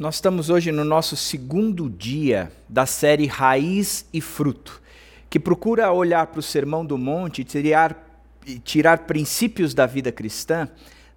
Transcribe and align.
nós 0.00 0.14
estamos 0.14 0.48
hoje 0.48 0.72
no 0.72 0.82
nosso 0.82 1.14
segundo 1.14 1.90
dia 1.90 2.50
da 2.66 2.86
série 2.86 3.26
Raiz 3.26 4.06
e 4.14 4.18
Fruto, 4.22 4.80
que 5.28 5.38
procura 5.38 5.92
olhar 5.92 6.28
para 6.28 6.40
o 6.40 6.42
Sermão 6.42 6.86
do 6.86 6.96
Monte 6.96 7.42
e 7.42 7.44
tirar, 7.44 8.22
tirar 8.64 9.00
princípios 9.00 9.74
da 9.74 9.84
vida 9.84 10.10
cristã 10.10 10.66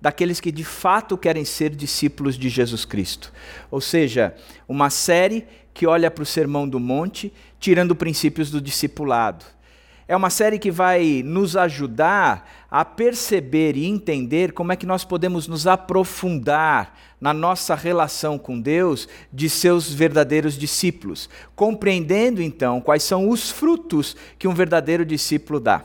daqueles 0.01 0.41
que 0.41 0.51
de 0.51 0.65
fato 0.65 1.17
querem 1.17 1.45
ser 1.45 1.69
discípulos 1.69 2.37
de 2.37 2.49
Jesus 2.49 2.83
Cristo. 2.83 3.31
Ou 3.71 3.79
seja, 3.79 4.35
uma 4.67 4.89
série 4.89 5.45
que 5.73 5.87
olha 5.87 6.11
para 6.11 6.23
o 6.23 6.25
Sermão 6.25 6.67
do 6.67 6.77
Monte, 6.77 7.31
tirando 7.61 7.95
princípios 7.95 8.51
do 8.51 8.59
discipulado. 8.59 9.45
É 10.13 10.15
uma 10.15 10.29
série 10.29 10.59
que 10.59 10.69
vai 10.69 11.23
nos 11.25 11.57
ajudar 11.57 12.47
a 12.69 12.85
perceber 12.85 13.75
e 13.75 13.87
entender 13.87 14.51
como 14.51 14.71
é 14.71 14.75
que 14.75 14.85
nós 14.85 15.03
podemos 15.03 15.47
nos 15.47 15.65
aprofundar 15.65 16.95
na 17.19 17.33
nossa 17.33 17.73
relação 17.73 18.37
com 18.37 18.61
Deus 18.61 19.09
de 19.33 19.49
seus 19.49 19.91
verdadeiros 19.91 20.55
discípulos, 20.55 21.27
compreendendo 21.55 22.43
então 22.43 22.79
quais 22.79 23.01
são 23.01 23.27
os 23.27 23.49
frutos 23.49 24.15
que 24.37 24.47
um 24.47 24.53
verdadeiro 24.53 25.03
discípulo 25.03 25.59
dá. 25.59 25.81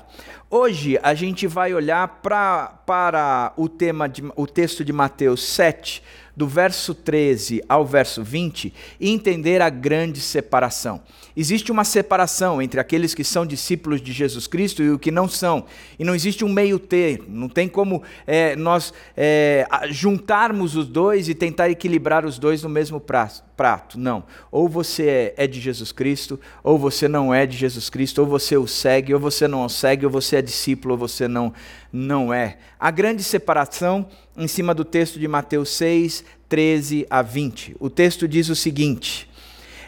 Hoje 0.51 0.99
a 1.03 1.15
gente 1.15 1.47
vai 1.47 1.73
olhar 1.73 2.21
pra, 2.21 2.67
para 2.85 3.55
o 3.57 3.67
tema 3.67 4.11
de, 4.11 4.23
o 4.37 4.47
texto 4.47 4.85
de 4.85 4.93
Mateus 4.93 5.43
7, 5.43 6.03
do 6.39 6.47
verso 6.47 6.95
13 6.95 7.65
ao 7.69 7.85
verso 7.85 8.23
20 8.23 8.73
e 9.01 9.11
entender 9.11 9.61
a 9.61 9.69
grande 9.69 10.21
separação. 10.21 11.03
Existe 11.37 11.73
uma 11.73 11.83
separação 11.83 12.63
entre 12.63 12.79
aqueles 12.79 13.13
que 13.13 13.25
são 13.25 13.45
discípulos 13.45 14.01
de 14.01 14.13
Jesus 14.13 14.47
Cristo 14.47 14.81
e 14.81 14.91
os 14.91 15.01
que 15.01 15.11
não 15.11 15.29
são, 15.29 15.65
e 15.99 16.05
não 16.05 16.15
existe 16.15 16.45
um 16.45 16.49
meio 16.49 16.79
termo, 16.79 17.25
não 17.29 17.49
tem 17.49 17.67
como 17.67 18.05
é, 18.25 18.55
nós 18.55 18.95
é, 19.17 19.67
juntarmos 19.91 20.77
os 20.77 20.87
dois 20.87 21.29
e 21.29 21.35
tentar 21.35 21.71
equilibrar 21.71 22.25
os 22.25 22.39
dois 22.39 22.63
no 22.63 22.69
mesmo 22.69 23.01
prato. 23.01 23.99
Não. 23.99 24.23
Ou 24.53 24.69
você 24.69 25.35
é 25.37 25.47
de 25.49 25.61
Jesus 25.61 25.91
Cristo, 25.91 26.39
ou 26.63 26.79
você 26.79 27.09
não 27.09 27.35
é 27.35 27.47
de 27.47 27.57
Jesus 27.57 27.91
Cristo, 27.91 28.21
ou 28.21 28.27
você 28.27 28.57
o 28.57 28.69
segue, 28.69 29.13
ou 29.13 29.19
você 29.19 29.49
não 29.49 29.65
o 29.65 29.69
segue, 29.69 30.07
ou 30.07 30.13
você 30.13 30.37
é 30.37 30.43
discípulo, 30.43 30.95
ou 30.95 30.99
você 30.99 31.27
não, 31.27 31.53
não 31.93 32.33
é. 32.33 32.59
A 32.79 32.91
grande 32.91 33.23
separação 33.23 34.07
em 34.37 34.47
cima 34.47 34.75
do 34.75 34.85
texto 34.85 35.19
de 35.19 35.27
Mateus 35.27 35.71
6, 35.71 36.25
13 36.49 37.07
a 37.09 37.23
20. 37.23 37.77
O 37.79 37.91
texto 37.91 38.27
diz 38.27 38.49
o 38.49 38.57
seguinte: 38.57 39.29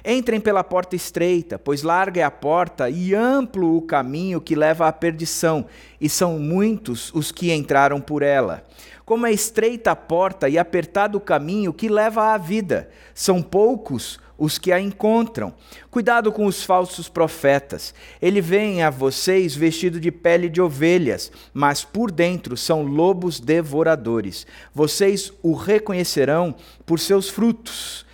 Entrem 0.05 0.41
pela 0.41 0.65
porta 0.65 0.97
estreita, 0.97 1.59
pois 1.59 1.83
larga 1.83 2.21
é 2.21 2.25
a 2.25 2.31
porta 2.31 2.89
e 2.89 3.15
amplo 3.15 3.77
o 3.77 3.83
caminho 3.83 4.41
que 4.41 4.55
leva 4.55 4.89
à 4.89 4.93
perdição, 4.93 5.67
e 6.01 6.09
são 6.09 6.39
muitos 6.39 7.13
os 7.15 7.31
que 7.31 7.53
entraram 7.53 8.01
por 8.01 8.23
ela. 8.23 8.65
Como 9.05 9.27
é 9.27 9.33
estreita 9.33 9.91
a 9.91 9.97
porta 9.97 10.49
e 10.49 10.57
apertado 10.57 11.19
o 11.19 11.21
caminho 11.21 11.73
que 11.73 11.89
leva 11.89 12.33
à 12.33 12.39
vida, 12.39 12.89
são 13.15 13.43
poucos 13.43 14.19
os 14.41 14.59
que 14.59 14.73
a 14.73 14.81
encontram. 14.81 15.53
Cuidado 15.91 16.33
com 16.33 16.47
os 16.47 16.65
falsos 16.65 17.11
profetas. 17.11 17.95
Ele 18.23 18.41
vem 18.41 18.83
a 18.83 18.89
vocês 18.89 19.55
vestido 19.55 20.01
de 20.01 20.11
pele 20.11 20.49
de 20.49 20.63
ovelhas, 20.63 21.31
mas 21.53 21.85
por 21.85 22.11
dentro 22.11 22.57
são 22.57 22.83
lobos 22.83 23.39
devoradores. 23.39 24.47
Vocês 24.75 25.31
o 25.43 25.53
reconhecerão 25.53 26.55
por 26.87 26.99
seus 26.99 27.29
frutos. 27.29 28.07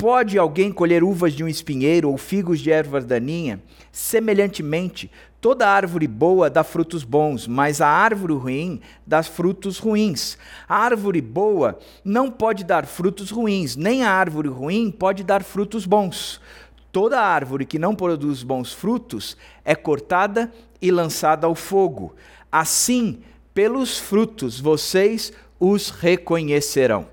Pode 0.00 0.38
alguém 0.38 0.72
colher 0.72 1.04
uvas 1.04 1.34
de 1.34 1.44
um 1.44 1.48
espinheiro 1.48 2.08
ou 2.08 2.16
figos 2.16 2.58
de 2.58 2.70
erva 2.70 3.02
daninha? 3.02 3.62
Semelhantemente, 3.92 5.10
Toda 5.42 5.66
árvore 5.66 6.06
boa 6.06 6.50
dá 6.50 6.62
frutos 6.62 7.02
bons, 7.02 7.46
mas 7.46 7.80
a 7.80 7.86
árvore 7.88 8.34
ruim 8.34 8.80
dá 9.06 9.22
frutos 9.22 9.78
ruins. 9.78 10.36
A 10.68 10.76
árvore 10.76 11.22
boa 11.22 11.78
não 12.04 12.30
pode 12.30 12.62
dar 12.62 12.84
frutos 12.84 13.30
ruins, 13.30 13.74
nem 13.74 14.02
a 14.02 14.10
árvore 14.10 14.48
ruim 14.48 14.90
pode 14.90 15.24
dar 15.24 15.42
frutos 15.42 15.86
bons. 15.86 16.42
Toda 16.92 17.20
árvore 17.20 17.64
que 17.64 17.78
não 17.78 17.94
produz 17.94 18.42
bons 18.42 18.72
frutos 18.74 19.34
é 19.64 19.74
cortada 19.74 20.52
e 20.80 20.90
lançada 20.90 21.46
ao 21.46 21.54
fogo. 21.54 22.14
Assim, 22.52 23.20
pelos 23.54 23.98
frutos 23.98 24.60
vocês 24.60 25.32
os 25.58 25.88
reconhecerão. 25.88 27.06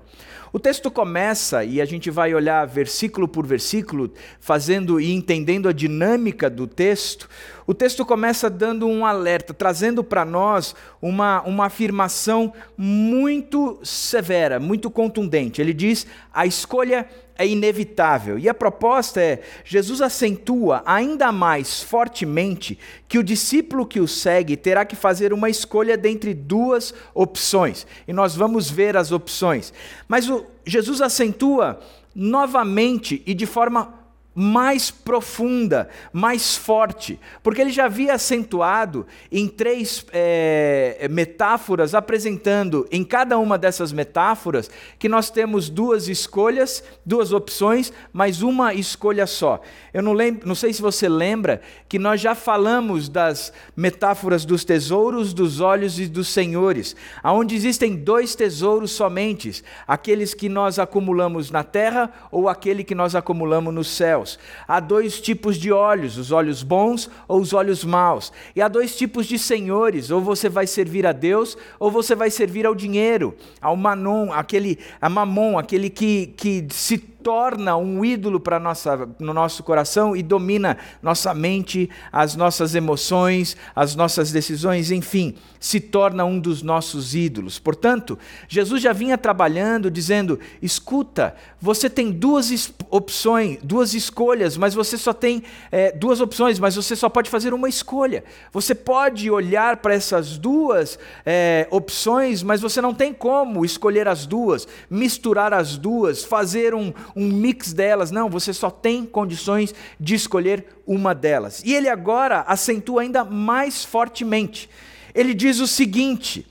O 0.52 0.58
texto 0.58 0.90
começa 0.90 1.64
e 1.64 1.80
a 1.80 1.84
gente 1.84 2.10
vai 2.10 2.34
olhar 2.34 2.66
versículo 2.66 3.28
por 3.28 3.46
versículo, 3.46 4.12
fazendo 4.40 5.00
e 5.00 5.12
entendendo 5.12 5.68
a 5.68 5.72
dinâmica 5.72 6.48
do 6.48 6.66
texto. 6.66 7.28
O 7.66 7.74
texto 7.74 8.04
começa 8.04 8.48
dando 8.48 8.86
um 8.86 9.04
alerta, 9.04 9.52
trazendo 9.52 10.02
para 10.02 10.24
nós 10.24 10.74
uma, 11.02 11.42
uma 11.42 11.66
afirmação 11.66 12.52
muito 12.76 13.78
severa, 13.82 14.58
muito 14.58 14.90
contundente. 14.90 15.60
Ele 15.60 15.74
diz: 15.74 16.06
a 16.32 16.46
escolha 16.46 17.06
é 17.38 17.46
inevitável. 17.46 18.38
E 18.38 18.48
a 18.48 18.52
proposta 18.52 19.20
é: 19.20 19.40
Jesus 19.64 20.02
acentua 20.02 20.82
ainda 20.84 21.30
mais 21.30 21.80
fortemente 21.80 22.76
que 23.06 23.18
o 23.18 23.22
discípulo 23.22 23.86
que 23.86 24.00
o 24.00 24.08
segue 24.08 24.56
terá 24.56 24.84
que 24.84 24.96
fazer 24.96 25.32
uma 25.32 25.48
escolha 25.48 25.96
dentre 25.96 26.34
duas 26.34 26.92
opções. 27.14 27.86
E 28.06 28.12
nós 28.12 28.34
vamos 28.34 28.68
ver 28.68 28.96
as 28.96 29.12
opções. 29.12 29.72
Mas 30.08 30.28
o, 30.28 30.44
Jesus 30.66 31.00
acentua 31.00 31.78
novamente 32.14 33.22
e 33.24 33.32
de 33.32 33.46
forma 33.46 33.97
mais 34.40 34.88
profunda, 34.88 35.88
mais 36.12 36.56
forte, 36.56 37.18
porque 37.42 37.60
ele 37.60 37.72
já 37.72 37.86
havia 37.86 38.14
acentuado 38.14 39.04
em 39.32 39.48
três 39.48 40.06
é, 40.12 41.08
metáforas, 41.10 41.92
apresentando 41.92 42.86
em 42.92 43.02
cada 43.02 43.36
uma 43.36 43.58
dessas 43.58 43.92
metáforas 43.92 44.70
que 44.96 45.08
nós 45.08 45.28
temos 45.28 45.68
duas 45.68 46.06
escolhas, 46.06 46.84
duas 47.04 47.32
opções, 47.32 47.92
mas 48.12 48.40
uma 48.40 48.72
escolha 48.72 49.26
só. 49.26 49.60
Eu 49.92 50.04
não, 50.04 50.12
lembro, 50.12 50.46
não 50.46 50.54
sei 50.54 50.72
se 50.72 50.80
você 50.80 51.08
lembra 51.08 51.60
que 51.88 51.98
nós 51.98 52.20
já 52.20 52.36
falamos 52.36 53.08
das 53.08 53.52
metáforas 53.76 54.44
dos 54.44 54.64
tesouros, 54.64 55.34
dos 55.34 55.60
olhos 55.60 55.98
e 55.98 56.06
dos 56.06 56.28
senhores, 56.28 56.94
aonde 57.24 57.56
existem 57.56 57.96
dois 57.96 58.36
tesouros 58.36 58.92
somente, 58.92 59.64
aqueles 59.84 60.32
que 60.32 60.48
nós 60.48 60.78
acumulamos 60.78 61.50
na 61.50 61.64
terra 61.64 62.12
ou 62.30 62.48
aquele 62.48 62.84
que 62.84 62.94
nós 62.94 63.16
acumulamos 63.16 63.74
nos 63.74 63.88
céus 63.88 64.27
céus. 64.28 64.38
Há 64.66 64.80
dois 64.80 65.20
tipos 65.20 65.56
de 65.56 65.72
olhos, 65.72 66.18
os 66.18 66.30
olhos 66.32 66.62
bons 66.62 67.10
ou 67.26 67.40
os 67.40 67.52
olhos 67.52 67.84
maus. 67.84 68.32
E 68.54 68.60
há 68.60 68.68
dois 68.68 68.96
tipos 68.96 69.26
de 69.26 69.38
senhores, 69.38 70.10
ou 70.10 70.20
você 70.20 70.48
vai 70.48 70.66
servir 70.66 71.06
a 71.06 71.12
Deus 71.12 71.56
ou 71.78 71.90
você 71.90 72.14
vai 72.14 72.30
servir 72.30 72.66
ao 72.66 72.74
dinheiro, 72.74 73.34
ao 73.60 73.76
manon, 73.76 74.32
aquele 74.32 74.78
a 75.00 75.08
mamon, 75.08 75.58
aquele 75.58 75.88
que, 75.88 76.34
que 76.36 76.66
se 76.70 76.98
torna 77.22 77.76
um 77.76 78.04
ídolo 78.04 78.38
para 78.40 78.58
nossa 78.58 79.08
no 79.18 79.34
nosso 79.34 79.62
coração 79.62 80.16
e 80.16 80.22
domina 80.22 80.78
nossa 81.02 81.34
mente, 81.34 81.90
as 82.12 82.36
nossas 82.36 82.74
emoções, 82.74 83.56
as 83.74 83.94
nossas 83.94 84.30
decisões, 84.30 84.90
enfim, 84.90 85.34
se 85.60 85.80
torna 85.80 86.24
um 86.24 86.38
dos 86.38 86.62
nossos 86.62 87.14
ídolos. 87.14 87.58
Portanto, 87.58 88.18
Jesus 88.48 88.82
já 88.82 88.92
vinha 88.92 89.18
trabalhando 89.18 89.90
dizendo: 89.90 90.38
escuta, 90.62 91.34
você 91.60 91.90
tem 91.90 92.10
duas 92.10 92.72
opções, 92.90 93.58
duas 93.62 93.94
escolhas, 93.94 94.56
mas 94.56 94.74
você 94.74 94.96
só 94.96 95.12
tem 95.12 95.42
é, 95.70 95.92
duas 95.92 96.20
opções, 96.20 96.58
mas 96.58 96.76
você 96.76 96.94
só 96.94 97.08
pode 97.08 97.28
fazer 97.28 97.52
uma 97.52 97.68
escolha. 97.68 98.24
Você 98.52 98.74
pode 98.74 99.30
olhar 99.30 99.78
para 99.78 99.94
essas 99.94 100.38
duas 100.38 100.98
é, 101.26 101.66
opções, 101.70 102.42
mas 102.42 102.60
você 102.60 102.80
não 102.80 102.94
tem 102.94 103.12
como 103.12 103.64
escolher 103.64 104.06
as 104.08 104.26
duas, 104.26 104.66
misturar 104.88 105.52
as 105.52 105.76
duas, 105.76 106.24
fazer 106.24 106.74
um, 106.74 106.92
um 107.14 107.26
mix 107.26 107.72
delas. 107.72 108.10
Não, 108.10 108.28
você 108.28 108.52
só 108.52 108.70
tem 108.70 109.04
condições 109.04 109.74
de 109.98 110.14
escolher 110.14 110.66
uma 110.86 111.14
delas. 111.14 111.62
E 111.64 111.74
ele 111.74 111.88
agora 111.88 112.40
acentua 112.40 113.02
ainda 113.02 113.24
mais 113.24 113.84
fortemente. 113.84 114.68
Ele 115.14 115.34
diz 115.34 115.60
o 115.60 115.66
seguinte: 115.66 116.46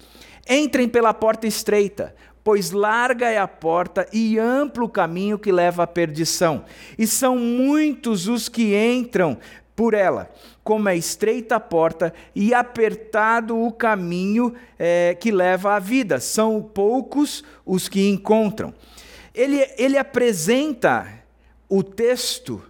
entrem 0.50 0.88
pela 0.88 1.13
porta 1.13 1.47
estreita, 1.47 2.16
pois 2.44 2.72
larga 2.72 3.29
é 3.29 3.38
a 3.38 3.47
porta 3.47 4.07
e 4.13 4.38
amplo 4.40 4.85
o 4.85 4.90
caminho 4.90 5.38
que 5.38 5.51
leva 5.51 5.83
à 5.83 5.88
perdição, 5.88 6.63
e 6.98 7.06
são 7.06 7.38
muitos 7.38 8.27
os 8.27 8.48
que 8.48 8.75
entram 8.75 9.38
por 9.75 9.94
ela. 9.94 10.30
Como 10.63 10.89
é 10.89 10.98
estreita 10.98 11.56
a 11.56 11.60
porta 11.60 12.13
e 12.36 12.53
apertado 12.53 13.57
o 13.57 13.71
caminho 13.71 14.53
é, 14.77 15.15
que 15.18 15.31
leva 15.31 15.75
à 15.75 15.80
vida, 15.80 16.19
são 16.19 16.62
poucos 16.62 17.44
os 17.65 17.88
que 17.88 18.10
encontram 18.10 18.74
ele, 19.38 19.66
ele 19.78 19.98
apresenta 19.98 21.07
o 21.69 21.84
texto, 21.84 22.62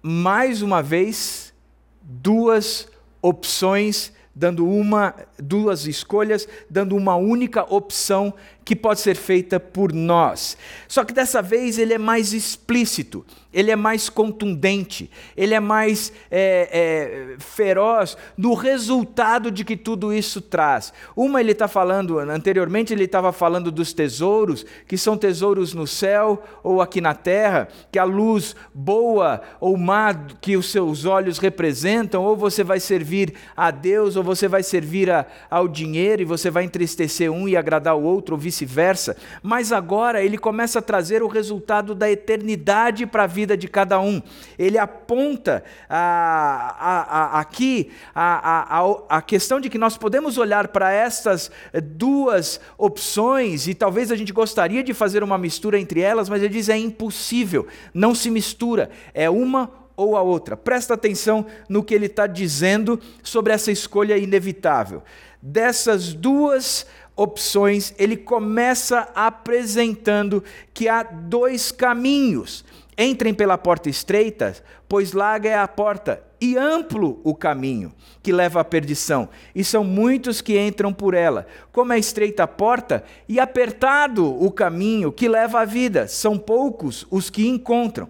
mais 0.00 0.62
uma 0.62 0.80
vez, 0.80 1.52
duas 2.00 2.88
opções 3.20 4.12
dando 4.38 4.68
uma, 4.68 5.14
duas 5.38 5.86
escolhas, 5.86 6.46
dando 6.68 6.94
uma 6.94 7.16
única 7.16 7.62
opção 7.74 8.34
que 8.66 8.76
pode 8.76 9.00
ser 9.00 9.16
feita 9.16 9.58
por 9.58 9.94
nós. 9.94 10.58
Só 10.86 11.04
que 11.04 11.14
dessa 11.14 11.40
vez 11.40 11.78
ele 11.78 11.94
é 11.94 11.98
mais 11.98 12.34
explícito, 12.34 13.24
ele 13.56 13.70
é 13.70 13.76
mais 13.76 14.10
contundente, 14.10 15.10
ele 15.34 15.54
é 15.54 15.60
mais 15.60 16.12
é, 16.30 16.68
é, 16.70 17.36
feroz 17.38 18.14
no 18.36 18.52
resultado 18.52 19.50
de 19.50 19.64
que 19.64 19.78
tudo 19.78 20.12
isso 20.12 20.42
traz. 20.42 20.92
Uma 21.16 21.40
ele 21.40 21.52
está 21.52 21.66
falando, 21.66 22.18
anteriormente 22.18 22.92
ele 22.92 23.04
estava 23.04 23.32
falando 23.32 23.72
dos 23.72 23.94
tesouros, 23.94 24.66
que 24.86 24.98
são 24.98 25.16
tesouros 25.16 25.72
no 25.72 25.86
céu 25.86 26.44
ou 26.62 26.82
aqui 26.82 27.00
na 27.00 27.14
terra, 27.14 27.66
que 27.90 27.98
a 27.98 28.04
luz 28.04 28.54
boa 28.74 29.40
ou 29.58 29.74
má 29.78 30.12
que 30.38 30.54
os 30.54 30.70
seus 30.70 31.06
olhos 31.06 31.38
representam, 31.38 32.22
ou 32.22 32.36
você 32.36 32.62
vai 32.62 32.78
servir 32.78 33.32
a 33.56 33.70
Deus, 33.70 34.16
ou 34.16 34.22
você 34.22 34.46
vai 34.46 34.62
servir 34.62 35.10
a, 35.10 35.24
ao 35.50 35.66
dinheiro 35.66 36.20
e 36.20 36.26
você 36.26 36.50
vai 36.50 36.64
entristecer 36.64 37.32
um 37.32 37.48
e 37.48 37.56
agradar 37.56 37.96
o 37.96 38.02
outro, 38.02 38.34
ou 38.34 38.38
vice-versa, 38.38 39.16
mas 39.42 39.72
agora 39.72 40.22
ele 40.22 40.36
começa 40.36 40.80
a 40.80 40.82
trazer 40.82 41.22
o 41.22 41.26
resultado 41.26 41.94
da 41.94 42.10
eternidade 42.10 43.06
para 43.06 43.22
a 43.22 43.26
vida 43.26 43.45
de 43.54 43.68
cada 43.68 44.00
um. 44.00 44.22
Ele 44.58 44.78
aponta 44.78 45.62
a, 45.90 46.74
a, 46.78 47.00
a, 47.02 47.40
aqui 47.40 47.90
a, 48.14 48.78
a, 48.80 49.18
a 49.18 49.20
questão 49.20 49.60
de 49.60 49.68
que 49.68 49.76
nós 49.76 49.98
podemos 49.98 50.38
olhar 50.38 50.68
para 50.68 50.90
estas 50.90 51.50
duas 51.82 52.58
opções 52.78 53.68
e 53.68 53.74
talvez 53.74 54.10
a 54.10 54.16
gente 54.16 54.32
gostaria 54.32 54.82
de 54.82 54.94
fazer 54.94 55.22
uma 55.22 55.36
mistura 55.36 55.78
entre 55.78 56.00
elas, 56.00 56.30
mas 56.30 56.42
ele 56.42 56.54
diz 56.54 56.70
é 56.70 56.78
impossível, 56.78 57.66
não 57.92 58.14
se 58.14 58.30
mistura, 58.30 58.88
é 59.12 59.28
uma 59.28 59.70
ou 59.96 60.16
a 60.16 60.22
outra. 60.22 60.56
Presta 60.56 60.94
atenção 60.94 61.46
no 61.68 61.82
que 61.82 61.94
ele 61.94 62.06
está 62.06 62.26
dizendo 62.26 63.00
sobre 63.22 63.52
essa 63.52 63.72
escolha 63.72 64.16
inevitável. 64.16 65.02
Dessas 65.40 66.12
duas 66.12 66.86
opções, 67.16 67.94
ele 67.98 68.16
começa 68.16 69.08
apresentando 69.14 70.44
que 70.74 70.88
há 70.88 71.02
dois 71.02 71.72
caminhos. 71.72 72.64
Entrem 72.98 73.34
pela 73.34 73.58
porta 73.58 73.90
estreita, 73.90 74.54
pois 74.88 75.12
larga 75.12 75.50
é 75.50 75.58
a 75.58 75.68
porta 75.68 76.22
e 76.40 76.56
amplo 76.56 77.20
o 77.24 77.34
caminho 77.34 77.92
que 78.22 78.32
leva 78.32 78.60
à 78.60 78.64
perdição, 78.64 79.28
e 79.54 79.62
são 79.62 79.84
muitos 79.84 80.40
que 80.40 80.58
entram 80.58 80.92
por 80.92 81.14
ela. 81.14 81.46
Como 81.72 81.92
é 81.92 81.98
estreita 81.98 82.44
a 82.44 82.48
porta 82.48 83.04
e 83.28 83.38
apertado 83.38 84.26
o 84.26 84.50
caminho 84.50 85.12
que 85.12 85.28
leva 85.28 85.60
à 85.60 85.64
vida, 85.64 86.08
são 86.08 86.38
poucos 86.38 87.06
os 87.10 87.28
que 87.28 87.46
encontram 87.46 88.08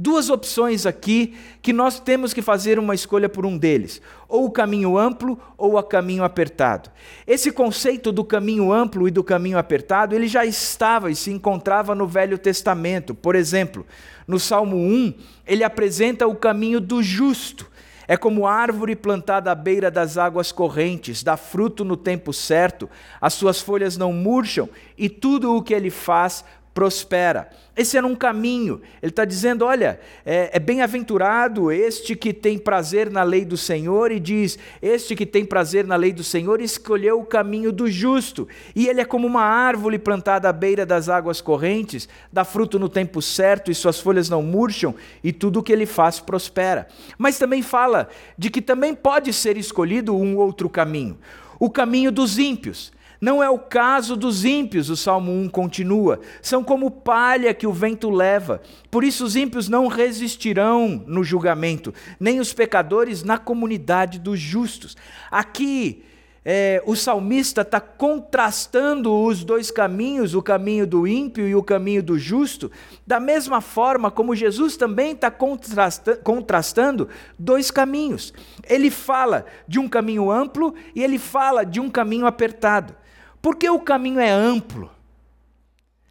duas 0.00 0.30
opções 0.30 0.86
aqui 0.86 1.34
que 1.60 1.72
nós 1.72 1.98
temos 1.98 2.32
que 2.32 2.40
fazer 2.40 2.78
uma 2.78 2.94
escolha 2.94 3.28
por 3.28 3.44
um 3.44 3.58
deles, 3.58 4.00
ou 4.28 4.44
o 4.44 4.50
caminho 4.50 4.96
amplo 4.96 5.36
ou 5.56 5.76
o 5.76 5.82
caminho 5.82 6.22
apertado. 6.22 6.88
Esse 7.26 7.50
conceito 7.50 8.12
do 8.12 8.24
caminho 8.24 8.72
amplo 8.72 9.08
e 9.08 9.10
do 9.10 9.24
caminho 9.24 9.58
apertado, 9.58 10.14
ele 10.14 10.28
já 10.28 10.46
estava 10.46 11.10
e 11.10 11.16
se 11.16 11.32
encontrava 11.32 11.96
no 11.96 12.06
Velho 12.06 12.38
Testamento. 12.38 13.12
Por 13.12 13.34
exemplo, 13.34 13.84
no 14.28 14.38
Salmo 14.38 14.76
1, 14.76 15.14
ele 15.46 15.64
apresenta 15.64 16.26
o 16.26 16.36
caminho 16.36 16.80
do 16.80 17.02
justo. 17.02 17.66
É 18.06 18.16
como 18.16 18.46
árvore 18.46 18.94
plantada 18.94 19.50
à 19.50 19.54
beira 19.54 19.90
das 19.90 20.16
águas 20.16 20.52
correntes, 20.52 21.22
dá 21.22 21.36
fruto 21.36 21.84
no 21.84 21.96
tempo 21.96 22.32
certo, 22.32 22.88
as 23.20 23.34
suas 23.34 23.60
folhas 23.60 23.98
não 23.98 24.12
murcham 24.12 24.68
e 24.96 25.10
tudo 25.10 25.54
o 25.54 25.62
que 25.62 25.74
ele 25.74 25.90
faz 25.90 26.42
prospera. 26.78 27.50
Esse 27.76 27.96
era 27.96 28.06
um 28.06 28.14
caminho. 28.14 28.80
Ele 29.02 29.10
está 29.10 29.24
dizendo: 29.24 29.64
olha, 29.64 29.98
é, 30.24 30.50
é 30.52 30.58
bem-aventurado 30.60 31.72
este 31.72 32.14
que 32.14 32.32
tem 32.32 32.56
prazer 32.56 33.10
na 33.10 33.24
lei 33.24 33.44
do 33.44 33.56
Senhor, 33.56 34.12
e 34.12 34.20
diz: 34.20 34.56
este 34.80 35.16
que 35.16 35.26
tem 35.26 35.44
prazer 35.44 35.84
na 35.84 35.96
lei 35.96 36.12
do 36.12 36.22
Senhor 36.22 36.60
escolheu 36.60 37.18
o 37.18 37.26
caminho 37.26 37.72
do 37.72 37.90
justo. 37.90 38.46
E 38.76 38.86
ele 38.86 39.00
é 39.00 39.04
como 39.04 39.26
uma 39.26 39.42
árvore 39.42 39.98
plantada 39.98 40.48
à 40.48 40.52
beira 40.52 40.86
das 40.86 41.08
águas 41.08 41.40
correntes, 41.40 42.08
dá 42.32 42.44
fruto 42.44 42.78
no 42.78 42.88
tempo 42.88 43.20
certo, 43.20 43.72
e 43.72 43.74
suas 43.74 43.98
folhas 43.98 44.28
não 44.28 44.40
murcham, 44.40 44.94
e 45.24 45.32
tudo 45.32 45.58
o 45.58 45.62
que 45.64 45.72
ele 45.72 45.84
faz 45.84 46.20
prospera. 46.20 46.86
Mas 47.18 47.40
também 47.40 47.60
fala 47.60 48.08
de 48.38 48.50
que 48.50 48.62
também 48.62 48.94
pode 48.94 49.32
ser 49.32 49.56
escolhido 49.56 50.14
um 50.14 50.36
outro 50.36 50.70
caminho 50.70 51.18
o 51.58 51.68
caminho 51.68 52.12
dos 52.12 52.38
ímpios. 52.38 52.92
Não 53.20 53.42
é 53.42 53.50
o 53.50 53.58
caso 53.58 54.16
dos 54.16 54.44
ímpios, 54.44 54.90
o 54.90 54.96
Salmo 54.96 55.32
1 55.32 55.48
continua. 55.48 56.20
São 56.40 56.62
como 56.62 56.90
palha 56.90 57.52
que 57.52 57.66
o 57.66 57.72
vento 57.72 58.10
leva. 58.10 58.60
Por 58.90 59.02
isso 59.02 59.24
os 59.24 59.34
ímpios 59.34 59.68
não 59.68 59.88
resistirão 59.88 61.02
no 61.06 61.24
julgamento, 61.24 61.92
nem 62.20 62.38
os 62.38 62.52
pecadores 62.52 63.24
na 63.24 63.36
comunidade 63.36 64.20
dos 64.20 64.38
justos. 64.38 64.96
Aqui, 65.30 66.04
é, 66.44 66.82
o 66.86 66.96
salmista 66.96 67.62
está 67.62 67.80
contrastando 67.80 69.12
os 69.12 69.44
dois 69.44 69.70
caminhos, 69.70 70.34
o 70.34 70.40
caminho 70.40 70.86
do 70.86 71.06
ímpio 71.06 71.46
e 71.46 71.54
o 71.54 71.62
caminho 71.62 72.02
do 72.02 72.18
justo, 72.18 72.70
da 73.06 73.20
mesma 73.20 73.60
forma 73.60 74.10
como 74.10 74.34
Jesus 74.34 74.76
também 74.76 75.12
está 75.12 75.30
contrasta 75.30 76.16
contrastando 76.16 77.08
dois 77.38 77.70
caminhos. 77.70 78.32
Ele 78.66 78.90
fala 78.90 79.44
de 79.66 79.78
um 79.78 79.88
caminho 79.88 80.30
amplo 80.30 80.74
e 80.94 81.02
ele 81.02 81.18
fala 81.18 81.64
de 81.64 81.80
um 81.80 81.90
caminho 81.90 82.26
apertado. 82.26 82.94
Porque 83.40 83.68
o 83.68 83.80
caminho 83.80 84.20
é 84.20 84.30
amplo. 84.30 84.90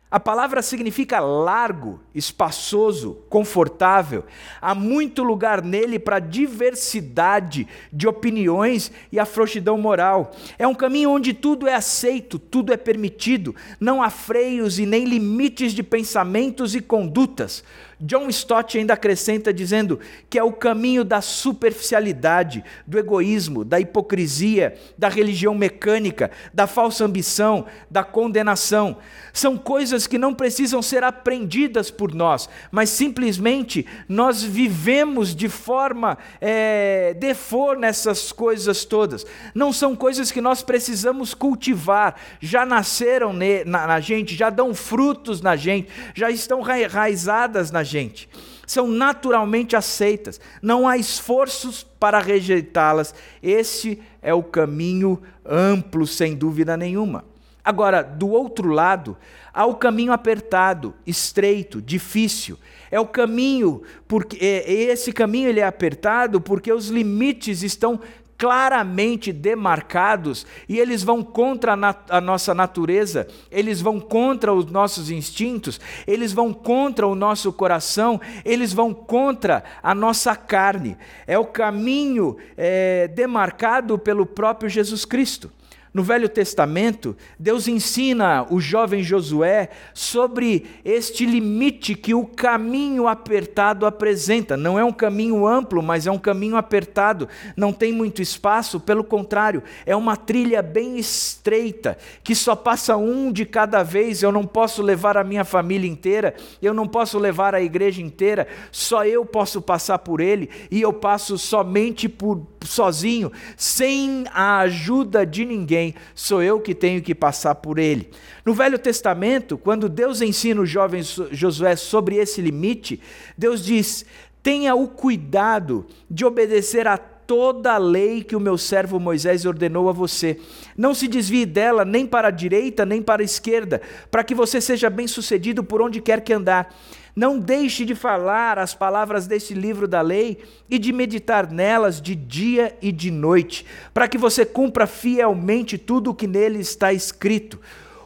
A 0.10 0.22
palavra 0.22 0.62
significa 0.62 1.20
largo, 1.20 2.00
espaçoso, 2.16 3.18
confortável. 3.30 4.24
Há 4.62 4.74
muito 4.74 5.22
lugar 5.22 5.62
nele 5.62 6.00
para 6.00 6.20
diversidade 6.20 7.68
de 7.92 8.08
opiniões 8.08 8.90
e 9.12 9.20
a 9.20 9.26
frouxidão 9.26 9.78
moral. 9.78 10.32
É 10.58 10.66
um 10.66 10.74
caminho 10.74 11.12
onde 11.12 11.34
tudo 11.34 11.68
é 11.68 11.74
aceito, 11.74 12.40
tudo 12.40 12.72
é 12.72 12.78
permitido, 12.78 13.54
não 13.82 14.02
há 14.02 14.10
freios 14.10 14.80
e 14.80 14.86
nem 14.86 15.04
limites 15.04 15.74
de 15.74 15.84
pensamentos 15.84 16.74
e 16.74 16.80
condutas. 16.80 17.62
John 18.00 18.30
Stott 18.30 18.78
ainda 18.78 18.94
acrescenta 18.94 19.52
dizendo 19.52 20.00
que 20.30 20.38
é 20.38 20.44
o 20.44 20.52
caminho 20.52 21.04
da 21.04 21.20
superficialidade, 21.20 22.64
do 22.86 23.00
egoísmo, 23.00 23.66
da 23.66 23.80
hipocrisia, 23.80 24.76
da 24.96 25.10
religião 25.10 25.56
mecânica, 25.56 26.30
da 26.54 26.68
falsa 26.68 27.06
ambição, 27.06 27.66
da 27.90 28.04
condenação. 28.04 28.98
São 29.34 29.58
coisas 29.58 30.06
que 30.06 30.18
não 30.18 30.34
precisam 30.34 30.82
ser 30.82 31.04
aprendidas 31.04 31.90
por 31.90 32.14
nós, 32.14 32.48
mas 32.72 32.90
simplesmente 32.92 33.86
nós 34.08 34.44
vivemos 34.44 35.36
de 35.36 35.50
forma 35.50 36.20
é, 36.40 37.16
defor 37.16 37.78
nessas 37.78 38.32
coisas 38.32 38.86
todas. 38.86 39.26
Não 39.56 39.74
são 39.74 39.96
coisas 39.96 40.32
que 40.32 40.42
nós 40.42 40.62
precisamos 40.62 41.34
cultivar, 41.34 42.16
já 42.40 42.64
nasceram 42.64 43.34
na, 43.34 43.88
na 43.88 44.00
gente, 44.00 44.36
já 44.36 44.52
dão 44.52 44.76
frutos 44.76 45.42
na 45.42 45.56
gente, 45.56 45.90
já 46.14 46.30
estão 46.30 46.62
enraizadas 46.62 47.72
na 47.72 47.87
gente. 47.88 48.30
São 48.68 48.88
naturalmente 48.88 49.76
aceitas, 49.76 50.42
não 50.62 50.88
há 50.88 50.98
esforços 50.98 51.84
para 51.84 52.20
rejeitá-las. 52.20 53.16
Esse 53.42 54.02
é 54.22 54.34
o 54.34 54.44
caminho 54.44 55.22
amplo, 55.46 56.06
sem 56.06 56.36
dúvida 56.36 56.76
nenhuma. 56.76 57.24
Agora, 57.64 58.02
do 58.02 58.30
outro 58.30 58.70
lado, 58.70 59.18
há 59.54 59.66
o 59.66 59.76
caminho 59.76 60.14
apertado, 60.14 60.94
estreito, 61.06 61.82
difícil. 61.82 62.58
É 62.90 63.00
o 63.00 63.06
caminho, 63.06 63.82
porque 64.08 64.38
é, 64.40 64.72
esse 64.72 65.12
caminho 65.12 65.50
ele 65.50 65.60
é 65.60 65.66
apertado 65.66 66.40
porque 66.40 66.72
os 66.72 66.88
limites 66.88 67.64
estão 67.64 68.00
claramente 68.38 69.34
demarcados 69.34 70.46
e 70.70 70.78
eles 70.80 71.04
vão 71.04 71.24
contra 71.24 71.74
a, 71.74 71.76
nat 71.76 71.98
a, 72.10 72.22
nossa 72.22 72.54
natureza, 72.54 73.28
eles 73.52 73.82
vão 73.82 74.00
contra 74.00 74.54
os 74.54 74.68
nossos 74.68 75.10
instintos, 75.10 75.80
eles 76.06 76.34
vão 76.34 76.54
contra 76.54 77.08
o 77.08 77.16
nosso 77.16 77.52
coração, 77.52 78.22
eles 78.46 78.72
vão 78.72 78.94
contra 78.94 79.64
a 79.82 79.96
nossa 79.96 80.36
carne. 80.36 80.96
É 81.26 81.38
o 81.40 81.46
caminho 81.46 82.38
é, 82.56 83.08
demarcado 83.08 83.98
pelo 83.98 84.26
próprio 84.26 84.70
Jesus 84.70 85.04
Cristo. 85.04 85.52
No 85.94 86.04
Velho 86.04 86.30
Testamento, 86.30 87.16
Deus 87.40 87.68
ensina 87.68 88.46
o 88.50 88.60
jovem 88.60 89.02
Josué 89.02 89.70
sobre 89.94 90.66
este 90.84 91.26
limite 91.26 91.96
que 91.96 92.14
o 92.14 92.26
caminho 92.26 93.08
apertado 93.08 93.86
apresenta. 93.86 94.56
Não 94.56 94.78
é 94.78 94.84
um 94.84 94.92
caminho 94.92 95.48
amplo, 95.48 95.82
mas 95.82 96.06
é 96.06 96.12
um 96.12 96.20
caminho 96.20 96.56
apertado. 96.58 97.28
Não 97.56 97.72
tem 97.72 97.92
muito 97.92 98.22
espaço, 98.22 98.80
pelo 98.80 99.04
contrário, 99.04 99.64
é 99.86 99.96
uma 99.96 100.16
trilha 100.16 100.62
bem 100.62 100.98
estreita, 100.98 101.98
que 102.24 102.36
só 102.36 102.56
passa 102.56 102.98
um 102.98 103.32
de 103.32 103.46
cada 103.46 103.82
vez. 103.84 104.22
Eu 104.22 104.32
não 104.32 104.46
posso 104.46 104.82
levar 104.82 105.18
a 105.18 105.24
minha 105.24 105.46
família 105.46 105.90
inteira, 105.90 106.36
eu 106.62 106.74
não 106.74 106.88
posso 106.88 107.18
levar 107.18 107.56
a 107.56 107.62
igreja 107.62 108.02
inteira, 108.02 108.48
só 108.72 109.06
eu 109.06 109.26
posso 109.26 109.62
passar 109.62 110.00
por 110.00 110.20
ele, 110.20 110.50
e 110.70 110.82
eu 110.82 110.94
passo 110.94 111.38
somente 111.38 112.10
por 112.10 112.46
sozinho, 112.64 113.32
sem 113.56 114.26
a 114.34 114.60
ajuda 114.60 115.26
de 115.26 115.46
ninguém, 115.46 115.77
sou 116.14 116.42
eu 116.42 116.60
que 116.60 116.74
tenho 116.74 117.02
que 117.02 117.14
passar 117.16 117.56
por 117.56 117.80
ele. 117.80 118.10
No 118.46 118.54
Velho 118.54 118.80
Testamento, 118.80 119.58
quando 119.58 119.90
Deus 119.90 120.22
ensina 120.22 120.62
o 120.62 120.66
jovem 120.66 121.02
Josué 121.32 121.76
sobre 121.76 122.16
esse 122.18 122.42
limite, 122.42 123.00
Deus 123.38 123.64
diz: 123.66 124.06
tenha 124.42 124.76
o 124.76 124.88
cuidado 124.88 125.86
de 126.10 126.26
obedecer 126.26 126.88
a 126.88 126.98
toda 126.98 127.74
a 127.74 127.78
lei 127.78 128.24
que 128.24 128.36
o 128.36 128.40
meu 128.40 128.58
servo 128.58 129.00
Moisés 129.00 129.46
ordenou 129.46 129.90
a 129.90 129.92
você. 129.92 130.40
Não 130.78 130.94
se 130.94 131.08
desvie 131.08 131.46
dela 131.46 131.84
nem 131.84 132.08
para 132.08 132.30
a 132.30 132.32
direita 132.32 132.86
nem 132.86 133.02
para 133.02 133.22
a 133.22 133.26
esquerda, 133.26 133.82
para 134.10 134.24
que 134.24 134.34
você 134.34 134.62
seja 134.62 134.90
bem-sucedido 134.90 135.64
por 135.64 135.82
onde 135.82 136.02
quer 136.02 136.22
que 136.22 136.32
andar. 136.32 136.74
Não 137.18 137.40
deixe 137.40 137.84
de 137.84 137.96
falar 137.96 138.60
as 138.60 138.76
palavras 138.76 139.26
deste 139.26 139.56
livro 139.56 139.88
da 139.88 140.02
lei 140.02 140.38
e 140.70 140.78
de 140.78 140.94
meditar 140.94 141.52
nelas 141.52 142.00
de 142.00 142.14
dia 142.14 142.78
e 142.80 142.92
de 142.92 143.10
noite, 143.10 143.66
para 143.92 144.08
que 144.08 144.20
você 144.20 144.46
cumpra 144.46 144.86
fielmente 144.86 145.80
tudo 145.80 146.12
o 146.12 146.14
que 146.14 146.28
nele 146.28 146.60
está 146.60 146.94
escrito. 146.94 147.60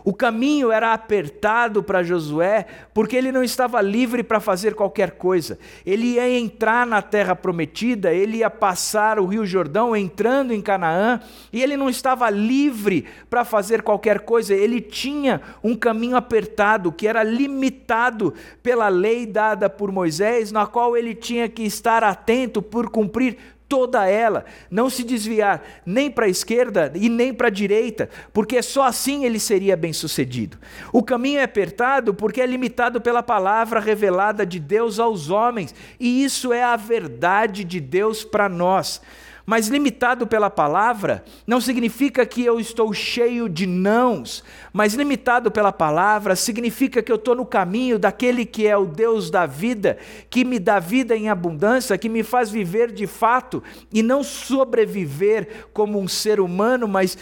O 0.03 0.13
caminho 0.13 0.71
era 0.71 0.93
apertado 0.93 1.83
para 1.83 2.03
Josué, 2.03 2.65
porque 2.93 3.15
ele 3.15 3.31
não 3.31 3.43
estava 3.43 3.81
livre 3.81 4.23
para 4.23 4.39
fazer 4.39 4.73
qualquer 4.73 5.11
coisa. 5.11 5.59
Ele 5.85 6.13
ia 6.13 6.29
entrar 6.29 6.87
na 6.87 7.01
terra 7.01 7.35
prometida, 7.35 8.13
ele 8.13 8.37
ia 8.37 8.49
passar 8.49 9.19
o 9.19 9.25
Rio 9.25 9.45
Jordão 9.45 9.95
entrando 9.95 10.53
em 10.53 10.61
Canaã, 10.61 11.19
e 11.51 11.61
ele 11.61 11.77
não 11.77 11.89
estava 11.89 12.29
livre 12.29 13.05
para 13.29 13.45
fazer 13.45 13.81
qualquer 13.81 14.21
coisa. 14.21 14.53
Ele 14.53 14.81
tinha 14.81 15.41
um 15.63 15.75
caminho 15.75 16.15
apertado, 16.15 16.91
que 16.91 17.07
era 17.07 17.23
limitado 17.23 18.33
pela 18.63 18.89
lei 18.89 19.25
dada 19.25 19.69
por 19.69 19.91
Moisés, 19.91 20.51
na 20.51 20.65
qual 20.65 20.97
ele 20.97 21.13
tinha 21.13 21.47
que 21.47 21.63
estar 21.63 22.03
atento 22.03 22.61
por 22.61 22.89
cumprir 22.89 23.37
toda 23.71 24.05
ela, 24.05 24.43
não 24.69 24.89
se 24.89 25.01
desviar 25.01 25.63
nem 25.85 26.11
para 26.11 26.25
a 26.25 26.29
esquerda 26.29 26.91
e 26.93 27.07
nem 27.07 27.33
para 27.33 27.47
a 27.47 27.49
direita, 27.49 28.09
porque 28.33 28.61
só 28.61 28.83
assim 28.83 29.23
ele 29.23 29.39
seria 29.39 29.77
bem-sucedido. 29.77 30.57
O 30.91 31.01
caminho 31.01 31.39
é 31.39 31.43
apertado 31.43 32.13
porque 32.13 32.41
é 32.41 32.45
limitado 32.45 32.99
pela 32.99 33.23
palavra 33.23 33.79
revelada 33.79 34.45
de 34.45 34.59
Deus 34.59 34.99
aos 34.99 35.29
homens, 35.29 35.73
e 35.97 36.21
isso 36.21 36.51
é 36.51 36.61
a 36.61 36.75
verdade 36.75 37.63
de 37.63 37.79
Deus 37.79 38.25
para 38.25 38.49
nós. 38.49 39.01
Mas 39.45 39.67
limitado 39.67 40.27
pela 40.27 40.49
palavra 40.49 41.23
não 41.47 41.59
significa 41.59 42.25
que 42.25 42.43
eu 42.43 42.59
estou 42.59 42.93
cheio 42.93 43.49
de 43.49 43.65
nãos, 43.65 44.43
mas 44.71 44.93
limitado 44.93 45.51
pela 45.51 45.71
palavra 45.71 46.35
significa 46.35 47.01
que 47.01 47.11
eu 47.11 47.15
estou 47.15 47.35
no 47.35 47.45
caminho 47.45 47.97
daquele 47.97 48.45
que 48.45 48.67
é 48.67 48.77
o 48.77 48.85
Deus 48.85 49.29
da 49.29 49.45
vida, 49.45 49.97
que 50.29 50.45
me 50.45 50.59
dá 50.59 50.79
vida 50.79 51.15
em 51.15 51.29
abundância, 51.29 51.97
que 51.97 52.07
me 52.07 52.23
faz 52.23 52.51
viver 52.51 52.91
de 52.91 53.07
fato 53.07 53.63
e 53.91 54.03
não 54.03 54.23
sobreviver 54.23 55.65
como 55.73 55.99
um 55.99 56.07
ser 56.07 56.39
humano, 56.39 56.87
mas 56.87 57.17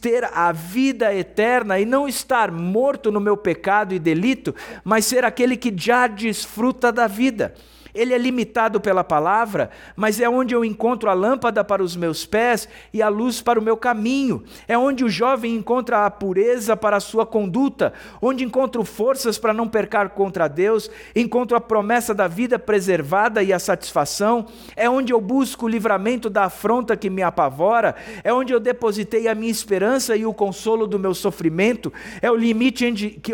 ter 0.00 0.24
a 0.32 0.52
vida 0.52 1.14
eterna 1.14 1.78
e 1.78 1.84
não 1.84 2.08
estar 2.08 2.50
morto 2.50 3.10
no 3.10 3.20
meu 3.20 3.36
pecado 3.36 3.94
e 3.94 3.98
delito, 3.98 4.54
mas 4.84 5.04
ser 5.04 5.24
aquele 5.24 5.56
que 5.56 5.72
já 5.76 6.06
desfruta 6.06 6.92
da 6.92 7.06
vida 7.06 7.54
ele 7.96 8.12
é 8.12 8.18
limitado 8.18 8.80
pela 8.80 9.02
palavra, 9.02 9.70
mas 9.96 10.20
é 10.20 10.28
onde 10.28 10.54
eu 10.54 10.64
encontro 10.64 11.08
a 11.08 11.14
lâmpada 11.14 11.64
para 11.64 11.82
os 11.82 11.96
meus 11.96 12.26
pés 12.26 12.68
e 12.92 13.00
a 13.00 13.08
luz 13.08 13.40
para 13.40 13.58
o 13.58 13.62
meu 13.62 13.76
caminho. 13.76 14.44
É 14.68 14.76
onde 14.76 15.04
o 15.04 15.08
jovem 15.08 15.54
encontra 15.54 16.04
a 16.04 16.10
pureza 16.10 16.76
para 16.76 16.98
a 16.98 17.00
sua 17.00 17.24
conduta, 17.24 17.92
onde 18.20 18.44
encontro 18.44 18.84
forças 18.84 19.38
para 19.38 19.54
não 19.54 19.66
percar 19.66 20.10
contra 20.10 20.48
Deus, 20.48 20.90
encontro 21.14 21.56
a 21.56 21.60
promessa 21.60 22.14
da 22.14 22.28
vida 22.28 22.58
preservada 22.58 23.42
e 23.42 23.52
a 23.52 23.58
satisfação. 23.58 24.46
É 24.76 24.88
onde 24.88 25.12
eu 25.12 25.20
busco 25.20 25.66
o 25.66 25.68
livramento 25.68 26.28
da 26.28 26.44
afronta 26.44 26.96
que 26.96 27.08
me 27.08 27.22
apavora, 27.22 27.96
é 28.22 28.32
onde 28.32 28.52
eu 28.52 28.60
depositei 28.60 29.28
a 29.28 29.34
minha 29.34 29.50
esperança 29.50 30.16
e 30.16 30.26
o 30.26 30.34
consolo 30.34 30.86
do 30.86 30.98
meu 30.98 31.14
sofrimento. 31.14 31.92
É 32.20 32.30
o 32.30 32.36
limite 32.36 32.84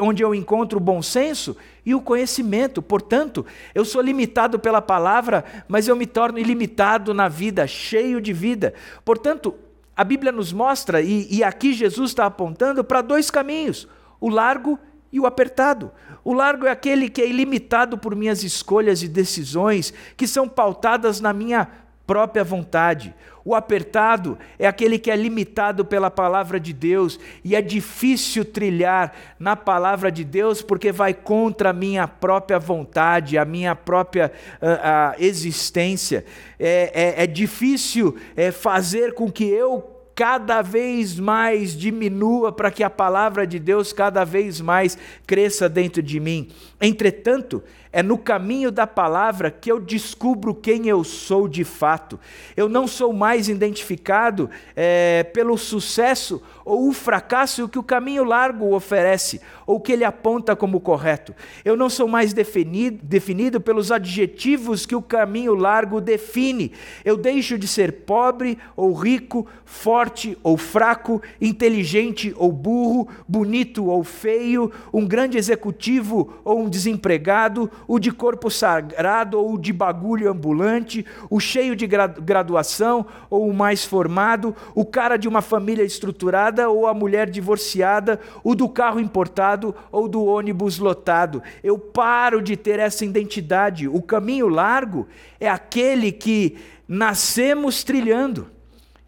onde 0.00 0.22
eu 0.22 0.34
encontro 0.34 0.78
o 0.78 0.80
bom 0.80 1.02
senso 1.02 1.56
e 1.84 1.94
o 1.94 2.00
conhecimento. 2.00 2.80
Portanto, 2.80 3.44
eu 3.74 3.84
sou 3.84 4.00
limitado 4.00 4.58
pela 4.58 4.80
palavra, 4.80 5.44
mas 5.68 5.88
eu 5.88 5.96
me 5.96 6.06
torno 6.06 6.38
ilimitado 6.38 7.12
na 7.12 7.28
vida, 7.28 7.66
cheio 7.66 8.20
de 8.20 8.32
vida. 8.32 8.74
Portanto, 9.04 9.54
a 9.96 10.04
Bíblia 10.04 10.32
nos 10.32 10.52
mostra, 10.52 11.00
e, 11.00 11.28
e 11.30 11.44
aqui 11.44 11.72
Jesus 11.72 12.10
está 12.10 12.26
apontando 12.26 12.82
para 12.82 13.02
dois 13.02 13.30
caminhos: 13.30 13.88
o 14.20 14.28
largo 14.28 14.78
e 15.12 15.20
o 15.20 15.26
apertado. 15.26 15.92
O 16.24 16.32
largo 16.32 16.66
é 16.66 16.70
aquele 16.70 17.08
que 17.08 17.20
é 17.20 17.28
ilimitado 17.28 17.98
por 17.98 18.16
minhas 18.16 18.42
escolhas 18.42 19.02
e 19.02 19.08
decisões, 19.08 19.92
que 20.16 20.26
são 20.26 20.48
pautadas 20.48 21.20
na 21.20 21.32
minha 21.32 21.68
própria 22.06 22.42
vontade. 22.42 23.14
O 23.44 23.54
apertado 23.54 24.38
é 24.58 24.66
aquele 24.66 24.98
que 24.98 25.10
é 25.10 25.16
limitado 25.16 25.84
pela 25.84 26.10
palavra 26.10 26.60
de 26.60 26.72
Deus 26.72 27.18
e 27.42 27.56
é 27.56 27.62
difícil 27.62 28.44
trilhar 28.44 29.12
na 29.38 29.56
palavra 29.56 30.12
de 30.12 30.24
Deus 30.24 30.62
porque 30.62 30.92
vai 30.92 31.12
contra 31.12 31.70
a 31.70 31.72
minha 31.72 32.06
própria 32.06 32.58
vontade, 32.58 33.36
a 33.36 33.44
minha 33.44 33.74
própria 33.74 34.30
uh, 34.60 34.66
uh, 34.66 35.22
existência. 35.22 36.24
É, 36.58 37.18
é, 37.18 37.24
é 37.24 37.26
difícil 37.26 38.16
é, 38.36 38.52
fazer 38.52 39.14
com 39.14 39.30
que 39.30 39.44
eu 39.44 39.92
cada 40.14 40.62
vez 40.62 41.18
mais 41.18 41.76
diminua 41.76 42.52
para 42.52 42.70
que 42.70 42.82
a 42.82 42.90
palavra 42.90 43.46
de 43.46 43.58
Deus 43.58 43.92
cada 43.92 44.24
vez 44.24 44.60
mais 44.60 44.96
cresça 45.26 45.68
dentro 45.68 46.02
de 46.02 46.20
mim. 46.20 46.48
Entretanto, 46.80 47.62
é 47.92 48.02
no 48.02 48.16
caminho 48.16 48.72
da 48.72 48.86
palavra 48.86 49.50
que 49.50 49.70
eu 49.70 49.78
descubro 49.78 50.54
quem 50.54 50.88
eu 50.88 51.04
sou 51.04 51.46
de 51.46 51.62
fato. 51.62 52.18
Eu 52.56 52.68
não 52.68 52.88
sou 52.88 53.12
mais 53.12 53.48
identificado 53.48 54.48
é, 54.74 55.24
pelo 55.34 55.58
sucesso 55.58 56.42
ou 56.64 56.88
o 56.88 56.92
fracasso 56.92 57.68
que 57.68 57.78
o 57.78 57.82
caminho 57.82 58.24
largo 58.24 58.74
oferece, 58.74 59.40
ou 59.66 59.80
que 59.80 59.92
ele 59.92 60.04
aponta 60.04 60.54
como 60.54 60.80
correto. 60.80 61.34
Eu 61.64 61.76
não 61.76 61.88
sou 61.88 62.06
mais 62.06 62.32
definido, 62.32 62.98
definido 63.02 63.60
pelos 63.60 63.90
adjetivos 63.90 64.86
que 64.86 64.94
o 64.94 65.02
caminho 65.02 65.54
largo 65.54 66.00
define. 66.00 66.72
Eu 67.04 67.16
deixo 67.16 67.58
de 67.58 67.66
ser 67.66 67.92
pobre 68.04 68.58
ou 68.76 68.92
rico, 68.92 69.46
forte 69.64 70.36
ou 70.42 70.56
fraco, 70.56 71.22
inteligente 71.40 72.34
ou 72.36 72.52
burro, 72.52 73.08
bonito 73.26 73.86
ou 73.86 74.04
feio, 74.04 74.70
um 74.92 75.06
grande 75.06 75.38
executivo 75.38 76.40
ou 76.44 76.60
um 76.60 76.68
desempregado, 76.68 77.70
o 77.88 77.98
de 77.98 78.10
corpo 78.10 78.50
sagrado 78.50 79.38
ou 79.38 79.54
o 79.54 79.58
de 79.58 79.72
bagulho 79.72 80.30
ambulante, 80.30 81.04
o 81.30 81.40
cheio 81.40 81.74
de 81.74 81.86
graduação 81.86 83.06
ou 83.30 83.48
o 83.48 83.54
mais 83.54 83.84
formado, 83.84 84.54
o 84.74 84.84
cara 84.84 85.16
de 85.16 85.28
uma 85.28 85.40
família 85.40 85.82
estruturada 85.84 86.51
ou 86.60 86.86
a 86.86 86.94
mulher 86.94 87.28
divorciada, 87.30 88.20
o 88.42 88.54
do 88.54 88.68
carro 88.68 89.00
importado 89.00 89.74
ou 89.90 90.08
do 90.08 90.24
ônibus 90.24 90.78
lotado. 90.78 91.42
Eu 91.62 91.78
paro 91.78 92.42
de 92.42 92.56
ter 92.56 92.78
essa 92.78 93.04
identidade. 93.04 93.88
O 93.88 94.02
caminho 94.02 94.48
largo 94.48 95.08
é 95.40 95.48
aquele 95.48 96.12
que 96.12 96.56
nascemos 96.86 97.82
trilhando 97.82 98.50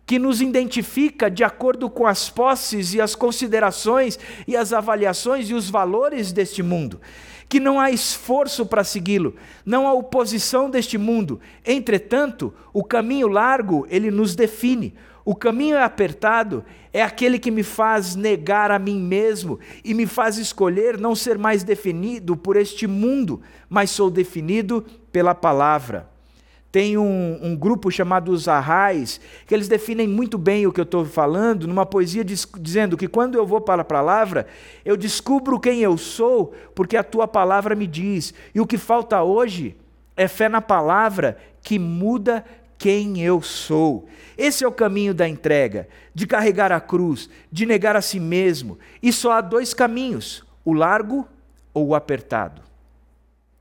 que 0.06 0.18
nos 0.18 0.42
identifica 0.42 1.30
de 1.30 1.42
acordo 1.42 1.88
com 1.88 2.06
as 2.06 2.28
posses 2.28 2.92
e 2.92 3.00
as 3.00 3.14
considerações 3.14 4.18
e 4.46 4.54
as 4.54 4.72
avaliações 4.72 5.48
e 5.48 5.54
os 5.54 5.70
valores 5.70 6.30
deste 6.30 6.62
mundo 6.62 7.00
que 7.48 7.60
não 7.60 7.78
há 7.78 7.90
esforço 7.90 8.66
para 8.66 8.82
segui-lo, 8.82 9.36
não 9.64 9.86
há 9.86 9.92
oposição 9.92 10.68
deste 10.68 10.98
mundo. 10.98 11.40
Entretanto, 11.64 12.52
o 12.72 12.82
caminho 12.82 13.28
largo, 13.28 13.86
ele 13.88 14.10
nos 14.10 14.34
define. 14.34 14.94
O 15.24 15.34
caminho 15.34 15.78
apertado 15.78 16.64
é 16.94 17.02
aquele 17.02 17.40
que 17.40 17.50
me 17.50 17.64
faz 17.64 18.14
negar 18.14 18.70
a 18.70 18.78
mim 18.78 19.00
mesmo 19.00 19.58
e 19.84 19.92
me 19.92 20.06
faz 20.06 20.38
escolher 20.38 20.96
não 20.96 21.16
ser 21.16 21.36
mais 21.36 21.64
definido 21.64 22.36
por 22.36 22.56
este 22.56 22.86
mundo, 22.86 23.42
mas 23.68 23.90
sou 23.90 24.08
definido 24.08 24.86
pela 25.10 25.34
palavra. 25.34 26.08
Tem 26.70 26.96
um, 26.96 27.40
um, 27.42 27.56
grupo 27.56 27.90
chamado 27.90 28.30
Os 28.30 28.46
Arrais, 28.46 29.20
que 29.44 29.52
eles 29.52 29.66
definem 29.66 30.06
muito 30.06 30.38
bem 30.38 30.68
o 30.68 30.72
que 30.72 30.78
eu 30.78 30.84
estou 30.84 31.04
falando, 31.04 31.66
numa 31.66 31.84
poesia 31.84 32.24
diz, 32.24 32.46
dizendo 32.60 32.96
que 32.96 33.08
quando 33.08 33.36
eu 33.36 33.44
vou 33.44 33.60
para 33.60 33.82
a 33.82 33.84
palavra, 33.84 34.46
eu 34.84 34.96
descubro 34.96 35.58
quem 35.58 35.80
eu 35.80 35.98
sou, 35.98 36.54
porque 36.76 36.96
a 36.96 37.02
tua 37.02 37.26
palavra 37.26 37.74
me 37.74 37.88
diz. 37.88 38.32
E 38.54 38.60
o 38.60 38.66
que 38.66 38.78
falta 38.78 39.20
hoje 39.20 39.76
é 40.16 40.28
fé 40.28 40.48
na 40.48 40.60
palavra 40.60 41.38
que 41.60 41.76
muda 41.76 42.44
quem 42.78 43.23
eu 43.23 43.40
sou. 43.40 44.07
Esse 44.37 44.64
é 44.64 44.69
o 44.69 44.73
caminho 44.73 45.14
da 45.14 45.28
entrega, 45.28 45.88
de 46.14 46.26
carregar 46.26 46.73
a 46.73 46.81
cruz, 46.81 47.28
de 47.50 47.66
negar 47.66 47.97
a 47.97 48.02
si 48.02 48.19
mesmo. 48.19 48.78
E 49.02 49.12
só 49.12 49.33
há 49.33 49.40
dois 49.40 49.73
caminhos: 49.73 50.45
o 50.64 50.73
largo 50.73 51.28
ou 51.73 51.88
o 51.88 51.95
apertado. 51.95 52.62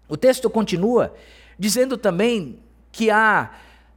O 0.07 0.17
texto 0.17 0.49
continua 0.49 1.13
dizendo 1.57 1.97
também 1.97 2.59
que 2.91 3.09
há 3.09 3.51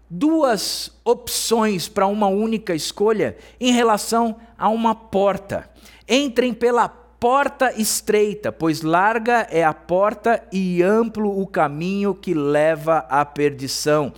duas 0.09 0.93
opções 1.05 1.89
para 1.89 2.07
uma 2.07 2.29
única 2.29 2.75
escolha 2.75 3.37
em 3.61 3.73
relação 3.73 4.37
a 4.57 4.69
uma 4.69 4.95
porta. 4.95 5.69
Entrem 6.09 6.55
pela 6.55 6.89
porta 6.89 7.73
estreita, 7.79 8.53
pois 8.53 8.83
larga 8.83 9.47
é 9.51 9.65
a 9.65 9.75
porta 9.75 10.43
e 10.53 10.83
amplo 10.83 11.41
o 11.41 11.47
caminho 11.47 12.15
que 12.15 12.35
leva 12.35 12.99
à 13.09 13.25
perdição. 13.25 14.13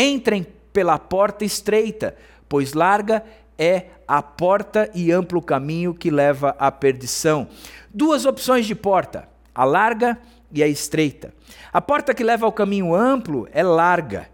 Entrem 0.00 0.46
pela 0.72 0.96
porta 0.96 1.44
estreita, 1.44 2.14
pois 2.48 2.72
larga 2.72 3.24
é 3.58 3.86
a 4.06 4.22
porta 4.22 4.88
e 4.94 5.10
amplo 5.10 5.42
caminho 5.42 5.92
que 5.92 6.08
leva 6.08 6.54
à 6.56 6.70
perdição. 6.70 7.48
Duas 7.92 8.24
opções 8.24 8.64
de 8.64 8.76
porta: 8.76 9.28
a 9.52 9.64
larga 9.64 10.16
e 10.52 10.62
a 10.62 10.68
estreita. 10.68 11.34
A 11.72 11.80
porta 11.80 12.14
que 12.14 12.22
leva 12.22 12.46
ao 12.46 12.52
caminho 12.52 12.94
amplo 12.94 13.48
é 13.50 13.64
larga. 13.64 14.28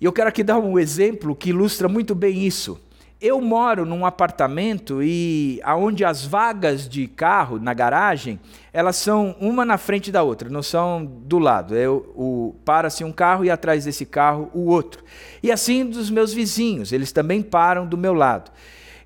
E 0.00 0.04
eu 0.04 0.12
quero 0.12 0.28
aqui 0.28 0.42
dar 0.42 0.58
um 0.58 0.76
exemplo 0.76 1.36
que 1.36 1.50
ilustra 1.50 1.88
muito 1.88 2.12
bem 2.12 2.44
isso. 2.44 2.80
Eu 3.26 3.40
moro 3.40 3.86
num 3.86 4.04
apartamento 4.04 5.02
e 5.02 5.58
aonde 5.64 6.04
as 6.04 6.26
vagas 6.26 6.86
de 6.86 7.06
carro 7.06 7.58
na 7.58 7.72
garagem, 7.72 8.38
elas 8.70 8.96
são 8.96 9.34
uma 9.40 9.64
na 9.64 9.78
frente 9.78 10.12
da 10.12 10.22
outra, 10.22 10.50
não 10.50 10.62
são 10.62 11.02
do 11.02 11.38
lado. 11.38 11.74
Eu, 11.74 12.12
o, 12.14 12.54
para-se 12.66 13.02
um 13.02 13.10
carro 13.10 13.42
e 13.42 13.50
atrás 13.50 13.86
desse 13.86 14.04
carro 14.04 14.50
o 14.52 14.66
outro. 14.66 15.02
E 15.42 15.50
assim 15.50 15.86
dos 15.86 16.10
meus 16.10 16.34
vizinhos, 16.34 16.92
eles 16.92 17.12
também 17.12 17.40
param 17.40 17.86
do 17.86 17.96
meu 17.96 18.12
lado. 18.12 18.50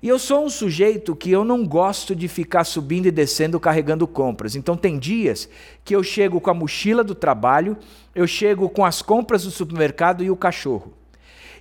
E 0.03 0.09
eu 0.09 0.19
sou 0.19 0.43
um 0.43 0.49
sujeito 0.49 1.15
que 1.15 1.31
eu 1.31 1.45
não 1.45 1.65
gosto 1.65 2.13
de 2.13 2.27
ficar 2.27 2.65
subindo 2.65 3.05
e 3.05 3.11
descendo 3.11 3.57
carregando 3.57 4.05
compras. 4.05 4.53
Então 4.53 4.75
tem 4.75 4.99
dias 4.99 5.47
que 5.85 5.95
eu 5.95 6.03
chego 6.03 6.41
com 6.41 6.49
a 6.49 6.53
mochila 6.53 7.05
do 7.05 7.15
trabalho, 7.15 7.77
eu 8.13 8.27
chego 8.27 8.67
com 8.67 8.83
as 8.83 9.01
compras 9.01 9.45
do 9.45 9.49
supermercado 9.51 10.21
e 10.21 10.29
o 10.29 10.35
cachorro 10.35 10.98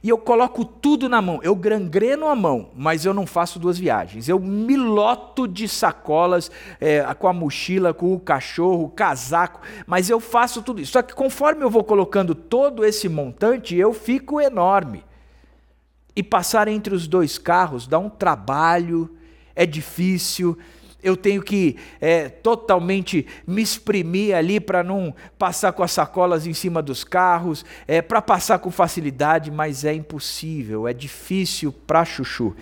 e 0.02 0.08
eu 0.08 0.18
coloco 0.18 0.64
tudo 0.64 1.08
na 1.08 1.20
mão. 1.20 1.40
Eu 1.42 1.54
grangreno 1.54 2.28
a 2.28 2.34
mão, 2.34 2.70
mas 2.74 3.04
eu 3.04 3.12
não 3.12 3.26
faço 3.26 3.58
duas 3.58 3.78
viagens. 3.78 4.28
Eu 4.28 4.38
me 4.38 4.76
loto 4.76 5.46
de 5.48 5.68
sacolas 5.68 6.50
é, 6.80 7.02
com 7.14 7.28
a 7.28 7.32
mochila, 7.32 7.92
com 7.92 8.14
o 8.14 8.20
cachorro, 8.20 8.84
o 8.84 8.90
casaco, 8.90 9.60
mas 9.86 10.08
eu 10.08 10.20
faço 10.20 10.62
tudo 10.62 10.80
isso. 10.80 10.92
Só 10.92 11.02
que 11.02 11.14
conforme 11.14 11.64
eu 11.64 11.70
vou 11.70 11.82
colocando 11.82 12.34
todo 12.34 12.84
esse 12.84 13.08
montante, 13.08 13.76
eu 13.76 13.92
fico 13.92 14.40
enorme. 14.40 15.04
E 16.14 16.22
passar 16.22 16.68
entre 16.68 16.94
os 16.94 17.06
dois 17.06 17.38
carros 17.38 17.86
dá 17.86 17.98
um 17.98 18.08
trabalho, 18.08 19.10
é 19.54 19.66
difícil 19.66 20.56
eu 21.02 21.16
tenho 21.16 21.42
que 21.42 21.76
é, 22.00 22.28
totalmente 22.28 23.26
me 23.46 23.62
exprimir 23.62 24.34
ali 24.34 24.58
para 24.58 24.82
não 24.82 25.14
passar 25.38 25.72
com 25.72 25.82
as 25.82 25.92
sacolas 25.92 26.46
em 26.46 26.52
cima 26.52 26.82
dos 26.82 27.04
carros, 27.04 27.64
é, 27.86 28.02
para 28.02 28.20
passar 28.20 28.58
com 28.58 28.70
facilidade, 28.70 29.50
mas 29.50 29.84
é 29.84 29.94
impossível, 29.94 30.88
é 30.88 30.92
difícil 30.92 31.72
para 31.72 32.04
chuchu. 32.04 32.54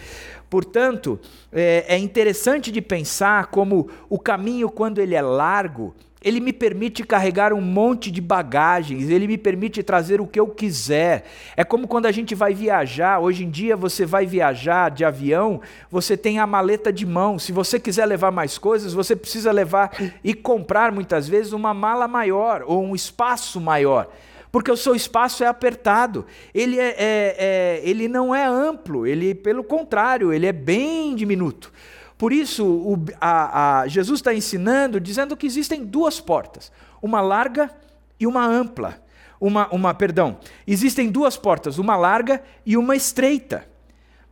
Portanto, 0.51 1.19
é, 1.53 1.85
é 1.89 1.99
interessante 1.99 2.71
de 2.71 2.81
pensar 2.81 3.47
como 3.47 3.89
o 4.09 4.19
caminho, 4.19 4.71
quando 4.71 4.99
ele 4.99 5.15
é 5.15 5.23
largo, 5.23 5.95
ele 6.27 6.41
me 6.41 6.53
permite 6.53 7.05
carregar 7.05 7.53
um 7.53 7.61
monte 7.61 8.11
de 8.11 8.21
bagagens, 8.21 9.09
ele 9.11 9.29
me 9.29 9.39
permite 9.39 9.81
trazer 9.81 10.21
o 10.21 10.27
que 10.27 10.41
eu 10.41 10.49
quiser. 10.49 11.25
É 11.57 11.63
como 11.63 11.87
quando 11.87 12.07
a 12.07 12.11
gente 12.11 12.35
vai 12.35 12.53
viajar, 12.53 13.21
hoje 13.21 13.45
em 13.45 13.49
dia 13.49 13.77
você 13.77 14.05
vai 14.05 14.27
viajar 14.27 14.91
de 14.91 15.05
avião, 15.05 15.61
você 15.89 16.17
tem 16.17 16.41
a 16.41 16.47
maleta 16.47 16.93
de 16.93 17.07
mão. 17.07 17.39
Se 17.39 17.53
você 17.53 17.79
quiser 17.79 18.07
levar 18.07 18.33
mais 18.33 18.59
coisas, 18.59 18.93
você 18.93 19.15
precisa 19.15 19.53
levar 19.53 19.97
e 20.25 20.35
comprar 20.35 20.91
muitas 20.91 21.29
vezes 21.29 21.53
uma 21.53 21.73
mala 21.73 22.09
maior 22.09 22.65
ou 22.67 22.83
um 22.83 22.97
espaço 22.97 23.61
maior 23.61 24.11
porque 24.51 24.71
o 24.71 24.77
seu 24.77 24.95
espaço 24.95 25.45
é 25.45 25.47
apertado. 25.47 26.25
Ele, 26.55 26.81
é, 26.81 26.89
é, 26.89 27.37
é, 27.39 27.81
ele 27.85 28.09
não 28.09 28.35
é 28.35 28.47
amplo, 28.47 29.07
ele, 29.07 29.35
pelo 29.35 29.63
contrário, 29.63 30.33
ele 30.33 30.47
é 30.47 30.53
bem 30.53 31.15
diminuto. 31.15 31.71
Por 32.19 32.33
isso, 32.33 32.65
o, 32.65 33.05
a, 33.21 33.81
a, 33.81 33.89
Jesus 33.89 34.21
está 34.21 34.33
ensinando, 34.33 34.99
dizendo 35.01 35.37
que 35.37 35.47
existem 35.47 35.85
duas 35.85 36.19
portas, 36.21 36.73
uma 37.03 37.21
larga 37.21 37.71
e 38.19 38.27
uma 38.27 38.47
ampla. 38.47 39.03
Uma, 39.39 39.69
uma, 39.69 39.93
perdão, 39.93 40.39
existem 40.67 41.11
duas 41.11 41.37
portas, 41.37 41.79
uma 41.79 41.95
larga 41.95 42.43
e 42.65 42.75
uma 42.77 42.97
estreita. 42.97 43.69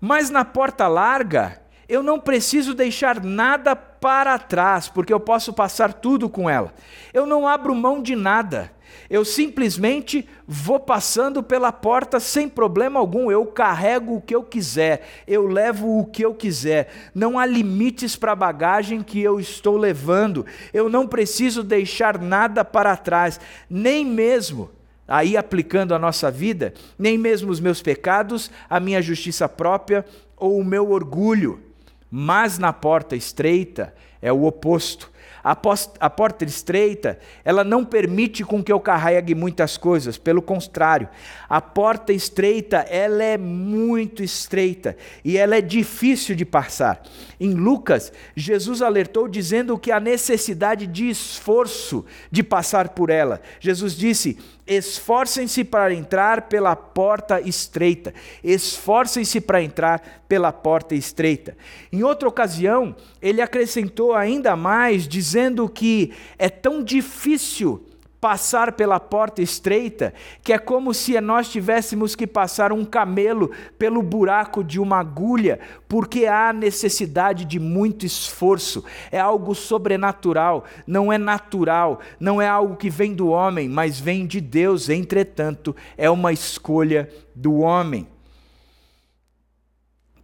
Mas 0.00 0.30
na 0.30 0.46
porta 0.46 0.88
larga, 0.88 1.60
eu 1.86 2.02
não 2.02 2.18
preciso 2.18 2.72
deixar 2.72 3.22
nada 3.22 3.76
para 3.76 4.38
trás, 4.38 4.88
porque 4.88 5.12
eu 5.12 5.20
posso 5.20 5.52
passar 5.52 5.92
tudo 5.92 6.28
com 6.28 6.48
ela. 6.48 6.72
Eu 7.12 7.26
não 7.26 7.46
abro 7.46 7.74
mão 7.74 8.02
de 8.02 8.16
nada. 8.16 8.72
Eu 9.14 9.24
simplesmente 9.24 10.28
vou 10.44 10.80
passando 10.80 11.40
pela 11.40 11.70
porta 11.70 12.18
sem 12.18 12.48
problema 12.48 12.98
algum. 12.98 13.30
Eu 13.30 13.46
carrego 13.46 14.16
o 14.16 14.20
que 14.20 14.34
eu 14.34 14.42
quiser, 14.42 15.06
eu 15.24 15.46
levo 15.46 16.00
o 16.00 16.04
que 16.04 16.24
eu 16.24 16.34
quiser. 16.34 16.92
Não 17.14 17.38
há 17.38 17.46
limites 17.46 18.16
para 18.16 18.32
a 18.32 18.34
bagagem 18.34 19.04
que 19.04 19.22
eu 19.22 19.38
estou 19.38 19.76
levando. 19.76 20.44
Eu 20.72 20.88
não 20.88 21.06
preciso 21.06 21.62
deixar 21.62 22.18
nada 22.18 22.64
para 22.64 22.96
trás, 22.96 23.38
nem 23.70 24.04
mesmo. 24.04 24.68
Aí 25.06 25.36
aplicando 25.36 25.94
a 25.94 25.98
nossa 25.98 26.28
vida, 26.28 26.74
nem 26.98 27.16
mesmo 27.16 27.52
os 27.52 27.60
meus 27.60 27.80
pecados, 27.80 28.50
a 28.68 28.80
minha 28.80 29.00
justiça 29.00 29.48
própria 29.48 30.04
ou 30.36 30.58
o 30.58 30.64
meu 30.64 30.90
orgulho. 30.90 31.62
Mas 32.10 32.58
na 32.58 32.72
porta 32.72 33.14
estreita 33.14 33.94
é 34.20 34.32
o 34.32 34.42
oposto. 34.42 35.13
A, 35.44 35.54
porta 35.54 36.42
estreita, 36.42 37.18
ela 37.44 37.62
não 37.62 37.84
permite 37.84 38.42
com 38.42 38.64
que 38.64 38.72
eu 38.72 38.80
carregue 38.80 39.34
muitas 39.34 39.76
coisas, 39.76 40.16
pelo 40.16 40.40
contrário, 40.40 41.06
a 41.46 41.60
porta 41.60 42.14
estreita, 42.14 42.78
ela 42.78 43.22
é 43.22 43.36
muito 43.36 44.22
estreita 44.22 44.96
e 45.22 45.36
ela 45.36 45.56
é 45.56 45.60
difícil 45.60 46.34
de 46.34 46.46
passar. 46.46 47.02
Em 47.38 47.52
Lucas, 47.52 48.10
Jesus 48.34 48.80
alertou 48.80 49.28
dizendo 49.28 49.78
que 49.78 49.92
há 49.92 50.00
necessidade 50.00 50.86
de 50.86 51.10
esforço 51.10 52.06
de 52.30 52.42
passar 52.42 52.88
por 52.88 53.10
ela. 53.10 53.42
Jesus 53.60 53.94
disse: 53.94 54.38
Esforcem-se 54.66 55.62
para 55.62 55.92
entrar 55.92 56.42
pela 56.42 56.74
porta 56.74 57.40
estreita. 57.40 58.14
Esforcem-se 58.42 59.40
para 59.40 59.62
entrar 59.62 60.24
pela 60.26 60.52
porta 60.52 60.94
estreita. 60.94 61.56
Em 61.92 62.02
outra 62.02 62.28
ocasião, 62.28 62.96
ele 63.20 63.42
acrescentou 63.42 64.14
ainda 64.14 64.56
mais, 64.56 65.06
dizendo 65.06 65.68
que 65.68 66.12
é 66.38 66.48
tão 66.48 66.82
difícil 66.82 67.84
passar 68.24 68.72
pela 68.72 68.98
porta 68.98 69.42
estreita, 69.42 70.14
que 70.42 70.50
é 70.50 70.56
como 70.56 70.94
se 70.94 71.20
nós 71.20 71.46
tivéssemos 71.46 72.16
que 72.16 72.26
passar 72.26 72.72
um 72.72 72.82
camelo 72.82 73.50
pelo 73.78 74.02
buraco 74.02 74.64
de 74.64 74.80
uma 74.80 74.98
agulha, 74.98 75.60
porque 75.86 76.24
há 76.24 76.50
necessidade 76.50 77.44
de 77.44 77.60
muito 77.60 78.06
esforço. 78.06 78.82
É 79.12 79.20
algo 79.20 79.54
sobrenatural, 79.54 80.64
não 80.86 81.12
é 81.12 81.18
natural, 81.18 82.00
não 82.18 82.40
é 82.40 82.48
algo 82.48 82.76
que 82.76 82.88
vem 82.88 83.12
do 83.12 83.28
homem, 83.28 83.68
mas 83.68 84.00
vem 84.00 84.26
de 84.26 84.40
Deus. 84.40 84.88
Entretanto, 84.88 85.76
é 85.94 86.08
uma 86.08 86.32
escolha 86.32 87.10
do 87.34 87.58
homem. 87.58 88.13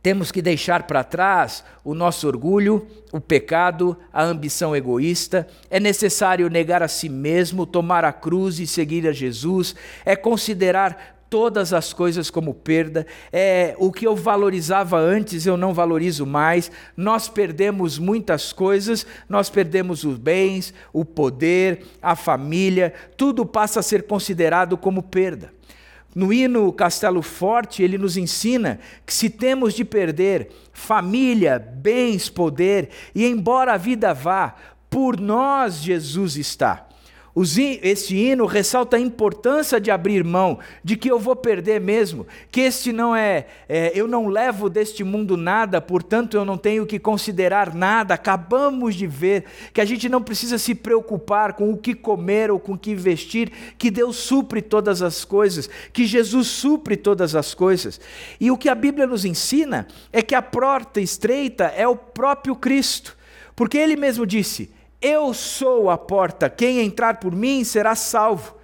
Temos 0.02 0.32
que 0.32 0.40
deixar 0.40 0.84
para 0.84 1.04
trás 1.04 1.62
o 1.84 1.94
nosso 1.94 2.26
orgulho, 2.26 2.86
o 3.12 3.20
pecado, 3.20 3.96
a 4.10 4.22
ambição 4.22 4.74
egoísta. 4.74 5.46
É 5.68 5.78
necessário 5.78 6.48
negar 6.48 6.82
a 6.82 6.88
si 6.88 7.08
mesmo, 7.08 7.66
tomar 7.66 8.04
a 8.04 8.12
cruz 8.12 8.58
e 8.58 8.66
seguir 8.66 9.06
a 9.06 9.12
Jesus. 9.12 9.74
É 10.04 10.16
considerar 10.16 11.20
todas 11.30 11.72
as 11.72 11.92
coisas 11.92 12.28
como 12.28 12.52
perda. 12.52 13.06
É 13.32 13.74
o 13.78 13.92
que 13.92 14.06
eu 14.06 14.16
valorizava 14.16 14.98
antes, 14.98 15.46
eu 15.46 15.56
não 15.56 15.72
valorizo 15.72 16.24
mais. 16.24 16.70
Nós 16.96 17.28
perdemos 17.28 17.98
muitas 17.98 18.52
coisas, 18.52 19.06
nós 19.28 19.48
perdemos 19.48 20.02
os 20.02 20.18
bens, 20.18 20.74
o 20.92 21.04
poder, 21.04 21.86
a 22.02 22.16
família, 22.16 22.92
tudo 23.18 23.46
passa 23.46 23.80
a 23.80 23.82
ser 23.82 24.02
considerado 24.02 24.76
como 24.76 25.02
perda. 25.02 25.59
No 26.14 26.32
hino 26.32 26.72
Castelo 26.72 27.22
Forte, 27.22 27.82
ele 27.82 27.96
nos 27.96 28.16
ensina 28.16 28.80
que 29.06 29.14
se 29.14 29.30
temos 29.30 29.74
de 29.74 29.84
perder 29.84 30.50
família, 30.72 31.58
bens, 31.58 32.28
poder, 32.28 32.90
e 33.14 33.26
embora 33.26 33.74
a 33.74 33.76
vida 33.76 34.12
vá, 34.12 34.56
por 34.88 35.20
nós 35.20 35.76
Jesus 35.76 36.36
está. 36.36 36.89
Este 37.42 38.16
hino 38.16 38.44
ressalta 38.44 38.96
a 38.96 39.00
importância 39.00 39.80
de 39.80 39.90
abrir 39.90 40.22
mão, 40.24 40.58
de 40.84 40.96
que 40.96 41.10
eu 41.10 41.18
vou 41.18 41.34
perder 41.34 41.80
mesmo, 41.80 42.26
que 42.50 42.60
este 42.60 42.92
não 42.92 43.14
é, 43.14 43.46
é, 43.68 43.92
eu 43.94 44.06
não 44.06 44.26
levo 44.26 44.68
deste 44.68 45.02
mundo 45.04 45.36
nada, 45.36 45.80
portanto 45.80 46.36
eu 46.36 46.44
não 46.44 46.58
tenho 46.58 46.84
que 46.84 46.98
considerar 46.98 47.74
nada. 47.74 48.14
Acabamos 48.14 48.94
de 48.94 49.06
ver 49.06 49.44
que 49.72 49.80
a 49.80 49.84
gente 49.84 50.08
não 50.08 50.22
precisa 50.22 50.58
se 50.58 50.74
preocupar 50.74 51.54
com 51.54 51.70
o 51.70 51.76
que 51.76 51.94
comer 51.94 52.50
ou 52.50 52.58
com 52.58 52.72
o 52.72 52.78
que 52.78 52.94
vestir, 52.94 53.50
que 53.78 53.90
Deus 53.90 54.16
supre 54.16 54.60
todas 54.60 55.00
as 55.02 55.24
coisas, 55.24 55.68
que 55.92 56.06
Jesus 56.06 56.48
supre 56.48 56.96
todas 56.96 57.34
as 57.34 57.54
coisas. 57.54 58.00
E 58.40 58.50
o 58.50 58.58
que 58.58 58.68
a 58.68 58.74
Bíblia 58.74 59.06
nos 59.06 59.24
ensina 59.24 59.86
é 60.12 60.20
que 60.20 60.34
a 60.34 60.42
porta 60.42 61.00
estreita 61.00 61.64
é 61.76 61.86
o 61.86 61.96
próprio 61.96 62.54
Cristo, 62.54 63.16
porque 63.54 63.78
ele 63.78 63.96
mesmo 63.96 64.26
disse: 64.26 64.70
eu 65.00 65.32
sou 65.32 65.88
a 65.88 65.96
porta, 65.96 66.50
quem 66.50 66.80
entrar 66.80 67.18
por 67.20 67.34
mim 67.34 67.64
será 67.64 67.94
salvo. 67.94 68.60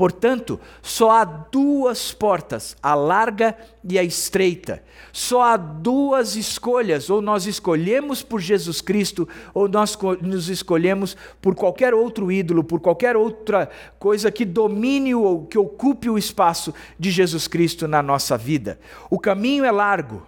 Portanto, 0.00 0.58
só 0.80 1.10
há 1.10 1.24
duas 1.24 2.10
portas, 2.10 2.74
a 2.82 2.94
larga 2.94 3.54
e 3.84 3.98
a 3.98 4.02
estreita. 4.02 4.82
Só 5.12 5.42
há 5.42 5.58
duas 5.58 6.36
escolhas: 6.36 7.10
ou 7.10 7.20
nós 7.20 7.44
escolhemos 7.44 8.22
por 8.22 8.40
Jesus 8.40 8.80
Cristo, 8.80 9.28
ou 9.52 9.68
nós 9.68 9.98
nos 10.22 10.48
escolhemos 10.48 11.14
por 11.42 11.54
qualquer 11.54 11.92
outro 11.92 12.32
ídolo, 12.32 12.64
por 12.64 12.80
qualquer 12.80 13.14
outra 13.14 13.68
coisa 13.98 14.30
que 14.30 14.46
domine 14.46 15.14
ou 15.14 15.44
que 15.44 15.58
ocupe 15.58 16.08
o 16.08 16.16
espaço 16.16 16.72
de 16.98 17.10
Jesus 17.10 17.46
Cristo 17.46 17.86
na 17.86 18.02
nossa 18.02 18.38
vida. 18.38 18.80
O 19.10 19.18
caminho 19.18 19.66
é 19.66 19.70
largo, 19.70 20.26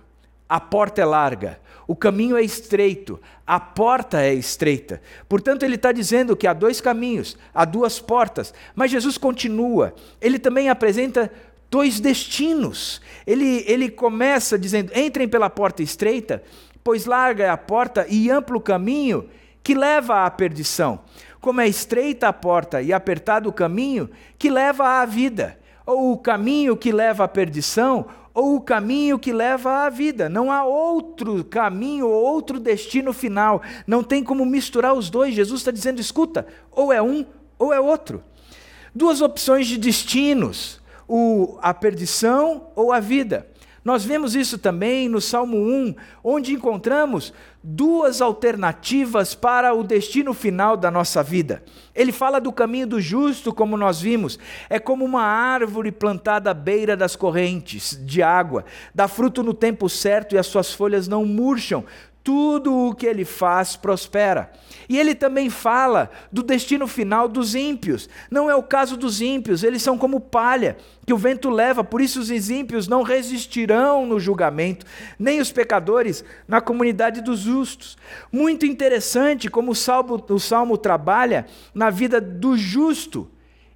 a 0.53 0.61
porta 0.61 1.01
é 1.01 1.05
larga, 1.07 1.59
o 1.87 1.97
caminho 1.97 2.37
é 2.37 2.43
estreito, 2.43 3.19
a 3.47 3.59
porta 3.59 4.21
é 4.21 4.35
estreita. 4.35 5.01
Portanto, 5.27 5.63
ele 5.63 5.77
está 5.77 5.93
dizendo 5.93 6.37
que 6.37 6.47
há 6.47 6.53
dois 6.53 6.79
caminhos, 6.79 7.39
há 7.55 7.65
duas 7.65 7.99
portas. 7.99 8.53
Mas 8.75 8.91
Jesus 8.91 9.17
continua, 9.17 9.95
ele 10.21 10.39
também 10.39 10.69
apresenta 10.69 11.33
dois 11.71 12.01
destinos. 12.01 13.01
Ele, 13.27 13.65
ele 13.67 13.89
começa 13.91 14.59
dizendo: 14.59 14.93
entrem 14.95 15.27
pela 15.27 15.49
porta 15.49 15.83
estreita, 15.83 16.43
pois 16.85 17.07
larga 17.07 17.45
é 17.45 17.49
a 17.49 17.57
porta 17.57 18.05
e 18.07 18.31
amplo 18.31 18.59
o 18.59 18.61
caminho 18.61 19.31
que 19.65 19.75
leva 19.75 20.27
à 20.27 20.31
perdição. 20.31 21.01
Como 21.41 21.63
é 21.63 21.67
estreita 21.67 22.29
a 22.29 22.33
porta 22.33 22.83
e 22.83 22.93
apertado 22.93 23.49
o 23.49 23.55
caminho 23.55 24.11
que 24.39 24.51
leva 24.51 25.01
à 25.01 25.07
vida, 25.07 25.59
ou 25.87 26.13
o 26.13 26.19
caminho 26.19 26.77
que 26.77 26.93
leva 26.93 27.25
à 27.25 27.29
perdição, 27.29 28.07
ou 28.35 28.57
o 28.57 28.61
caminho 28.61 29.19
que 29.19 29.33
leva 29.33 29.85
à 29.85 29.91
vida. 29.91 30.29
Não 30.29 30.51
há 30.51 30.65
outro 30.65 31.45
caminho 31.45 32.09
ou 32.09 32.25
outro 32.25 32.59
destino 32.59 33.13
final. 33.13 33.63
Não 33.87 34.03
tem 34.03 34.25
como 34.25 34.45
misturar 34.45 34.95
os 34.95 35.11
dois. 35.11 35.35
Jesus 35.35 35.61
está 35.61 35.71
dizendo: 35.71 36.01
escuta, 36.01 36.47
ou 36.71 36.93
é 36.93 37.03
um 37.03 37.27
ou 37.59 37.73
é 37.73 37.81
outro. 37.81 38.23
Duas 38.95 39.21
opções 39.21 39.67
de 39.67 39.77
destinos: 39.77 40.81
o, 41.07 41.59
a 41.61 41.75
perdição 41.75 42.69
ou 42.75 42.93
a 42.93 43.01
vida. 43.01 43.47
Nós 43.85 44.05
vemos 44.05 44.37
isso 44.37 44.59
também 44.59 45.09
no 45.09 45.21
Salmo 45.21 45.57
1, 45.57 45.95
onde 46.23 46.53
encontramos 46.53 47.33
duas 47.63 48.21
alternativas 48.21 49.35
para 49.35 49.75
o 49.75 49.83
destino 49.83 50.33
final 50.33 50.77
da 50.77 50.91
nossa 50.91 51.23
vida. 51.23 51.63
Ele 51.95 52.13
fala 52.13 52.41
do 52.41 52.53
caminho 52.53 52.87
do 52.87 53.01
justo, 53.01 53.53
como 53.53 53.77
nós 53.77 54.01
vimos, 54.01 54.39
é 54.71 54.79
como 54.79 55.05
uma 55.05 55.23
árvore 55.23 55.91
plantada 55.91 56.51
à 56.51 56.55
beira 56.55 56.97
das 56.97 57.17
correntes 57.17 57.99
de 58.05 58.23
água, 58.23 58.65
dá 58.95 59.09
fruto 59.09 59.43
no 59.43 59.53
tempo 59.53 59.89
certo 59.89 60.35
e 60.35 60.39
as 60.39 60.47
suas 60.47 60.73
folhas 60.73 61.09
não 61.09 61.25
murcham, 61.25 61.85
tudo 62.25 62.73
o 62.75 62.95
que 62.95 63.07
ele 63.07 63.25
faz 63.25 63.77
prospera. 63.77 64.53
E 64.89 64.99
ele 64.99 65.15
também 65.15 65.51
fala 65.51 66.11
do 66.31 66.43
destino 66.43 66.87
final 66.87 67.29
dos 67.29 67.55
ímpios. 67.55 68.09
Não 68.31 68.51
é 68.51 68.55
o 68.55 68.63
caso 68.63 68.97
dos 68.97 69.21
ímpios, 69.21 69.65
eles 69.65 69.83
são 69.83 69.99
como 69.99 70.21
palha 70.21 70.77
que 71.05 71.13
o 71.13 71.19
vento 71.19 71.51
leva, 71.51 71.83
por 71.83 72.01
isso 72.01 72.21
os 72.21 72.31
ímpios 72.51 72.87
não 72.87 73.03
resistirão 73.03 74.07
no 74.07 74.21
julgamento, 74.21 74.87
nem 75.19 75.41
os 75.41 75.51
pecadores 75.51 76.25
na 76.47 76.61
comunidade 76.61 77.21
dos 77.21 77.41
justos. 77.41 77.97
Muito 78.31 78.65
interessante 78.65 79.51
como 79.51 79.73
o 79.73 79.75
salmo, 79.75 80.23
o 80.29 80.39
salmo 80.39 80.79
trabalha 80.79 81.47
na 81.75 81.91
vida 81.91 82.21
do 82.21 82.57
justo. 82.57 83.29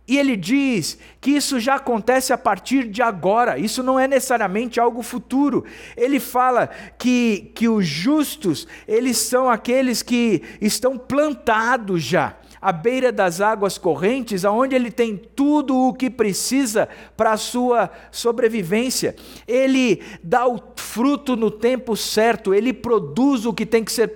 E 0.09 0.17
ele 0.17 0.37
diz 0.37 0.97
que 1.21 1.33
isso 1.33 1.59
já 1.59 1.75
acontece 1.75 2.33
a 2.33 2.39
partir 2.39 2.89
de 2.89 3.03
agora, 3.03 3.59
isso 3.59 3.83
não 3.83 3.99
é 3.99 4.07
necessariamente 4.07 4.79
algo 4.79 5.03
futuro. 5.03 5.65
Ele 5.97 6.21
fala 6.21 6.71
que, 6.97 7.51
que 7.55 7.69
os 7.69 7.85
justos, 7.85 8.69
eles 8.87 9.19
são 9.19 9.51
aqueles 9.51 10.03
que 10.03 10.43
estão 10.61 10.97
plantados 10.97 12.05
já 12.05 12.37
à 12.63 12.71
beira 12.73 13.11
das 13.11 13.41
águas 13.41 13.79
correntes, 13.79 14.45
aonde 14.45 14.77
ele 14.77 14.91
tem 14.91 15.17
tudo 15.17 15.77
o 15.77 15.93
que 15.93 16.09
precisa 16.09 16.89
para 17.17 17.33
a 17.33 17.37
sua 17.37 17.91
sobrevivência. 18.13 19.17
Ele 19.47 20.03
dá 20.23 20.47
o 20.47 20.61
fruto 20.77 21.37
no 21.37 21.51
tempo 21.51 21.97
certo, 21.97 22.55
ele 22.55 22.73
produz 22.73 23.45
o 23.45 23.53
que 23.53 23.67
tem 23.67 23.85
que 23.85 23.93
ser 23.93 24.13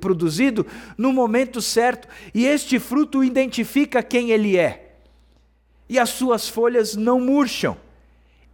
produzido 0.00 0.66
no 0.98 1.12
momento 1.12 1.62
certo, 1.62 2.06
e 2.34 2.46
este 2.46 2.78
fruto 2.78 3.24
identifica 3.24 4.02
quem 4.02 4.30
ele 4.30 4.56
é 4.56 4.89
e 5.90 5.98
as 5.98 6.10
suas 6.10 6.48
folhas 6.48 6.94
não 6.94 7.20
murcham, 7.20 7.76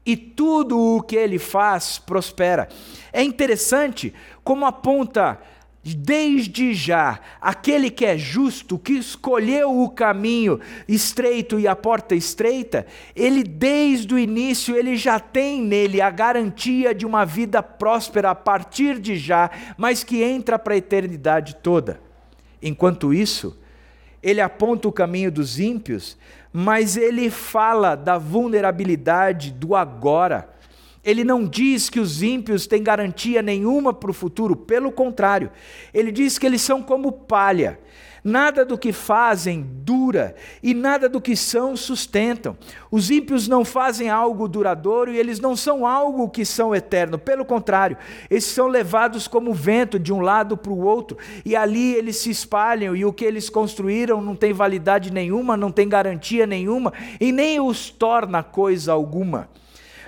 e 0.07 0.17
tudo 0.17 0.79
o 0.79 1.03
que 1.03 1.15
ele 1.15 1.39
faz 1.39 1.99
prospera. 1.99 2.67
É 3.13 3.23
interessante 3.23 4.15
como 4.43 4.65
aponta 4.65 5.39
desde 5.83 6.73
já 6.73 7.21
aquele 7.39 7.91
que 7.91 8.07
é 8.07 8.17
justo, 8.17 8.79
que 8.79 8.95
escolheu 8.95 9.83
o 9.83 9.91
caminho 9.91 10.59
estreito 10.89 11.61
e 11.61 11.69
a 11.69 11.77
porta 11.77 12.15
estreita, 12.15 12.87
ele 13.15 13.45
desde 13.45 14.15
o 14.15 14.19
início 14.19 14.75
ele 14.75 14.97
já 14.97 15.21
tem 15.21 15.61
nele 15.61 16.01
a 16.01 16.09
garantia 16.09 16.95
de 16.95 17.05
uma 17.05 17.27
vida 17.27 17.63
próspera 17.63 18.31
a 18.31 18.35
partir 18.35 18.99
de 18.99 19.15
já, 19.15 19.51
mas 19.77 20.03
que 20.03 20.23
entra 20.23 20.59
para 20.59 20.73
a 20.73 20.79
eternidade 20.79 21.57
toda. 21.57 22.01
Enquanto 22.63 23.13
isso, 23.13 23.57
ele 24.23 24.41
aponta 24.41 24.89
o 24.89 24.93
caminho 24.93 25.31
dos 25.31 25.61
ímpios, 25.61 26.17
mas 26.59 26.97
ele 26.97 27.29
fala 27.29 27.95
da 27.95 28.17
vulnerabilidade 28.17 29.53
do 29.53 29.77
agora. 29.77 30.49
Ele 31.05 31.23
não 31.23 31.45
diz 31.47 31.91
que 31.91 32.01
os 32.01 32.23
ímpios 32.23 32.67
têm 32.67 32.83
garantia 32.83 33.43
nenhuma 33.43 33.93
para 33.93 34.11
o 34.11 34.15
futuro, 34.15 34.57
pelo 34.57 34.91
contrário, 34.91 35.51
ele 35.93 36.11
diz 36.11 36.39
que 36.39 36.47
eles 36.47 36.63
são 36.63 36.83
como 36.83 37.13
palha. 37.13 37.79
Nada 38.29 38.65
do 38.65 38.77
que 38.77 38.93
fazem 38.93 39.65
dura 39.85 40.35
e 40.61 40.75
nada 40.75 41.09
do 41.09 41.21
que 41.21 41.37
são 41.37 41.77
sustentam. 41.77 42.59
Os 42.91 43.09
ímpios 43.09 43.47
não 43.47 43.65
fazem 43.65 44.11
algo 44.11 44.49
duradouro 44.49 45.13
e 45.13 45.17
eles 45.17 45.39
não 45.39 45.55
são 45.55 45.87
algo 45.87 46.29
que 46.29 46.45
são 46.45 46.75
eterno. 46.75 47.21
Pelo 47.21 47.45
contrário, 47.45 47.97
eles 48.29 48.43
são 48.43 48.67
levados 48.67 49.29
como 49.29 49.55
vento 49.55 49.97
de 49.97 50.13
um 50.13 50.21
lado 50.21 50.57
para 50.57 50.73
o 50.73 50.85
outro 50.85 51.17
e 51.45 51.55
ali 51.55 51.95
eles 51.95 52.17
se 52.17 52.29
espalham 52.29 52.97
e 52.97 53.05
o 53.05 53.13
que 53.13 53.25
eles 53.25 53.49
construíram 53.49 54.21
não 54.21 54.35
tem 54.35 54.53
validade 54.53 55.13
nenhuma, 55.13 55.57
não 55.57 55.71
tem 55.71 55.89
garantia 55.89 56.49
nenhuma 56.49 56.93
e 57.21 57.31
nem 57.31 57.61
os 57.61 57.91
torna 57.91 58.43
coisa 58.43 58.93
alguma. 58.93 59.49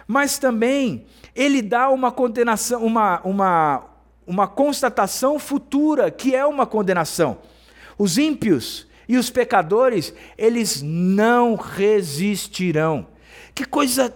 Mas 0.09 0.39
também 0.39 1.07
ele 1.37 1.63
dá 1.63 1.89
uma 1.89 2.11
condenação, 2.11 2.85
uma, 2.85 3.21
uma, 3.23 3.85
uma 4.27 4.49
constatação 4.49 5.39
futura 5.39 6.11
que 6.11 6.35
é 6.35 6.45
uma 6.45 6.67
condenação. 6.67 7.39
Os 7.99 8.17
ímpios 8.17 8.87
e 9.09 9.17
os 9.17 9.29
pecadores, 9.29 10.15
eles 10.37 10.81
não 10.83 11.57
resistirão. 11.57 13.07
Que 13.55 13.65
coisa 13.65 14.15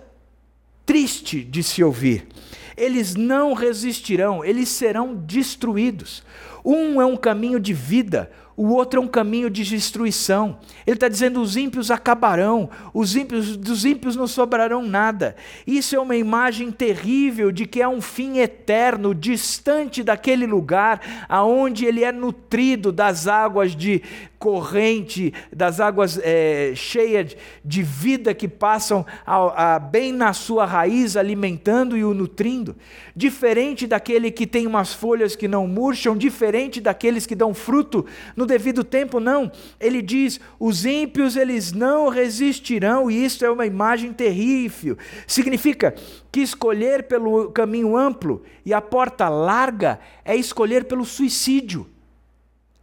triste 0.87 1.42
de 1.42 1.62
se 1.62 1.83
ouvir. 1.83 2.29
Eles 2.77 3.14
não 3.14 3.53
resistirão, 3.53 4.45
eles 4.45 4.68
serão 4.68 5.14
destruídos. 5.14 6.23
Um 6.64 7.01
é 7.01 7.07
um 7.07 7.16
caminho 7.16 7.59
de 7.59 7.73
vida, 7.73 8.31
o 8.57 8.69
outro 8.69 9.01
é 9.01 9.03
um 9.03 9.09
caminho 9.09 9.49
de 9.49 9.65
destruição. 9.65 10.59
Ele 10.87 10.97
está 10.97 11.09
dizendo: 11.09 11.41
os 11.41 11.57
ímpios 11.57 11.91
acabarão, 11.91 12.69
os 12.93 13.17
ímpios, 13.17 13.57
dos 13.57 13.85
ímpios 13.85 14.17
não 14.17 14.27
sobrarão 14.27 14.83
nada. 14.83 15.37
Isso 15.67 15.97
é 15.97 16.01
uma 16.01 16.17
imagem 16.17 16.71
terrível 16.71 17.51
de 17.51 17.67
que 17.67 17.81
é 17.81 17.88
um 17.88 18.01
fim 18.01 18.38
eterno, 18.38 19.15
distante 19.15 20.03
daquele 20.03 20.47
lugar 20.47 21.01
aonde 21.29 21.85
ele 21.85 22.05
é 22.05 22.12
nutrido 22.12 22.93
das 22.93 23.27
águas 23.27 23.75
de 23.75 24.03
corrente, 24.42 25.33
das 25.55 25.78
águas 25.78 26.18
é, 26.20 26.72
cheias 26.74 27.37
de 27.64 27.81
vida 27.81 28.35
que 28.35 28.48
passam 28.48 29.07
a, 29.24 29.76
a, 29.76 29.78
bem 29.78 30.12
na 30.12 30.33
sua 30.33 30.66
raiz, 30.66 31.16
alimentando 31.16 31.96
e 31.96 32.05
o 32.05 32.12
nutrindo. 32.12 32.74
Diferente 33.14 33.87
daquele 33.87 34.33
que 34.33 34.44
tem 34.44 34.66
umas 34.66 34.92
folhas 34.92 35.37
que 35.37 35.46
não 35.46 35.68
murcham, 35.68 36.16
diferente 36.16 36.81
daqueles 36.81 37.24
que 37.24 37.37
dão 37.37 37.55
fruto 37.55 38.05
no 38.35 38.44
devido 38.44 38.83
tempo, 38.83 39.20
não. 39.20 39.48
Ele 39.78 40.02
diz: 40.02 40.40
os 40.59 40.85
ímpios 40.85 41.37
eles 41.37 41.70
não 41.70 42.09
resistirão, 42.09 43.09
e 43.09 43.24
isso 43.24 43.44
é 43.44 43.50
uma 43.50 43.64
imagem 43.64 44.12
terrível. 44.12 44.98
Significa 45.24 45.94
que 46.33 46.40
escolher 46.40 47.05
pelo 47.05 47.52
caminho 47.52 47.96
amplo 47.96 48.42
e 48.66 48.74
a 48.74 48.81
porta 48.81 49.28
larga 49.28 50.00
é 50.24 50.35
escolher 50.35 50.87
pelo 50.87 51.05
suicídio, 51.05 51.87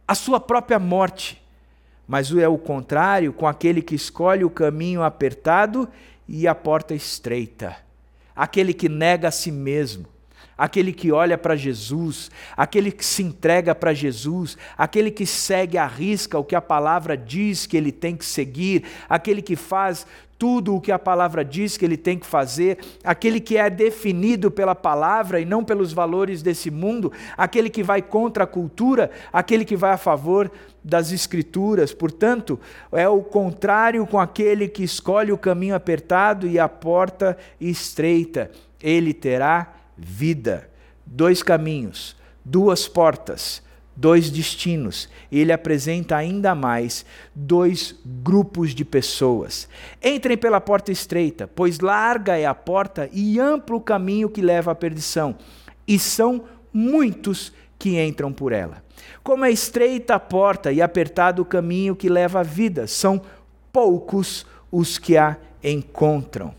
a 0.08 0.14
sua 0.14 0.40
própria 0.40 0.78
morte 0.78 1.38
mas 2.10 2.36
é 2.36 2.48
o 2.48 2.58
contrário 2.58 3.32
com 3.32 3.46
aquele 3.46 3.80
que 3.80 3.94
escolhe 3.94 4.44
o 4.44 4.50
caminho 4.50 5.00
apertado 5.00 5.88
e 6.26 6.48
a 6.48 6.56
porta 6.56 6.92
estreita, 6.92 7.76
aquele 8.34 8.74
que 8.74 8.88
nega 8.88 9.28
a 9.28 9.30
si 9.30 9.52
mesmo, 9.52 10.06
aquele 10.58 10.92
que 10.92 11.12
olha 11.12 11.38
para 11.38 11.54
Jesus, 11.54 12.28
aquele 12.56 12.90
que 12.90 13.04
se 13.04 13.22
entrega 13.22 13.76
para 13.76 13.94
Jesus, 13.94 14.58
aquele 14.76 15.12
que 15.12 15.24
segue 15.24 15.78
à 15.78 15.86
risca 15.86 16.36
o 16.36 16.42
que 16.42 16.56
a 16.56 16.60
palavra 16.60 17.16
diz 17.16 17.64
que 17.64 17.76
ele 17.76 17.92
tem 17.92 18.16
que 18.16 18.24
seguir, 18.24 18.82
aquele 19.08 19.40
que 19.40 19.54
faz 19.54 20.04
tudo 20.36 20.74
o 20.74 20.80
que 20.80 20.90
a 20.90 20.98
palavra 20.98 21.44
diz 21.44 21.76
que 21.76 21.84
ele 21.84 21.98
tem 21.98 22.18
que 22.18 22.26
fazer, 22.26 22.78
aquele 23.04 23.38
que 23.38 23.58
é 23.58 23.68
definido 23.68 24.50
pela 24.50 24.74
palavra 24.74 25.38
e 25.38 25.44
não 25.44 25.62
pelos 25.62 25.92
valores 25.92 26.42
desse 26.42 26.70
mundo, 26.70 27.12
aquele 27.36 27.68
que 27.68 27.82
vai 27.82 28.00
contra 28.00 28.44
a 28.44 28.46
cultura, 28.46 29.10
aquele 29.30 29.66
que 29.66 29.76
vai 29.76 29.92
a 29.92 29.98
favor 29.98 30.50
das 30.82 31.12
Escrituras. 31.12 31.92
Portanto, 31.92 32.58
é 32.92 33.08
o 33.08 33.22
contrário 33.22 34.06
com 34.06 34.18
aquele 34.18 34.68
que 34.68 34.82
escolhe 34.82 35.32
o 35.32 35.38
caminho 35.38 35.74
apertado 35.74 36.46
e 36.46 36.58
a 36.58 36.68
porta 36.68 37.36
estreita. 37.60 38.50
Ele 38.82 39.12
terá 39.12 39.74
vida. 39.96 40.68
Dois 41.04 41.42
caminhos, 41.42 42.16
duas 42.44 42.86
portas 42.86 43.62
dois 44.00 44.30
destinos. 44.30 45.10
Ele 45.30 45.52
apresenta 45.52 46.16
ainda 46.16 46.54
mais 46.54 47.04
dois 47.34 47.94
grupos 48.22 48.74
de 48.74 48.82
pessoas. 48.82 49.68
Entrem 50.02 50.38
pela 50.38 50.58
porta 50.58 50.90
estreita, 50.90 51.46
pois 51.46 51.80
larga 51.80 52.38
é 52.38 52.46
a 52.46 52.54
porta 52.54 53.10
e 53.12 53.38
amplo 53.38 53.76
o 53.76 53.80
caminho 53.80 54.30
que 54.30 54.40
leva 54.40 54.72
à 54.72 54.74
perdição, 54.74 55.36
e 55.86 55.98
são 55.98 56.44
muitos 56.72 57.52
que 57.80 57.98
entram 57.98 58.30
por 58.30 58.52
ela. 58.52 58.84
Como 59.24 59.44
é 59.44 59.50
estreita 59.50 60.14
a 60.14 60.20
porta 60.20 60.70
e 60.70 60.82
apertado 60.82 61.40
o 61.40 61.46
caminho 61.46 61.96
que 61.96 62.10
leva 62.10 62.40
à 62.40 62.42
vida, 62.42 62.86
são 62.86 63.20
poucos 63.72 64.46
os 64.70 64.98
que 64.98 65.16
a 65.16 65.36
encontram. 65.64 66.54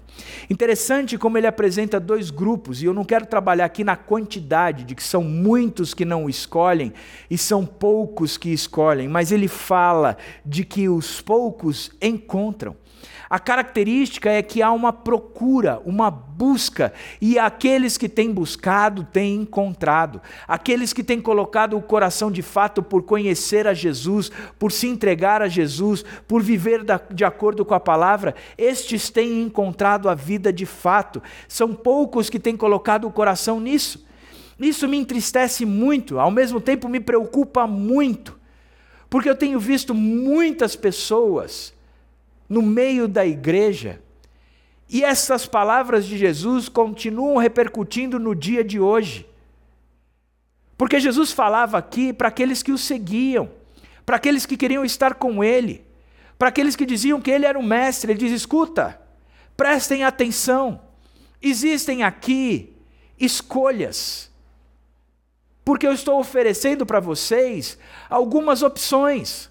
Interessante 0.50 1.18
como 1.18 1.38
ele 1.38 1.48
apresenta 1.48 2.00
dois 2.00 2.30
grupos, 2.30 2.82
e 2.82 2.86
eu 2.86 2.94
não 2.94 3.06
quero 3.06 3.26
trabalhar 3.26 3.66
aqui 3.66 3.84
na 3.84 3.96
quantidade, 3.96 4.84
de 4.84 4.96
que 4.96 5.04
são 5.04 5.24
muitos 5.24 5.94
que 5.94 6.06
não 6.06 6.28
escolhem 6.28 6.92
e 7.30 7.38
são 7.38 7.66
poucos 7.66 8.38
que 8.38 8.50
escolhem, 8.50 9.08
mas 9.08 9.32
ele 9.32 9.48
fala 9.48 10.18
de 10.44 10.66
que 10.66 10.90
os 10.90 11.22
poucos 11.22 11.92
encontram. 12.02 12.76
A 13.32 13.40
característica 13.40 14.30
é 14.30 14.42
que 14.44 14.62
há 14.62 14.74
uma 14.74 14.92
procura, 14.92 15.82
uma 15.86 16.12
busca, 16.12 16.92
e 17.22 17.40
aqueles 17.40 17.98
que 17.98 18.10
têm 18.10 18.30
buscado 18.30 19.06
têm 19.06 19.36
encontrado. 19.36 20.22
Aqueles 20.46 20.92
que 20.92 21.02
têm 21.02 21.22
colocado 21.22 21.78
o 21.78 21.82
coração 21.82 22.30
de 22.30 22.42
fato 22.42 22.84
por 22.84 23.04
conhecer 23.04 23.68
a 23.68 23.74
Jesus, 23.74 24.30
por 24.60 24.70
se 24.70 24.86
entregar 24.90 25.42
a 25.42 25.48
Jesus, 25.48 26.04
por 26.28 26.42
viver 26.44 26.84
de 27.10 27.24
acordo 27.24 27.64
com 27.64 27.74
a 27.74 27.80
palavra, 27.80 28.36
estes 28.58 29.10
têm 29.10 29.44
encontrado 29.44 30.10
a 30.10 30.14
vida 30.14 30.52
de 30.52 30.66
fato. 30.66 31.24
São 31.48 31.74
poucos 31.74 32.30
que 32.30 32.38
têm 32.38 32.58
colocado 32.58 33.08
o 33.08 33.12
coração 33.14 33.62
nisso. 33.62 34.06
Isso 34.60 34.90
me 34.90 34.98
entristece 34.98 35.66
muito, 35.66 36.20
ao 36.20 36.32
mesmo 36.32 36.60
tempo 36.60 36.90
me 36.90 37.00
preocupa 37.00 37.66
muito, 37.66 38.38
porque 39.10 39.30
eu 39.30 39.38
tenho 39.38 39.58
visto 39.58 39.94
muitas 39.96 40.76
pessoas 40.76 41.74
no 42.52 42.62
meio 42.62 43.08
da 43.08 43.26
igreja. 43.26 44.02
E 44.90 45.06
essas 45.06 45.46
palavras 45.46 46.06
de 46.06 46.18
Jesus 46.18 46.68
continuam 46.68 47.38
repercutindo 47.38 48.20
no 48.20 48.36
dia 48.36 48.62
de 48.62 48.78
hoje. 48.78 49.26
Porque 50.78 51.00
Jesus 51.00 51.32
falava 51.32 51.78
aqui 51.78 52.12
para 52.12 52.28
aqueles 52.28 52.62
que 52.62 52.74
o 52.74 52.78
seguiam, 52.78 53.50
para 54.06 54.18
aqueles 54.18 54.46
que 54.46 54.58
queriam 54.58 54.84
estar 54.84 55.14
com 55.14 55.42
ele, 55.42 55.86
para 56.38 56.50
aqueles 56.50 56.76
que 56.76 56.86
diziam 56.86 57.22
que 57.22 57.32
ele 57.32 57.46
era 57.46 57.58
o 57.58 57.64
mestre. 57.64 58.12
Ele 58.12 58.20
diz: 58.20 58.34
escuta, 58.34 59.00
prestem 59.56 60.04
atenção, 60.04 60.82
existem 61.42 62.04
aqui 62.04 62.76
escolhas, 63.18 64.30
porque 65.64 65.88
eu 65.88 65.94
estou 65.94 66.20
oferecendo 66.20 66.86
para 66.86 67.00
vocês 67.00 67.78
algumas 68.10 68.62
opções. 68.62 69.50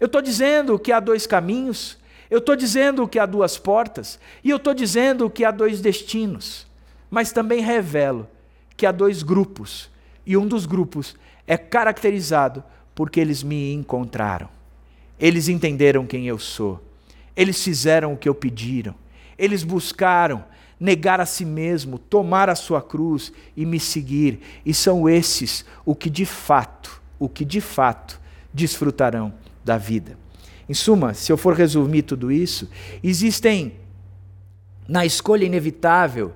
Eu 0.00 0.06
estou 0.06 0.22
dizendo 0.22 0.78
que 0.78 0.92
há 0.92 0.98
dois 0.98 1.26
caminhos, 1.26 2.00
eu 2.32 2.38
estou 2.38 2.56
dizendo 2.56 3.06
que 3.06 3.18
há 3.18 3.26
duas 3.26 3.58
portas 3.58 4.18
e 4.42 4.48
eu 4.48 4.56
estou 4.56 4.72
dizendo 4.72 5.28
que 5.28 5.44
há 5.44 5.50
dois 5.50 5.82
destinos, 5.82 6.66
mas 7.10 7.30
também 7.30 7.60
revelo 7.60 8.26
que 8.74 8.86
há 8.86 8.90
dois 8.90 9.22
grupos 9.22 9.90
e 10.24 10.34
um 10.34 10.46
dos 10.46 10.64
grupos 10.64 11.14
é 11.46 11.58
caracterizado 11.58 12.64
porque 12.94 13.20
eles 13.20 13.42
me 13.42 13.74
encontraram. 13.74 14.48
Eles 15.20 15.46
entenderam 15.46 16.06
quem 16.06 16.26
eu 16.26 16.38
sou. 16.38 16.82
Eles 17.36 17.62
fizeram 17.62 18.14
o 18.14 18.16
que 18.16 18.30
eu 18.30 18.34
pediram. 18.34 18.94
Eles 19.36 19.62
buscaram 19.62 20.42
negar 20.80 21.20
a 21.20 21.26
si 21.26 21.44
mesmo, 21.44 21.98
tomar 21.98 22.48
a 22.48 22.54
sua 22.54 22.80
cruz 22.80 23.30
e 23.54 23.66
me 23.66 23.78
seguir. 23.78 24.40
E 24.64 24.72
são 24.72 25.06
esses 25.06 25.66
o 25.84 25.94
que 25.94 26.08
de 26.08 26.24
fato, 26.24 27.02
o 27.18 27.28
que 27.28 27.44
de 27.44 27.60
fato 27.60 28.18
desfrutarão 28.54 29.34
da 29.62 29.76
vida. 29.76 30.21
Em 30.68 30.74
suma, 30.74 31.14
se 31.14 31.32
eu 31.32 31.36
for 31.36 31.54
resumir 31.54 32.02
tudo 32.02 32.30
isso, 32.30 32.68
existem 33.02 33.74
na 34.86 35.04
escolha 35.04 35.44
inevitável, 35.44 36.32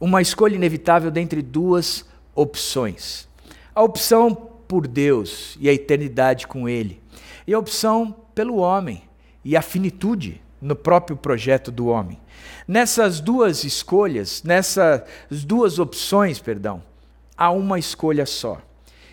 uma 0.00 0.20
escolha 0.20 0.54
inevitável 0.54 1.10
dentre 1.10 1.42
duas 1.42 2.04
opções. 2.34 3.28
A 3.74 3.82
opção 3.82 4.34
por 4.34 4.86
Deus 4.86 5.56
e 5.60 5.68
a 5.68 5.72
eternidade 5.72 6.46
com 6.46 6.68
Ele, 6.68 7.00
e 7.46 7.54
a 7.54 7.58
opção 7.58 8.14
pelo 8.34 8.56
homem 8.56 9.02
e 9.44 9.56
a 9.56 9.62
finitude 9.62 10.40
no 10.60 10.74
próprio 10.74 11.16
projeto 11.16 11.70
do 11.70 11.86
homem. 11.86 12.18
Nessas 12.66 13.20
duas 13.20 13.64
escolhas, 13.64 14.42
nessas 14.42 15.02
duas 15.44 15.78
opções, 15.78 16.38
perdão, 16.38 16.82
há 17.36 17.50
uma 17.50 17.78
escolha 17.78 18.24
só. 18.24 18.60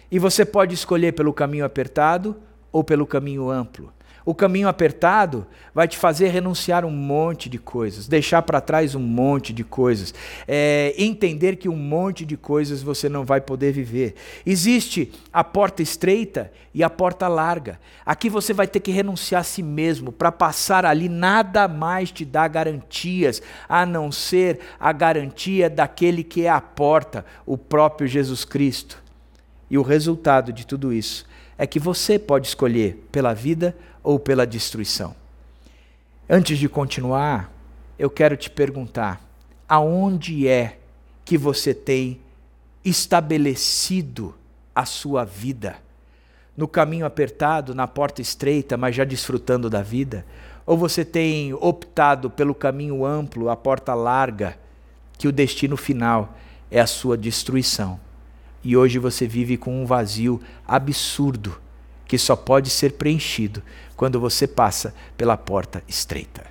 E 0.09 0.17
você 0.17 0.45
pode 0.45 0.73
escolher 0.73 1.13
pelo 1.13 1.33
caminho 1.33 1.65
apertado 1.65 2.35
ou 2.71 2.83
pelo 2.83 3.05
caminho 3.05 3.49
amplo. 3.49 3.91
O 4.23 4.35
caminho 4.35 4.67
apertado 4.67 5.47
vai 5.73 5.87
te 5.87 5.97
fazer 5.97 6.29
renunciar 6.29 6.85
um 6.85 6.91
monte 6.91 7.49
de 7.49 7.57
coisas, 7.57 8.07
deixar 8.07 8.43
para 8.43 8.61
trás 8.61 8.93
um 8.93 8.99
monte 8.99 9.51
de 9.51 9.63
coisas, 9.63 10.13
é, 10.47 10.93
entender 10.97 11.55
que 11.55 11.67
um 11.67 11.75
monte 11.75 12.23
de 12.23 12.37
coisas 12.37 12.83
você 12.83 13.09
não 13.09 13.25
vai 13.25 13.41
poder 13.41 13.71
viver. 13.71 14.13
Existe 14.45 15.11
a 15.33 15.43
porta 15.43 15.81
estreita 15.81 16.51
e 16.71 16.83
a 16.83 16.89
porta 16.89 17.27
larga. 17.27 17.79
Aqui 18.05 18.29
você 18.29 18.53
vai 18.53 18.67
ter 18.67 18.79
que 18.79 18.91
renunciar 18.91 19.41
a 19.41 19.43
si 19.43 19.63
mesmo. 19.63 20.11
Para 20.11 20.31
passar 20.31 20.85
ali, 20.85 21.09
nada 21.09 21.67
mais 21.67 22.11
te 22.11 22.23
dá 22.23 22.47
garantias, 22.47 23.41
a 23.67 23.87
não 23.87 24.11
ser 24.11 24.59
a 24.79 24.91
garantia 24.91 25.67
daquele 25.67 26.23
que 26.23 26.45
é 26.45 26.49
a 26.49 26.61
porta, 26.61 27.25
o 27.43 27.57
próprio 27.57 28.07
Jesus 28.07 28.45
Cristo. 28.45 29.01
E 29.67 29.77
o 29.77 29.81
resultado 29.81 30.53
de 30.53 30.67
tudo 30.67 30.93
isso 30.93 31.25
é 31.57 31.67
que 31.67 31.79
você 31.79 32.17
pode 32.17 32.47
escolher 32.47 33.07
pela 33.11 33.33
vida 33.33 33.75
ou 34.03 34.19
pela 34.19 34.45
destruição. 34.45 35.15
Antes 36.29 36.57
de 36.57 36.69
continuar, 36.69 37.51
eu 37.99 38.09
quero 38.09 38.37
te 38.37 38.49
perguntar: 38.49 39.21
aonde 39.67 40.47
é 40.47 40.79
que 41.25 41.37
você 41.37 41.73
tem 41.73 42.19
estabelecido 42.83 44.33
a 44.73 44.85
sua 44.85 45.23
vida? 45.23 45.77
No 46.55 46.67
caminho 46.67 47.05
apertado, 47.05 47.73
na 47.73 47.87
porta 47.87 48.21
estreita, 48.21 48.77
mas 48.77 48.95
já 48.95 49.03
desfrutando 49.03 49.69
da 49.69 49.81
vida? 49.81 50.25
Ou 50.65 50.77
você 50.77 51.03
tem 51.03 51.53
optado 51.53 52.29
pelo 52.29 52.53
caminho 52.53 53.05
amplo, 53.05 53.49
a 53.49 53.55
porta 53.55 53.93
larga, 53.93 54.57
que 55.17 55.27
o 55.27 55.31
destino 55.31 55.75
final 55.75 56.35
é 56.69 56.79
a 56.79 56.87
sua 56.87 57.17
destruição? 57.17 57.99
E 58.63 58.77
hoje 58.77 58.99
você 58.99 59.27
vive 59.27 59.57
com 59.57 59.81
um 59.81 59.85
vazio 59.85 60.41
absurdo 60.67 61.59
que 62.11 62.17
só 62.17 62.35
pode 62.35 62.69
ser 62.69 62.95
preenchido 62.95 63.63
quando 63.95 64.19
você 64.19 64.45
passa 64.45 64.93
pela 65.15 65.37
porta 65.37 65.81
estreita. 65.87 66.45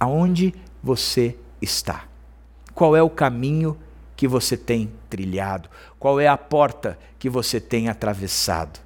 Aonde 0.00 0.52
você 0.82 1.36
está? 1.62 2.08
Qual 2.74 2.96
é 2.96 3.02
o 3.02 3.08
caminho 3.08 3.78
que 4.16 4.26
você 4.26 4.56
tem 4.56 4.90
trilhado? 5.08 5.68
Qual 6.00 6.18
é 6.18 6.26
a 6.26 6.36
porta 6.36 6.98
que 7.16 7.30
você 7.30 7.60
tem 7.60 7.88
atravessado? 7.88 8.80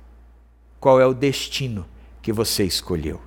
Qual 0.78 1.00
é 1.00 1.06
o 1.06 1.14
destino 1.14 1.86
que 2.20 2.30
você 2.30 2.64
escolheu? 2.64 3.18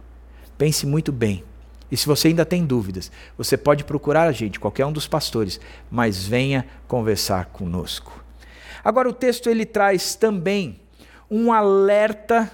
Pense 0.59 0.85
muito 0.85 1.11
bem. 1.11 1.43
E 1.89 1.97
se 1.97 2.05
você 2.05 2.27
ainda 2.27 2.45
tem 2.45 2.67
dúvidas, 2.67 3.11
você 3.35 3.57
pode 3.57 3.83
procurar 3.83 4.27
a 4.27 4.31
gente, 4.31 4.59
qualquer 4.59 4.85
um 4.85 4.93
dos 4.93 5.07
pastores, 5.07 5.59
mas 5.89 6.23
venha 6.23 6.67
conversar 6.87 7.47
conosco. 7.47 8.23
Agora 8.83 9.09
o 9.09 9.13
texto 9.13 9.49
ele 9.49 9.65
traz 9.65 10.13
também 10.13 10.80
um 11.31 11.53
alerta 11.53 12.51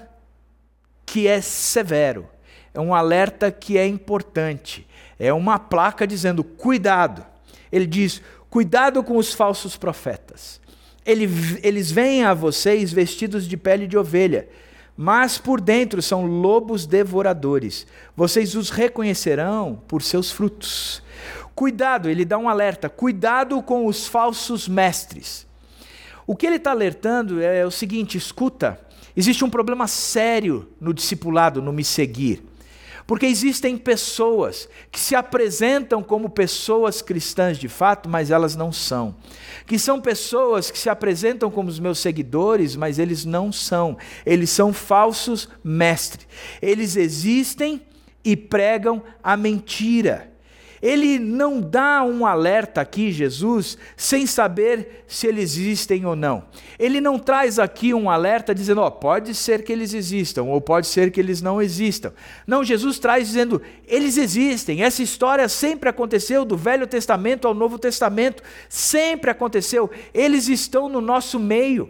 que 1.04 1.28
é 1.28 1.42
severo, 1.42 2.30
é 2.72 2.80
um 2.80 2.94
alerta 2.94 3.52
que 3.52 3.76
é 3.76 3.88
importante, 3.88 4.86
é 5.18 5.34
uma 5.34 5.58
placa 5.58 6.06
dizendo: 6.06 6.44
cuidado. 6.44 7.26
Ele 7.72 7.88
diz: 7.88 8.22
cuidado 8.52 9.04
com 9.04 9.18
os 9.18 9.34
falsos 9.34 9.76
profetas. 9.76 10.62
eles 11.04 11.90
vêm 11.90 12.24
a 12.24 12.36
vocês 12.36 12.94
vestidos 12.94 13.48
de 13.48 13.58
pele 13.58 13.88
de 13.88 13.98
ovelha, 13.98 14.48
mas 14.96 15.40
por 15.40 15.60
dentro 15.60 16.00
são 16.02 16.28
lobos 16.28 16.86
devoradores. 16.86 17.88
Vocês 18.16 18.54
os 18.56 18.70
reconhecerão 18.70 19.82
por 19.88 20.04
seus 20.04 20.32
frutos. 20.32 21.02
Cuidado, 21.56 22.12
ele 22.12 22.24
dá 22.24 22.38
um 22.38 22.48
alerta: 22.48 22.90
cuidado 22.90 23.64
com 23.64 23.88
os 23.88 24.06
falsos 24.06 24.68
mestres. 24.68 25.47
O 26.28 26.36
que 26.36 26.46
ele 26.46 26.58
está 26.58 26.72
alertando 26.72 27.42
é 27.42 27.66
o 27.66 27.72
seguinte: 27.72 28.18
escuta, 28.18 28.78
existe 29.16 29.46
um 29.46 29.50
problema 29.50 29.88
sério 29.88 30.68
no 30.80 30.94
discipulado, 30.94 31.62
no 31.62 31.72
me 31.72 31.86
seguir. 31.86 32.44
Porque 33.08 33.26
existem 33.26 33.78
pessoas 33.78 34.68
que 34.92 35.00
se 35.00 35.16
apresentam 35.16 36.04
como 36.04 36.30
pessoas 36.30 37.02
cristãs 37.02 37.58
de 37.58 37.70
fato, 37.70 38.10
mas 38.10 38.30
elas 38.30 38.54
não 38.54 38.70
são. 38.70 39.16
Que 39.66 39.80
são 39.80 40.02
pessoas 40.02 40.70
que 40.70 40.78
se 40.78 40.90
apresentam 40.90 41.50
como 41.50 41.70
os 41.70 41.80
meus 41.80 42.00
seguidores, 42.00 42.76
mas 42.76 43.00
eles 43.00 43.24
não 43.24 43.50
são. 43.50 43.98
Eles 44.26 44.50
são 44.50 44.74
falsos 44.74 45.48
mestres. 45.64 46.28
Eles 46.62 46.98
existem 46.98 47.82
e 48.26 48.36
pregam 48.36 49.02
a 49.24 49.38
mentira. 49.38 50.30
Ele 50.82 51.18
não 51.18 51.60
dá 51.60 52.04
um 52.04 52.26
alerta 52.26 52.82
aqui, 52.82 53.12
Jesus, 53.12 53.78
sem 53.96 54.26
saber 54.26 55.04
se 55.08 55.28
eles 55.28 55.58
existem 55.58 56.06
ou 56.06 56.16
não. 56.16 56.46
Ele 56.78 57.02
não 57.02 57.18
traz 57.18 57.60
aqui 57.60 57.94
um 57.94 58.10
alerta 58.10 58.54
dizendo, 58.54 58.82
ó, 58.82 58.90
pode 58.90 59.34
ser 59.34 59.64
que 59.64 59.72
eles 59.72 59.94
existam, 59.94 60.44
ou 60.44 60.62
pode 60.62 60.88
ser 60.88 61.12
que 61.12 61.20
eles 61.20 61.42
não 61.42 61.62
existam. 61.62 62.14
Não, 62.46 62.64
Jesus 62.64 63.00
traz 63.00 63.28
dizendo, 63.28 63.62
eles 63.88 64.18
existem. 64.18 64.84
Essa 64.84 65.02
história 65.02 65.48
sempre 65.50 65.90
aconteceu, 65.90 66.46
do 66.46 66.56
Velho 66.56 66.88
Testamento 66.88 67.48
ao 67.48 67.54
Novo 67.54 67.78
Testamento, 67.80 68.44
sempre 68.70 69.32
aconteceu. 69.32 69.90
Eles 70.14 70.48
estão 70.48 70.88
no 70.88 71.02
nosso 71.02 71.40
meio. 71.40 71.90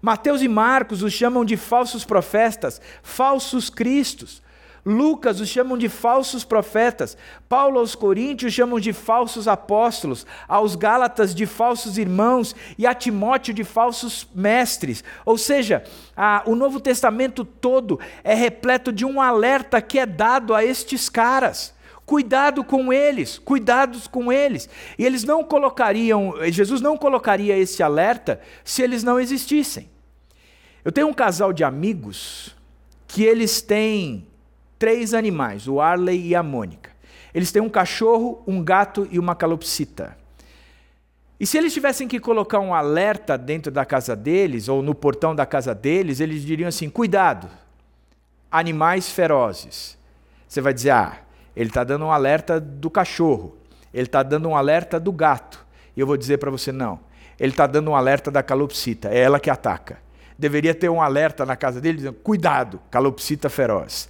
Mateus 0.00 0.42
e 0.42 0.48
Marcos 0.48 1.00
os 1.00 1.12
chamam 1.12 1.44
de 1.44 1.56
falsos 1.56 2.04
profetas, 2.04 2.80
falsos 3.04 3.70
cristos. 3.70 4.41
Lucas 4.84 5.40
os 5.40 5.48
chamam 5.48 5.78
de 5.78 5.88
falsos 5.88 6.44
profetas. 6.44 7.16
Paulo 7.48 7.78
aos 7.78 7.94
Coríntios 7.94 8.52
chamam 8.52 8.80
de 8.80 8.92
falsos 8.92 9.46
apóstolos. 9.46 10.26
Aos 10.48 10.74
Gálatas 10.74 11.34
de 11.34 11.46
falsos 11.46 11.98
irmãos. 11.98 12.54
E 12.76 12.86
a 12.86 12.92
Timóteo 12.92 13.54
de 13.54 13.62
falsos 13.62 14.26
mestres. 14.34 15.04
Ou 15.24 15.38
seja, 15.38 15.84
a, 16.16 16.42
o 16.46 16.56
Novo 16.56 16.80
Testamento 16.80 17.44
todo 17.44 18.00
é 18.24 18.34
repleto 18.34 18.92
de 18.92 19.04
um 19.04 19.20
alerta 19.20 19.80
que 19.80 19.98
é 19.98 20.06
dado 20.06 20.52
a 20.54 20.64
estes 20.64 21.08
caras. 21.08 21.72
Cuidado 22.04 22.64
com 22.64 22.92
eles, 22.92 23.38
cuidados 23.38 24.08
com 24.08 24.32
eles. 24.32 24.68
E 24.98 25.06
eles 25.06 25.22
não 25.22 25.44
colocariam, 25.44 26.34
Jesus 26.50 26.80
não 26.80 26.96
colocaria 26.96 27.56
esse 27.56 27.82
alerta 27.82 28.40
se 28.64 28.82
eles 28.82 29.04
não 29.04 29.20
existissem. 29.20 29.88
Eu 30.84 30.90
tenho 30.90 31.06
um 31.06 31.14
casal 31.14 31.52
de 31.52 31.62
amigos 31.62 32.56
que 33.06 33.22
eles 33.22 33.62
têm 33.62 34.26
três 34.82 35.14
animais, 35.14 35.68
o 35.68 35.80
Arley 35.80 36.26
e 36.26 36.34
a 36.34 36.42
Mônica. 36.42 36.90
Eles 37.32 37.52
têm 37.52 37.62
um 37.62 37.68
cachorro, 37.68 38.42
um 38.48 38.60
gato 38.60 39.06
e 39.12 39.16
uma 39.16 39.36
calopsita. 39.36 40.18
E 41.38 41.46
se 41.46 41.56
eles 41.56 41.72
tivessem 41.72 42.08
que 42.08 42.18
colocar 42.18 42.58
um 42.58 42.74
alerta 42.74 43.38
dentro 43.38 43.70
da 43.70 43.84
casa 43.84 44.16
deles, 44.16 44.68
ou 44.68 44.82
no 44.82 44.92
portão 44.92 45.36
da 45.36 45.46
casa 45.46 45.72
deles, 45.72 46.18
eles 46.18 46.42
diriam 46.42 46.66
assim: 46.66 46.90
cuidado, 46.90 47.48
animais 48.50 49.08
ferozes. 49.08 49.96
Você 50.48 50.60
vai 50.60 50.74
dizer, 50.74 50.90
ah, 50.90 51.16
ele 51.54 51.68
está 51.70 51.84
dando 51.84 52.06
um 52.06 52.10
alerta 52.10 52.58
do 52.58 52.90
cachorro, 52.90 53.56
ele 53.94 54.06
está 54.06 54.24
dando 54.24 54.48
um 54.48 54.56
alerta 54.56 54.98
do 54.98 55.12
gato. 55.12 55.64
E 55.96 56.00
eu 56.00 56.08
vou 56.08 56.16
dizer 56.16 56.38
para 56.38 56.50
você: 56.50 56.72
não, 56.72 56.98
ele 57.38 57.52
está 57.52 57.68
dando 57.68 57.92
um 57.92 57.94
alerta 57.94 58.32
da 58.32 58.42
calopsita, 58.42 59.10
é 59.10 59.18
ela 59.18 59.38
que 59.38 59.48
ataca. 59.48 59.98
Deveria 60.36 60.74
ter 60.74 60.88
um 60.88 61.00
alerta 61.00 61.46
na 61.46 61.54
casa 61.54 61.80
dele 61.80 61.98
dizendo: 61.98 62.14
cuidado, 62.14 62.80
calopsita 62.90 63.48
feroz. 63.48 64.08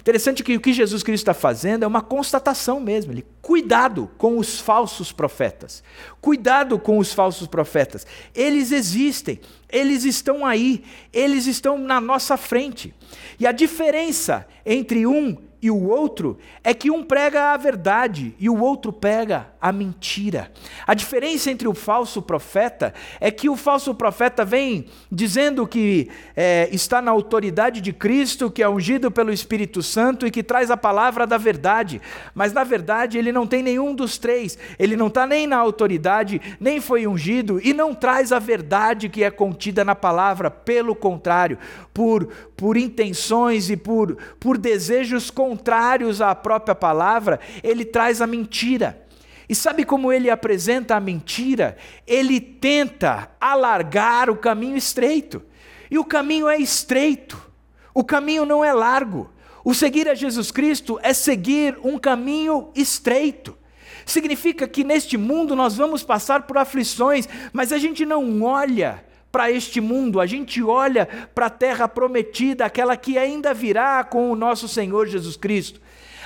Interessante 0.00 0.42
que 0.42 0.56
o 0.56 0.60
que 0.60 0.72
Jesus 0.72 1.02
Cristo 1.02 1.22
está 1.22 1.34
fazendo 1.34 1.84
é 1.84 1.86
uma 1.86 2.00
constatação 2.00 2.80
mesmo. 2.80 3.12
Ele, 3.12 3.26
cuidado 3.42 4.10
com 4.16 4.38
os 4.38 4.58
falsos 4.58 5.12
profetas. 5.12 5.82
Cuidado 6.20 6.78
com 6.78 6.98
os 6.98 7.12
falsos 7.12 7.46
profetas. 7.46 8.06
Eles 8.34 8.72
existem, 8.72 9.40
eles 9.68 10.04
estão 10.04 10.44
aí, 10.44 10.82
eles 11.12 11.46
estão 11.46 11.76
na 11.76 12.00
nossa 12.00 12.38
frente. 12.38 12.94
E 13.38 13.46
a 13.46 13.52
diferença 13.52 14.46
entre 14.64 15.06
um 15.06 15.36
e 15.60 15.70
o 15.70 15.88
outro 15.88 16.38
é 16.64 16.72
que 16.72 16.90
um 16.90 17.04
prega 17.04 17.52
a 17.52 17.56
verdade 17.58 18.34
e 18.38 18.48
o 18.48 18.58
outro 18.58 18.92
prega 18.92 19.49
a 19.60 19.70
mentira. 19.70 20.50
A 20.86 20.94
diferença 20.94 21.50
entre 21.50 21.68
o 21.68 21.74
falso 21.74 22.22
profeta 22.22 22.94
é 23.20 23.30
que 23.30 23.48
o 23.48 23.56
falso 23.56 23.94
profeta 23.94 24.44
vem 24.44 24.86
dizendo 25.12 25.66
que 25.66 26.08
é, 26.34 26.68
está 26.72 27.02
na 27.02 27.10
autoridade 27.10 27.80
de 27.80 27.92
Cristo, 27.92 28.50
que 28.50 28.62
é 28.62 28.68
ungido 28.68 29.10
pelo 29.10 29.32
Espírito 29.32 29.82
Santo 29.82 30.26
e 30.26 30.30
que 30.30 30.42
traz 30.42 30.70
a 30.70 30.76
palavra 30.76 31.26
da 31.26 31.36
verdade, 31.36 32.00
mas 32.34 32.52
na 32.52 32.64
verdade 32.64 33.18
ele 33.18 33.32
não 33.32 33.46
tem 33.46 33.62
nenhum 33.62 33.94
dos 33.94 34.16
três, 34.16 34.56
ele 34.78 34.96
não 34.96 35.08
está 35.08 35.26
nem 35.26 35.46
na 35.46 35.58
autoridade, 35.58 36.40
nem 36.58 36.80
foi 36.80 37.06
ungido 37.06 37.60
e 37.62 37.74
não 37.74 37.94
traz 37.94 38.32
a 38.32 38.38
verdade 38.38 39.08
que 39.08 39.22
é 39.22 39.30
contida 39.30 39.84
na 39.84 39.94
palavra, 39.94 40.50
pelo 40.50 40.94
contrário, 40.94 41.58
por, 41.92 42.26
por 42.56 42.76
intenções 42.76 43.68
e 43.68 43.76
por, 43.76 44.16
por 44.38 44.56
desejos 44.56 45.30
contrários 45.30 46.20
à 46.22 46.34
própria 46.34 46.74
palavra, 46.74 47.40
ele 47.62 47.84
traz 47.84 48.22
a 48.22 48.26
mentira. 48.26 49.09
E 49.50 49.54
sabe 49.56 49.84
como 49.84 50.12
ele 50.12 50.30
apresenta 50.30 50.94
a 50.94 51.00
mentira? 51.00 51.76
Ele 52.06 52.40
tenta 52.40 53.32
alargar 53.40 54.30
o 54.30 54.36
caminho 54.36 54.76
estreito. 54.76 55.42
E 55.90 55.98
o 55.98 56.04
caminho 56.04 56.48
é 56.48 56.56
estreito. 56.56 57.50
O 57.92 58.04
caminho 58.04 58.46
não 58.46 58.64
é 58.64 58.72
largo. 58.72 59.28
O 59.64 59.74
seguir 59.74 60.08
a 60.08 60.14
Jesus 60.14 60.52
Cristo 60.52 61.00
é 61.02 61.12
seguir 61.12 61.76
um 61.82 61.98
caminho 61.98 62.70
estreito. 62.76 63.58
Significa 64.06 64.68
que 64.68 64.84
neste 64.84 65.16
mundo 65.16 65.56
nós 65.56 65.76
vamos 65.76 66.04
passar 66.04 66.42
por 66.42 66.56
aflições, 66.56 67.28
mas 67.52 67.72
a 67.72 67.78
gente 67.78 68.06
não 68.06 68.44
olha 68.44 69.04
para 69.32 69.50
este 69.50 69.80
mundo, 69.80 70.20
a 70.20 70.26
gente 70.26 70.62
olha 70.62 71.06
para 71.34 71.46
a 71.46 71.50
terra 71.50 71.88
prometida, 71.88 72.66
aquela 72.66 72.96
que 72.96 73.18
ainda 73.18 73.52
virá 73.52 74.04
com 74.04 74.30
o 74.30 74.36
nosso 74.36 74.68
Senhor 74.68 75.08
Jesus 75.08 75.36
Cristo. 75.36 75.80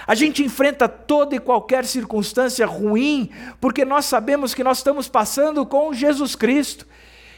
A 0.07 0.15
gente 0.15 0.43
enfrenta 0.43 0.89
toda 0.89 1.35
e 1.35 1.41
qualquer 1.41 1.85
circunstância 1.85 2.67
ruim, 2.67 3.31
porque 3.61 3.85
nós 3.85 4.05
sabemos 4.05 4.55
que 4.55 4.65
nós 4.65 4.79
estamos 4.79 5.09
passando 5.09 5.65
com 5.65 5.93
Jesus 5.95 6.35
Cristo. 6.37 6.87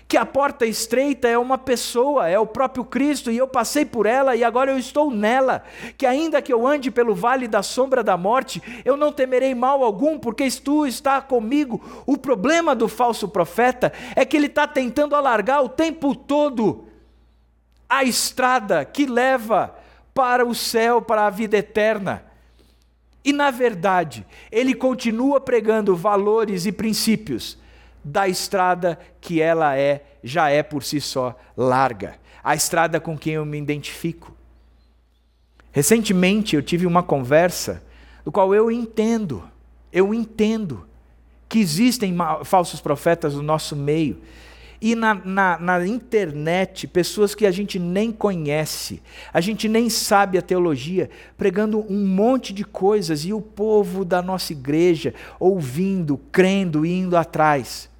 Que 0.08 0.16
a 0.16 0.24
porta 0.24 0.64
estreita 0.64 1.26
é 1.26 1.36
uma 1.36 1.58
pessoa, 1.58 2.28
é 2.28 2.38
o 2.38 2.46
próprio 2.46 2.84
Cristo, 2.84 3.28
e 3.28 3.36
eu 3.36 3.48
passei 3.48 3.84
por 3.84 4.06
ela 4.06 4.36
e 4.36 4.44
agora 4.44 4.70
eu 4.70 4.78
estou 4.78 5.10
nela. 5.10 5.64
Que 5.98 6.06
ainda 6.06 6.40
que 6.40 6.52
eu 6.52 6.64
ande 6.64 6.92
pelo 6.92 7.12
vale 7.12 7.48
da 7.48 7.60
sombra 7.60 8.04
da 8.04 8.16
morte, 8.16 8.62
eu 8.84 8.96
não 8.96 9.10
temerei 9.10 9.52
mal 9.52 9.82
algum, 9.82 10.16
porque 10.16 10.48
tu 10.62 10.86
está 10.86 11.20
comigo. 11.20 12.04
O 12.06 12.16
problema 12.16 12.72
do 12.72 12.86
falso 12.86 13.28
profeta 13.28 13.92
é 14.14 14.24
que 14.24 14.36
ele 14.36 14.46
está 14.46 14.64
tentando 14.64 15.16
alargar 15.16 15.64
o 15.64 15.68
tempo 15.68 16.14
todo 16.14 16.86
a 17.88 18.04
estrada 18.04 18.84
que 18.84 19.06
leva 19.06 19.74
para 20.14 20.46
o 20.46 20.54
céu, 20.54 21.02
para 21.02 21.26
a 21.26 21.30
vida 21.30 21.56
eterna. 21.56 22.24
E 23.26 23.32
na 23.32 23.50
verdade, 23.50 24.24
ele 24.52 24.72
continua 24.72 25.40
pregando 25.40 25.96
valores 25.96 26.64
e 26.64 26.70
princípios 26.70 27.58
da 28.04 28.28
estrada 28.28 28.96
que 29.20 29.42
ela 29.42 29.76
é, 29.76 30.04
já 30.22 30.48
é 30.48 30.62
por 30.62 30.84
si 30.84 31.00
só 31.00 31.36
larga, 31.56 32.20
a 32.44 32.54
estrada 32.54 33.00
com 33.00 33.18
quem 33.18 33.32
eu 33.32 33.44
me 33.44 33.58
identifico. 33.58 34.32
Recentemente 35.72 36.54
eu 36.54 36.62
tive 36.62 36.86
uma 36.86 37.02
conversa 37.02 37.82
do 38.24 38.30
qual 38.30 38.54
eu 38.54 38.70
entendo, 38.70 39.42
eu 39.92 40.14
entendo 40.14 40.86
que 41.48 41.58
existem 41.58 42.16
falsos 42.44 42.80
profetas 42.80 43.34
no 43.34 43.42
nosso 43.42 43.74
meio 43.74 44.22
e 44.86 44.94
na, 44.94 45.14
na, 45.14 45.58
na, 45.58 45.84
internet 45.84 46.86
pessoas 46.86 47.34
que 47.34 47.44
a 47.44 47.50
gente 47.50 47.76
nem 47.76 48.12
conhece, 48.12 49.02
a 49.32 49.40
gente 49.40 49.68
nem 49.68 49.90
sabe 49.90 50.38
a 50.38 50.42
teologia, 50.42 51.10
pregando 51.36 51.84
um 51.92 52.06
monte 52.06 52.52
de 52.52 52.64
coisas 52.64 53.24
e 53.24 53.32
o 53.32 53.40
povo 53.40 54.04
da 54.04 54.22
nossa 54.22 54.52
igreja 54.52 55.12
ouvindo, 55.40 56.16
crendo, 56.30 56.86
indo 56.86 57.16
atrás. 57.16 57.90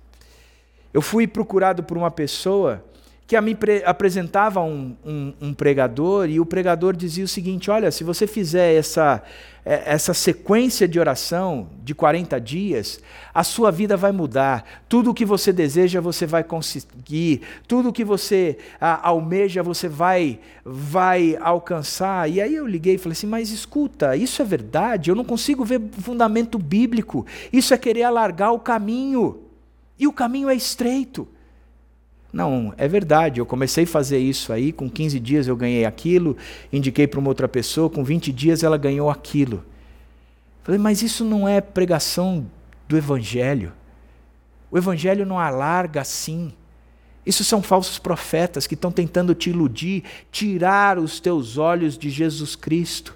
Eu 0.94 1.02
fui 1.02 1.26
procurado 1.26 1.82
por 1.82 1.98
uma 1.98 2.10
pessoa 2.10 2.84
que 3.26 3.40
me 3.40 3.56
apresentava 3.84 4.60
um, 4.60 4.94
um, 5.04 5.34
um, 5.40 5.54
pregador 5.54 6.28
e 6.28 6.38
o 6.38 6.46
pregador 6.46 6.94
dizia 6.94 7.24
o 7.24 7.28
seguinte: 7.28 7.70
olha, 7.70 7.90
se 7.90 8.04
você 8.04 8.24
fizer 8.24 8.74
essa, 8.74 9.20
é, 9.64 9.82
essa 9.84 10.14
sequência 10.14 10.86
de 10.86 11.00
oração 11.00 11.68
de 11.82 11.92
40 11.92 12.40
dias, 12.40 13.00
a 13.34 13.42
sua 13.42 13.72
vida 13.72 13.96
vai 13.96 14.12
mudar. 14.12 14.64
Tudo 14.88 15.10
o 15.10 15.14
que 15.14 15.24
você 15.24 15.52
deseja, 15.52 16.00
você 16.00 16.24
vai 16.24 16.44
conseguir. 16.44 17.42
Tudo 17.66 17.88
o 17.88 17.92
que 17.92 18.04
você 18.04 18.58
a, 18.80 19.08
almeja, 19.08 19.60
você 19.60 19.88
vai, 19.88 20.38
vai 20.64 21.36
alcançar. 21.40 22.30
E 22.30 22.40
aí 22.40 22.54
eu 22.54 22.66
liguei 22.66 22.94
e 22.94 22.98
falei 22.98 23.14
assim: 23.14 23.26
mas 23.26 23.50
escuta, 23.50 24.16
isso 24.16 24.40
é 24.40 24.44
verdade? 24.44 25.10
Eu 25.10 25.16
não 25.16 25.24
consigo 25.24 25.64
ver 25.64 25.82
fundamento 26.00 26.60
bíblico. 26.60 27.26
Isso 27.52 27.74
é 27.74 27.78
querer 27.78 28.04
alargar 28.04 28.52
o 28.52 28.60
caminho. 28.60 29.40
E 29.98 30.06
o 30.06 30.12
caminho 30.12 30.48
é 30.48 30.54
estreito. 30.54 31.26
Não, 32.36 32.74
é 32.76 32.86
verdade, 32.86 33.40
eu 33.40 33.46
comecei 33.46 33.84
a 33.84 33.86
fazer 33.86 34.18
isso 34.18 34.52
aí, 34.52 34.70
com 34.70 34.90
15 34.90 35.18
dias 35.18 35.48
eu 35.48 35.56
ganhei 35.56 35.86
aquilo, 35.86 36.36
indiquei 36.70 37.06
para 37.06 37.18
uma 37.18 37.30
outra 37.30 37.48
pessoa, 37.48 37.88
com 37.88 38.04
20 38.04 38.30
dias 38.30 38.62
ela 38.62 38.76
ganhou 38.76 39.08
aquilo. 39.08 39.64
Falei, 40.62 40.78
mas 40.78 41.00
isso 41.00 41.24
não 41.24 41.48
é 41.48 41.62
pregação 41.62 42.46
do 42.86 42.94
Evangelho. 42.94 43.72
O 44.70 44.76
Evangelho 44.76 45.24
não 45.24 45.38
alarga 45.38 46.02
assim. 46.02 46.52
Isso 47.24 47.42
são 47.42 47.62
falsos 47.62 47.98
profetas 47.98 48.66
que 48.66 48.74
estão 48.74 48.92
tentando 48.92 49.34
te 49.34 49.48
iludir, 49.48 50.04
tirar 50.30 50.98
os 50.98 51.18
teus 51.18 51.56
olhos 51.56 51.96
de 51.96 52.10
Jesus 52.10 52.54
Cristo. 52.54 53.15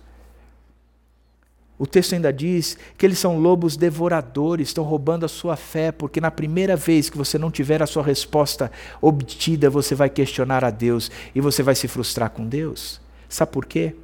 O 1.80 1.86
texto 1.86 2.12
ainda 2.12 2.30
diz 2.30 2.76
que 2.98 3.06
eles 3.06 3.18
são 3.18 3.38
lobos 3.38 3.74
devoradores, 3.74 4.68
estão 4.68 4.84
roubando 4.84 5.24
a 5.24 5.28
sua 5.28 5.56
fé, 5.56 5.90
porque 5.90 6.20
na 6.20 6.30
primeira 6.30 6.76
vez 6.76 7.08
que 7.08 7.16
você 7.16 7.38
não 7.38 7.50
tiver 7.50 7.82
a 7.82 7.86
sua 7.86 8.02
resposta 8.02 8.70
obtida, 9.00 9.70
você 9.70 9.94
vai 9.94 10.10
questionar 10.10 10.62
a 10.62 10.68
Deus 10.68 11.10
e 11.34 11.40
você 11.40 11.62
vai 11.62 11.74
se 11.74 11.88
frustrar 11.88 12.28
com 12.28 12.46
Deus. 12.46 13.00
Sabe 13.30 13.50
por 13.50 13.64
quê? 13.64 13.94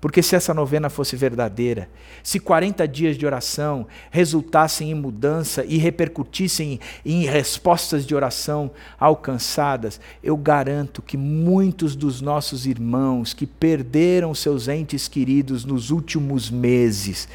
Porque 0.00 0.22
se 0.22 0.34
essa 0.34 0.54
novena 0.54 0.88
fosse 0.88 1.14
verdadeira, 1.14 1.88
se 2.22 2.40
40 2.40 2.88
dias 2.88 3.18
de 3.18 3.26
oração 3.26 3.86
resultassem 4.10 4.90
em 4.90 4.94
mudança 4.94 5.62
e 5.64 5.76
repercutissem 5.76 6.80
em 7.04 7.24
respostas 7.24 8.06
de 8.06 8.14
oração 8.14 8.70
alcançadas, 8.98 10.00
eu 10.22 10.38
garanto 10.38 11.02
que 11.02 11.18
muitos 11.18 11.94
dos 11.94 12.22
nossos 12.22 12.64
irmãos 12.64 13.34
que 13.34 13.46
perderam 13.46 14.34
seus 14.34 14.68
entes 14.68 15.06
queridos 15.06 15.66
nos 15.66 15.90
últimos 15.90 16.50
meses, 16.50 17.28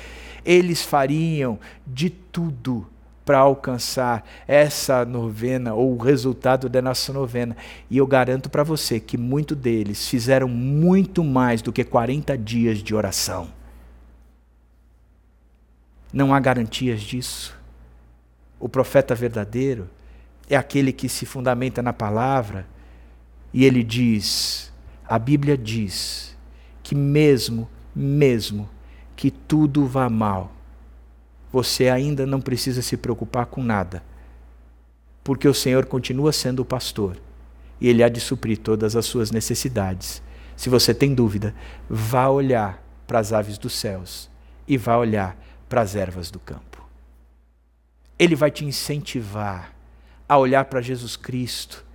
eles 0.44 0.82
fariam 0.82 1.60
de 1.86 2.10
tudo 2.10 2.88
para 3.26 3.40
alcançar 3.40 4.24
essa 4.48 5.04
novena 5.04 5.74
ou 5.74 5.96
o 5.96 5.98
resultado 5.98 6.70
da 6.70 6.82
nossa 6.82 7.12
novena. 7.12 7.58
E 7.90 7.98
eu 7.98 8.06
garanto 8.06 8.50
para 8.50 8.64
você 8.64 9.00
que 9.00 9.18
muitos 9.18 9.58
deles 9.58 10.08
fizeram 10.08 10.48
muito 10.48 11.24
mais 11.24 11.62
do 11.62 11.74
que 11.74 11.84
40 11.84 12.38
dias 12.38 12.78
de 12.78 12.94
oração. 12.94 13.50
Não 16.14 16.34
há 16.34 16.40
garantias 16.40 17.02
disso. 17.02 17.58
O 18.60 18.70
profeta 18.70 19.16
verdadeiro 19.16 19.90
é 20.48 20.56
aquele 20.56 20.94
que 20.94 21.10
se 21.10 21.26
fundamenta 21.26 21.82
na 21.82 21.92
palavra 21.92 22.68
e 23.52 23.66
ele 23.66 23.84
diz: 23.84 24.72
a 25.08 25.18
Bíblia 25.18 25.58
diz 25.58 26.38
que 26.84 26.94
mesmo, 26.94 27.68
mesmo 27.96 28.70
que 29.16 29.32
tudo 29.32 29.86
vá 29.88 30.10
mal, 30.10 30.55
você 31.52 31.90
ainda 31.90 32.26
não 32.26 32.42
precisa 32.42 32.82
se 32.82 32.98
preocupar 32.98 33.46
com 33.46 33.64
nada, 33.64 34.04
porque 35.24 35.48
o 35.48 35.54
Senhor 35.54 35.86
continua 35.86 36.32
sendo 36.32 36.62
o 36.62 36.66
pastor 36.66 37.18
e 37.80 37.88
Ele 37.88 38.04
há 38.04 38.10
de 38.10 38.20
suprir 38.20 38.58
todas 38.58 38.96
as 38.96 39.06
suas 39.06 39.32
necessidades. 39.32 40.22
Se 40.56 40.70
você 40.70 40.94
tem 40.94 41.14
dúvida, 41.14 41.54
vá 41.90 42.28
olhar 42.30 42.82
para 43.06 43.20
as 43.20 43.34
aves 43.34 43.58
dos 43.58 43.74
céus 43.74 44.30
e 44.68 44.78
vá 44.78 44.98
olhar 44.98 45.38
para 45.68 45.82
as 45.82 45.96
ervas 45.96 46.32
do 46.32 46.40
campo. 46.40 46.88
Ele 48.18 48.36
vai 48.36 48.50
te 48.50 48.64
incentivar 48.64 49.74
a 50.28 50.38
olhar 50.38 50.66
para 50.66 50.82
Jesus 50.82 51.16
Cristo, 51.16 51.86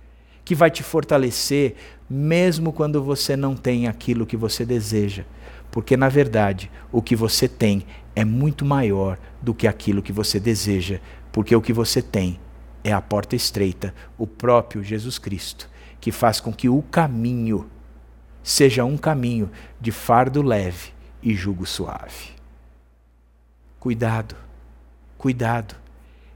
que 0.45 0.55
vai 0.55 0.69
te 0.69 0.83
fortalecer, 0.83 1.75
mesmo 2.09 2.71
quando 2.71 3.03
você 3.03 3.35
não 3.35 3.55
tem 3.55 3.87
aquilo 3.87 4.25
que 4.25 4.37
você 4.37 4.65
deseja. 4.65 5.25
Porque, 5.71 5.95
na 5.95 6.09
verdade, 6.09 6.69
o 6.91 7.01
que 7.01 7.15
você 7.15 7.47
tem 7.47 7.85
é 8.15 8.25
muito 8.25 8.65
maior 8.65 9.17
do 9.41 9.53
que 9.53 9.67
aquilo 9.67 10.01
que 10.01 10.11
você 10.11 10.39
deseja, 10.39 10.99
porque 11.31 11.55
o 11.55 11.61
que 11.61 11.73
você 11.73 12.01
tem 12.01 12.39
é 12.83 12.91
a 12.91 13.01
porta 13.01 13.35
estreita, 13.35 13.93
o 14.17 14.27
próprio 14.27 14.83
Jesus 14.83 15.17
Cristo, 15.17 15.69
que 15.99 16.11
faz 16.11 16.39
com 16.39 16.51
que 16.51 16.67
o 16.67 16.81
caminho 16.81 17.69
seja 18.43 18.83
um 18.83 18.97
caminho 18.97 19.49
de 19.79 19.91
fardo 19.91 20.41
leve 20.41 20.89
e 21.21 21.33
jugo 21.35 21.65
suave. 21.65 22.31
Cuidado, 23.79 24.35
cuidado. 25.17 25.75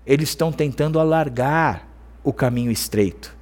Eles 0.06 0.30
estão 0.30 0.52
tentando 0.52 1.00
alargar 1.00 1.88
o 2.24 2.32
caminho 2.32 2.72
estreito, 2.72 3.36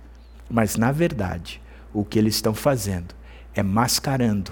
mas 0.50 0.76
na 0.76 0.92
verdade, 0.92 1.62
o 1.94 2.04
que 2.04 2.18
eles 2.18 2.36
estão 2.36 2.54
fazendo 2.54 3.14
é 3.54 3.62
mascarando 3.62 4.52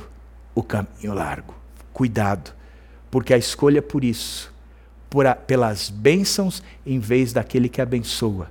o 0.54 0.62
caminho 0.62 1.14
largo. 1.14 1.56
Cuidado 1.94 2.54
porque 3.12 3.34
a 3.34 3.38
escolha 3.38 3.80
é 3.80 3.82
por 3.82 4.04
isso, 4.04 4.52
por 5.10 5.28
a, 5.28 5.36
pelas 5.36 5.90
bênçãos 5.90 6.64
em 6.86 6.98
vez 6.98 7.34
daquele 7.34 7.68
que 7.68 7.82
abençoa, 7.82 8.50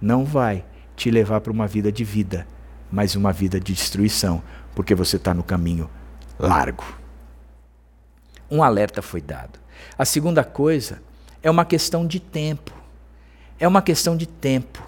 não 0.00 0.24
vai 0.24 0.64
te 0.96 1.10
levar 1.10 1.42
para 1.42 1.52
uma 1.52 1.66
vida 1.66 1.92
de 1.92 2.02
vida, 2.02 2.46
mas 2.90 3.14
uma 3.14 3.32
vida 3.32 3.60
de 3.60 3.74
destruição, 3.74 4.42
porque 4.74 4.94
você 4.94 5.16
está 5.16 5.34
no 5.34 5.42
caminho 5.42 5.90
largo. 6.38 6.84
Um 8.50 8.62
alerta 8.62 9.02
foi 9.02 9.20
dado. 9.20 9.58
A 9.98 10.04
segunda 10.04 10.42
coisa 10.42 11.02
é 11.42 11.50
uma 11.50 11.64
questão 11.64 12.06
de 12.06 12.18
tempo. 12.18 12.72
É 13.58 13.66
uma 13.66 13.82
questão 13.82 14.16
de 14.16 14.26
tempo. 14.26 14.82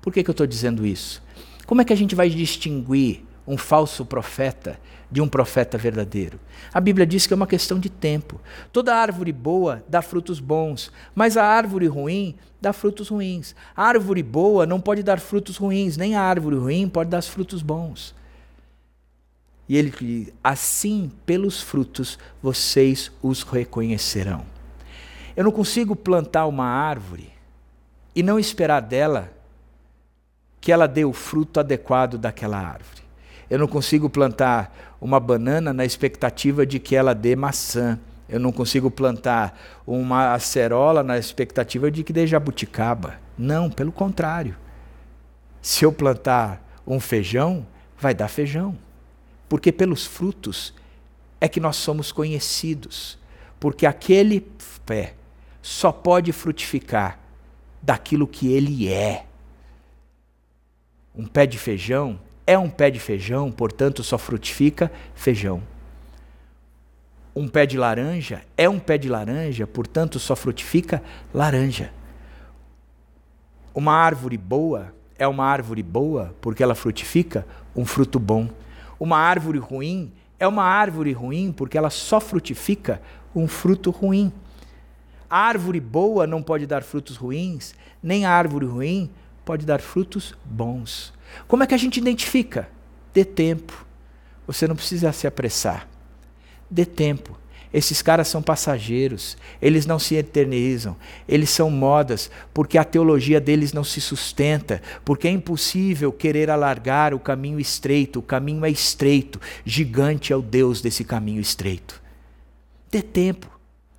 Por 0.00 0.12
que, 0.12 0.22
que 0.22 0.30
eu 0.30 0.32
estou 0.32 0.46
dizendo 0.46 0.86
isso? 0.86 1.22
Como 1.66 1.80
é 1.80 1.84
que 1.84 1.92
a 1.92 1.96
gente 1.96 2.14
vai 2.14 2.28
distinguir 2.28 3.24
um 3.46 3.56
falso 3.56 4.04
profeta 4.04 4.78
de 5.10 5.20
um 5.20 5.28
profeta 5.28 5.78
verdadeiro. 5.78 6.40
A 6.72 6.80
Bíblia 6.80 7.06
diz 7.06 7.26
que 7.26 7.32
é 7.32 7.36
uma 7.36 7.46
questão 7.46 7.78
de 7.78 7.88
tempo. 7.88 8.40
Toda 8.72 8.96
árvore 8.96 9.32
boa 9.32 9.84
dá 9.88 10.02
frutos 10.02 10.40
bons, 10.40 10.90
mas 11.14 11.36
a 11.36 11.44
árvore 11.44 11.86
ruim 11.86 12.34
dá 12.60 12.72
frutos 12.72 13.08
ruins. 13.08 13.54
A 13.76 13.84
árvore 13.84 14.22
boa 14.22 14.66
não 14.66 14.80
pode 14.80 15.02
dar 15.02 15.20
frutos 15.20 15.56
ruins, 15.56 15.96
nem 15.96 16.16
a 16.16 16.22
árvore 16.22 16.56
ruim 16.56 16.88
pode 16.88 17.10
dar 17.10 17.22
frutos 17.22 17.62
bons. 17.62 18.14
E 19.68 19.76
ele 19.76 19.90
diz: 19.90 20.32
assim 20.42 21.12
pelos 21.24 21.60
frutos 21.60 22.18
vocês 22.42 23.12
os 23.22 23.42
reconhecerão. 23.42 24.44
Eu 25.36 25.44
não 25.44 25.52
consigo 25.52 25.94
plantar 25.94 26.46
uma 26.46 26.66
árvore 26.66 27.32
e 28.16 28.22
não 28.22 28.38
esperar 28.38 28.80
dela 28.80 29.32
que 30.60 30.72
ela 30.72 30.88
dê 30.88 31.04
o 31.04 31.12
fruto 31.12 31.60
adequado 31.60 32.16
daquela 32.16 32.58
árvore. 32.58 33.03
Eu 33.48 33.58
não 33.58 33.68
consigo 33.68 34.08
plantar 34.08 34.94
uma 35.00 35.20
banana 35.20 35.72
na 35.72 35.84
expectativa 35.84 36.64
de 36.64 36.78
que 36.78 36.96
ela 36.96 37.14
dê 37.14 37.36
maçã. 37.36 37.98
Eu 38.28 38.40
não 38.40 38.50
consigo 38.50 38.90
plantar 38.90 39.58
uma 39.86 40.32
acerola 40.32 41.02
na 41.02 41.18
expectativa 41.18 41.90
de 41.90 42.02
que 42.02 42.12
dê 42.12 42.26
jabuticaba. 42.26 43.14
Não, 43.36 43.70
pelo 43.70 43.92
contrário. 43.92 44.56
Se 45.60 45.84
eu 45.84 45.92
plantar 45.92 46.62
um 46.86 46.98
feijão, 46.98 47.66
vai 47.98 48.14
dar 48.14 48.28
feijão. 48.28 48.76
Porque 49.48 49.70
pelos 49.70 50.06
frutos 50.06 50.74
é 51.40 51.48
que 51.48 51.60
nós 51.60 51.76
somos 51.76 52.10
conhecidos. 52.10 53.18
Porque 53.60 53.86
aquele 53.86 54.46
pé 54.86 55.14
só 55.60 55.92
pode 55.92 56.32
frutificar 56.32 57.18
daquilo 57.82 58.26
que 58.26 58.52
ele 58.52 58.88
é. 58.90 59.26
Um 61.14 61.26
pé 61.26 61.46
de 61.46 61.58
feijão 61.58 62.18
é 62.46 62.58
um 62.58 62.68
pé 62.68 62.90
de 62.90 62.98
feijão, 62.98 63.50
portanto 63.50 64.02
só 64.02 64.18
frutifica 64.18 64.90
feijão. 65.14 65.62
Um 67.34 67.48
pé 67.48 67.66
de 67.66 67.76
laranja 67.76 68.42
é 68.56 68.68
um 68.68 68.78
pé 68.78 68.96
de 68.98 69.08
laranja, 69.08 69.66
portanto 69.66 70.18
só 70.18 70.36
frutifica 70.36 71.02
laranja. 71.32 71.92
Uma 73.74 73.92
árvore 73.92 74.36
boa 74.36 74.94
é 75.18 75.26
uma 75.26 75.44
árvore 75.44 75.82
boa 75.82 76.34
porque 76.40 76.62
ela 76.62 76.74
frutifica 76.74 77.46
um 77.74 77.84
fruto 77.84 78.20
bom. 78.20 78.48
Uma 79.00 79.18
árvore 79.18 79.58
ruim 79.58 80.12
é 80.38 80.46
uma 80.46 80.64
árvore 80.64 81.12
ruim 81.12 81.52
porque 81.52 81.78
ela 81.78 81.90
só 81.90 82.20
frutifica 82.20 83.00
um 83.34 83.48
fruto 83.48 83.90
ruim. 83.90 84.32
A 85.28 85.38
árvore 85.38 85.80
boa 85.80 86.26
não 86.26 86.42
pode 86.42 86.66
dar 86.66 86.82
frutos 86.82 87.16
ruins, 87.16 87.74
nem 88.02 88.24
a 88.26 88.30
árvore 88.30 88.66
ruim 88.66 89.10
pode 89.44 89.66
dar 89.66 89.80
frutos 89.80 90.34
bons. 90.44 91.13
Como 91.46 91.62
é 91.62 91.66
que 91.66 91.74
a 91.74 91.78
gente 91.78 91.98
identifica? 91.98 92.68
Dê 93.12 93.24
tempo. 93.24 93.86
Você 94.46 94.66
não 94.66 94.76
precisa 94.76 95.12
se 95.12 95.26
apressar. 95.26 95.88
Dê 96.70 96.84
tempo. 96.84 97.38
Esses 97.74 98.00
caras 98.00 98.28
são 98.28 98.40
passageiros, 98.40 99.36
eles 99.60 99.84
não 99.84 99.98
se 99.98 100.14
eternizam, 100.14 100.96
eles 101.26 101.50
são 101.50 101.68
modas, 101.68 102.30
porque 102.52 102.78
a 102.78 102.84
teologia 102.84 103.40
deles 103.40 103.72
não 103.72 103.82
se 103.82 104.00
sustenta, 104.00 104.80
porque 105.04 105.26
é 105.26 105.32
impossível 105.32 106.12
querer 106.12 106.50
alargar 106.50 107.12
o 107.12 107.18
caminho 107.18 107.58
estreito, 107.58 108.20
o 108.20 108.22
caminho 108.22 108.64
é 108.64 108.70
estreito, 108.70 109.40
gigante 109.64 110.32
é 110.32 110.36
o 110.36 110.40
Deus 110.40 110.80
desse 110.80 111.02
caminho 111.02 111.40
estreito. 111.40 112.00
Dê 112.92 113.02
tempo, 113.02 113.50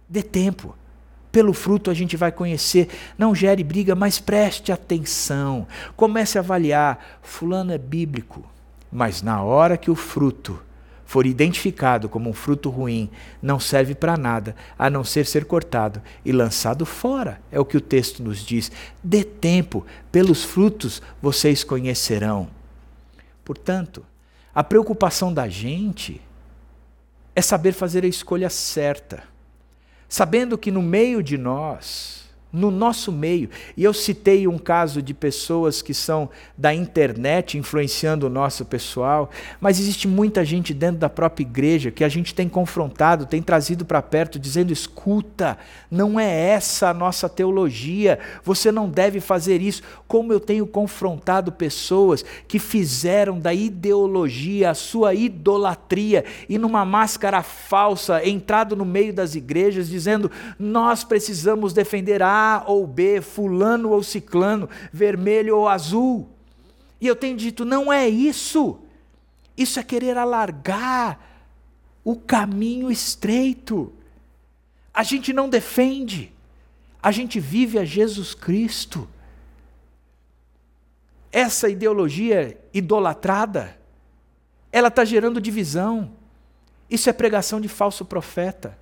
dê 0.07 0.23
tempo. 0.23 0.73
Pelo 1.36 1.51
fruto 1.51 1.91
a 1.91 1.93
gente 1.93 2.15
vai 2.15 2.31
conhecer. 2.31 2.88
Não 3.17 3.36
gere 3.36 3.61
briga, 3.61 3.93
mas 3.93 4.21
preste 4.21 4.71
atenção. 4.71 5.67
Comece 5.93 6.38
a 6.38 6.41
avaliar. 6.41 7.19
Fulano 7.21 7.73
é 7.73 7.77
bíblico, 7.77 8.41
mas 8.89 9.21
na 9.21 9.43
hora 9.43 9.75
que 9.75 9.91
o 9.91 9.95
fruto 9.95 10.57
for 11.03 11.25
identificado 11.25 12.07
como 12.07 12.29
um 12.29 12.33
fruto 12.33 12.69
ruim, 12.69 13.09
não 13.41 13.59
serve 13.59 13.93
para 13.93 14.15
nada 14.15 14.55
a 14.79 14.89
não 14.89 15.03
ser 15.03 15.25
ser 15.25 15.43
cortado 15.43 16.01
e 16.23 16.31
lançado 16.31 16.86
fora. 16.86 17.41
É 17.51 17.59
o 17.59 17.65
que 17.65 17.75
o 17.75 17.81
texto 17.81 18.23
nos 18.23 18.39
diz. 18.39 18.71
Dê 19.03 19.25
tempo, 19.25 19.86
pelos 20.13 20.41
frutos 20.41 21.01
vocês 21.21 21.65
conhecerão. 21.65 22.47
Portanto, 23.43 24.05
a 24.53 24.63
preocupação 24.63 25.33
da 25.33 25.49
gente 25.49 26.21
é 27.36 27.41
saber 27.41 27.73
fazer 27.73 28.05
a 28.05 28.07
escolha 28.07 28.49
certa 28.49 29.34
sabendo 30.08 30.58
que 30.58 30.72
no 30.72 30.82
meio 30.82 31.22
de 31.24 31.38
nós, 31.38 32.24
no 32.56 32.72
nosso 32.72 33.12
meio, 33.12 33.49
e 33.76 33.84
eu 33.84 33.93
citei 33.93 34.47
um 34.47 34.58
caso 34.58 35.01
de 35.01 35.14
pessoas 35.14 35.82
que 35.82 35.93
são 35.93 36.30
da 36.58 36.74
internet 36.74 37.58
influenciando 37.58 38.28
o 38.28 38.30
nosso 38.30 38.64
pessoal, 38.64 39.30
mas 39.60 39.78
existe 39.80 40.08
muita 40.08 40.45
gente 40.45 40.74
dentro 40.74 40.97
da 40.97 41.10
própria 41.10 41.43
igreja 41.43 41.91
que 41.91 42.03
a 42.03 42.10
gente 42.10 42.34
tem 42.34 42.47
confrontado, 42.47 43.26
tem 43.26 43.41
trazido 43.41 43.84
para 43.84 44.01
perto, 44.01 44.39
dizendo: 44.39 44.72
escuta, 44.72 45.58
não 45.91 46.18
é 46.20 46.49
essa 46.49 46.89
a 46.89 46.93
nossa 46.93 47.28
teologia, 47.28 48.20
você 48.43 48.72
não 48.72 48.89
deve 48.89 49.20
fazer 49.20 49.62
isso. 49.62 49.84
Como 50.08 50.32
eu 50.32 50.39
tenho 50.39 50.66
confrontado 50.66 51.51
pessoas 51.51 52.24
que 52.47 52.58
fizeram 52.58 53.38
da 53.38 53.53
ideologia 53.53 54.70
a 54.70 54.74
sua 54.74 55.14
idolatria 55.14 56.24
e 56.47 56.58
numa 56.58 56.86
máscara 56.86 57.43
falsa, 57.43 58.26
entrado 58.26 58.76
no 58.76 58.86
meio 58.86 59.14
das 59.14 59.36
igrejas, 59.36 59.89
dizendo: 59.89 60.32
nós 60.58 61.03
precisamos 61.03 61.74
defender 61.74 62.22
a 62.22 62.28
ou 62.67 62.85
B, 62.85 63.21
fulano 63.21 63.89
ou 63.89 64.03
ciclano, 64.03 64.69
vermelho 64.91 65.57
ou 65.57 65.67
azul. 65.67 66.29
E 66.99 67.07
eu 67.07 67.15
tenho 67.15 67.37
dito, 67.37 67.65
não 67.65 67.91
é 67.91 68.07
isso. 68.07 68.79
Isso 69.57 69.79
é 69.79 69.83
querer 69.83 70.17
alargar 70.17 71.19
o 72.03 72.15
caminho 72.15 72.91
estreito. 72.91 73.91
A 74.93 75.03
gente 75.03 75.33
não 75.33 75.49
defende, 75.49 76.31
A 77.05 77.11
gente 77.11 77.39
vive 77.39 77.77
a 77.77 77.85
Jesus 77.85 78.33
Cristo. 78.33 79.07
Essa 81.31 81.69
ideologia 81.69 82.59
idolatrada, 82.73 83.77
ela 84.71 84.87
está 84.87 85.05
gerando 85.05 85.39
divisão. 85.39 86.11
Isso 86.89 87.07
é 87.07 87.13
pregação 87.13 87.61
de 87.61 87.67
falso 87.67 88.03
profeta. 88.05 88.75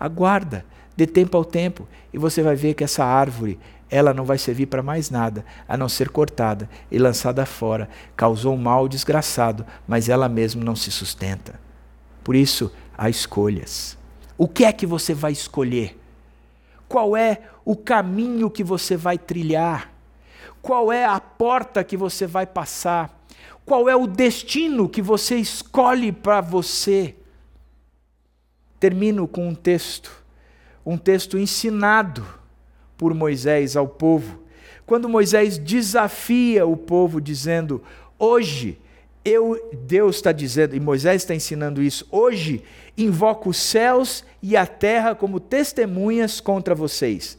Aguarda, 0.00 0.64
dê 0.96 1.06
tempo 1.06 1.36
ao 1.36 1.44
tempo, 1.44 1.86
e 2.12 2.18
você 2.18 2.42
vai 2.42 2.56
ver 2.56 2.74
que 2.74 2.82
essa 2.82 3.04
árvore, 3.04 3.58
ela 3.90 4.14
não 4.14 4.24
vai 4.24 4.38
servir 4.38 4.66
para 4.66 4.82
mais 4.82 5.10
nada, 5.10 5.44
a 5.68 5.76
não 5.76 5.88
ser 5.88 6.08
cortada 6.08 6.68
e 6.90 6.98
lançada 6.98 7.44
fora. 7.44 7.88
Causou 8.16 8.54
um 8.54 8.58
mal 8.58 8.88
desgraçado, 8.88 9.66
mas 9.86 10.08
ela 10.08 10.28
mesma 10.28 10.64
não 10.64 10.74
se 10.74 10.90
sustenta. 10.90 11.60
Por 12.24 12.34
isso, 12.34 12.72
há 12.96 13.08
escolhas. 13.08 13.96
O 14.38 14.48
que 14.48 14.64
é 14.64 14.72
que 14.72 14.86
você 14.86 15.14
vai 15.14 15.32
escolher? 15.32 15.98
Qual 16.88 17.16
é 17.16 17.42
o 17.64 17.76
caminho 17.76 18.50
que 18.50 18.64
você 18.64 18.96
vai 18.96 19.18
trilhar? 19.18 19.92
Qual 20.60 20.92
é 20.92 21.04
a 21.04 21.20
porta 21.20 21.84
que 21.84 21.96
você 21.96 22.26
vai 22.26 22.46
passar? 22.46 23.24
Qual 23.64 23.88
é 23.88 23.96
o 23.96 24.06
destino 24.06 24.88
que 24.88 25.02
você 25.02 25.36
escolhe 25.36 26.10
para 26.10 26.40
você? 26.40 27.14
Termino 28.78 29.26
com 29.26 29.48
um 29.48 29.54
texto, 29.54 30.24
um 30.86 30.96
texto 30.96 31.36
ensinado 31.36 32.24
por 32.96 33.12
Moisés 33.12 33.76
ao 33.76 33.88
povo. 33.88 34.40
Quando 34.86 35.08
Moisés 35.08 35.58
desafia 35.58 36.64
o 36.64 36.76
povo, 36.76 37.20
dizendo: 37.20 37.82
Hoje 38.16 38.78
eu, 39.24 39.70
Deus 39.72 40.16
está 40.16 40.30
dizendo, 40.30 40.76
e 40.76 40.80
Moisés 40.80 41.22
está 41.22 41.34
ensinando 41.34 41.82
isso, 41.82 42.06
hoje 42.12 42.62
invoco 42.96 43.50
os 43.50 43.56
céus 43.56 44.24
e 44.40 44.56
a 44.56 44.64
terra 44.64 45.16
como 45.16 45.40
testemunhas 45.40 46.40
contra 46.40 46.76
vocês, 46.76 47.36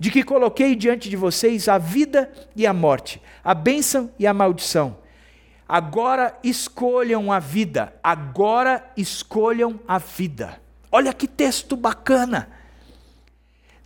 de 0.00 0.10
que 0.10 0.24
coloquei 0.24 0.74
diante 0.74 1.08
de 1.08 1.16
vocês 1.16 1.68
a 1.68 1.78
vida 1.78 2.28
e 2.56 2.66
a 2.66 2.72
morte, 2.72 3.22
a 3.44 3.54
bênção 3.54 4.10
e 4.18 4.26
a 4.26 4.34
maldição. 4.34 4.96
Agora 5.68 6.36
escolham 6.42 7.30
a 7.30 7.38
vida, 7.38 7.94
agora 8.02 8.90
escolham 8.96 9.78
a 9.86 9.98
vida. 9.98 10.60
Olha 10.90 11.12
que 11.12 11.28
texto 11.28 11.76
bacana. 11.76 12.57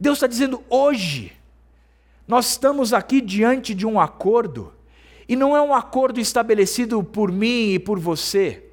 Deus 0.03 0.17
está 0.17 0.27
dizendo 0.27 0.61
hoje, 0.69 1.31
nós 2.27 2.51
estamos 2.51 2.93
aqui 2.93 3.21
diante 3.21 3.73
de 3.73 3.87
um 3.87 4.01
acordo 4.01 4.75
e 5.29 5.37
não 5.37 5.57
é 5.57 5.63
um 5.63 5.73
acordo 5.73 6.19
estabelecido 6.19 7.05
por 7.05 7.31
mim 7.31 7.75
e 7.75 7.79
por 7.79 8.01
você, 8.01 8.65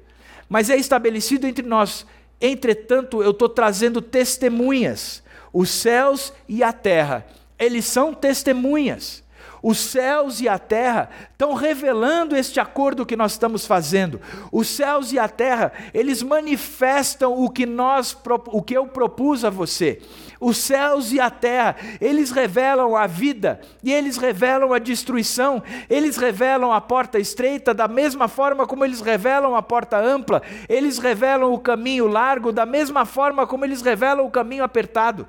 mas 0.48 0.68
é 0.68 0.76
estabelecido 0.76 1.46
entre 1.46 1.64
nós. 1.64 2.04
Entretanto, 2.40 3.22
eu 3.22 3.30
estou 3.30 3.48
trazendo 3.48 4.02
testemunhas. 4.02 5.22
Os 5.52 5.70
céus 5.70 6.32
e 6.48 6.64
a 6.64 6.72
terra, 6.72 7.24
eles 7.56 7.84
são 7.84 8.12
testemunhas. 8.12 9.22
Os 9.62 9.78
céus 9.78 10.40
e 10.40 10.48
a 10.48 10.58
terra 10.58 11.10
estão 11.32 11.52
revelando 11.52 12.34
este 12.34 12.58
acordo 12.58 13.04
que 13.04 13.16
nós 13.16 13.32
estamos 13.32 13.66
fazendo. 13.66 14.20
Os 14.50 14.68
céus 14.68 15.12
e 15.12 15.18
a 15.18 15.28
terra, 15.28 15.72
eles 15.92 16.22
manifestam 16.22 17.42
o 17.42 17.50
que 17.50 17.66
nós 17.66 18.16
o 18.46 18.62
que 18.62 18.74
eu 18.74 18.86
propus 18.86 19.44
a 19.44 19.50
você. 19.50 20.00
Os 20.40 20.56
céus 20.56 21.12
e 21.12 21.20
a 21.20 21.28
terra, 21.28 21.76
eles 22.00 22.30
revelam 22.30 22.96
a 22.96 23.06
vida 23.06 23.60
e 23.84 23.92
eles 23.92 24.16
revelam 24.16 24.72
a 24.72 24.78
destruição. 24.78 25.62
Eles 25.88 26.16
revelam 26.16 26.72
a 26.72 26.80
porta 26.80 27.18
estreita 27.18 27.74
da 27.74 27.86
mesma 27.86 28.28
forma 28.28 28.66
como 28.66 28.84
eles 28.84 29.02
revelam 29.02 29.54
a 29.54 29.62
porta 29.62 29.98
ampla. 29.98 30.40
Eles 30.68 30.98
revelam 30.98 31.52
o 31.52 31.58
caminho 31.58 32.06
largo 32.06 32.50
da 32.52 32.64
mesma 32.64 33.04
forma 33.04 33.46
como 33.46 33.66
eles 33.66 33.82
revelam 33.82 34.24
o 34.24 34.30
caminho 34.30 34.64
apertado. 34.64 35.28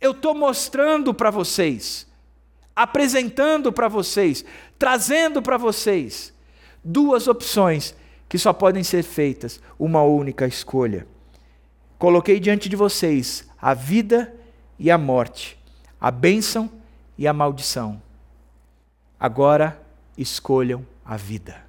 Eu 0.00 0.12
estou 0.12 0.34
mostrando 0.34 1.12
para 1.12 1.30
vocês 1.30 2.11
apresentando 2.74 3.72
para 3.72 3.88
vocês, 3.88 4.44
trazendo 4.78 5.42
para 5.42 5.56
vocês 5.56 6.32
duas 6.82 7.28
opções 7.28 7.94
que 8.28 8.38
só 8.38 8.52
podem 8.52 8.82
ser 8.82 9.02
feitas, 9.02 9.60
uma 9.78 10.02
única 10.02 10.46
escolha. 10.46 11.06
Coloquei 11.98 12.40
diante 12.40 12.68
de 12.68 12.76
vocês 12.76 13.48
a 13.60 13.74
vida 13.74 14.34
e 14.78 14.90
a 14.90 14.98
morte, 14.98 15.58
a 16.00 16.10
bênção 16.10 16.70
e 17.16 17.28
a 17.28 17.32
maldição. 17.32 18.02
Agora 19.20 19.80
escolham 20.16 20.84
a 21.04 21.16
vida. 21.16 21.62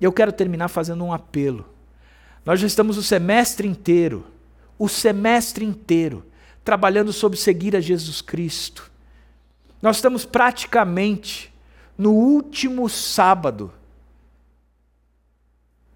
E 0.00 0.04
eu 0.04 0.12
quero 0.12 0.32
terminar 0.32 0.68
fazendo 0.68 1.04
um 1.04 1.12
apelo. 1.12 1.64
Nós 2.44 2.60
já 2.60 2.66
estamos 2.66 2.96
o 2.96 3.02
semestre 3.02 3.68
inteiro, 3.68 4.26
o 4.78 4.88
semestre 4.88 5.64
inteiro, 5.64 6.24
trabalhando 6.64 7.12
sobre 7.12 7.38
seguir 7.38 7.76
a 7.76 7.80
Jesus 7.80 8.20
Cristo. 8.20 8.90
Nós 9.80 9.96
estamos 9.96 10.24
praticamente 10.24 11.52
no 11.96 12.12
último 12.12 12.88
sábado 12.88 13.72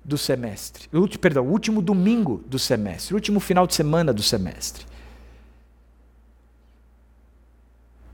do 0.04 0.16
semestre, 0.16 0.88
perdão, 1.20 1.46
último 1.46 1.80
domingo 1.82 2.42
do 2.46 2.58
semestre, 2.58 3.14
último 3.14 3.38
final 3.38 3.66
de 3.66 3.74
semana 3.74 4.12
do 4.12 4.22
semestre. 4.22 4.86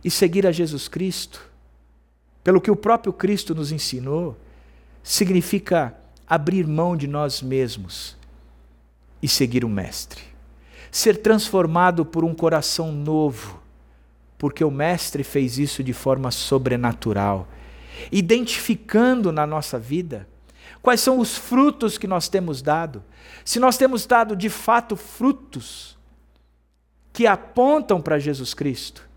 E 0.05 0.11
seguir 0.11 0.47
a 0.47 0.53
Jesus 0.53 0.89
Cristo, 0.89 1.49
pelo 2.45 2.61
que 2.61 2.71
o 2.71 2.77
próprio 2.77 3.13
Cristo 3.13 3.55
nos 3.55 3.73
ensinou, 3.73 4.37
significa 5.03 5.97
abrir 6.27 6.67
mão 6.67 6.97
de 6.97 7.07
nós 7.07 7.41
mesmos 7.41 8.17
e 9.23 9.29
seguir 9.29 9.65
o 9.65 9.69
Mestre. 9.69 10.23
Ser 10.91 11.19
transformado 11.19 12.05
por 12.05 12.25
um 12.25 12.35
coração 12.35 12.93
novo 12.93 13.61
porque 14.39 14.63
o 14.63 14.71
Mestre 14.71 15.25
fez 15.25 15.59
isso 15.59 15.83
de 15.83 15.93
forma 15.93 16.31
sobrenatural, 16.31 17.49
identificando 18.13 19.33
na 19.33 19.47
nossa 19.47 19.79
vida 19.79 20.29
quais 20.83 21.01
são 21.01 21.19
os 21.19 21.37
frutos 21.37 21.99
que 21.99 22.07
nós 22.07 22.29
temos 22.29 22.63
dado. 22.63 23.03
Se 23.45 23.59
nós 23.59 23.77
temos 23.77 24.07
dado 24.07 24.37
de 24.37 24.49
fato 24.49 24.95
frutos 24.97 25.97
que 27.13 27.27
apontam 27.27 28.01
para 28.01 28.19
Jesus 28.19 28.53
Cristo, 28.53 29.09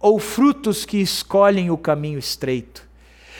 ou 0.00 0.18
frutos 0.18 0.84
que 0.84 0.98
escolhem 0.98 1.70
o 1.70 1.78
caminho 1.78 2.18
estreito. 2.18 2.86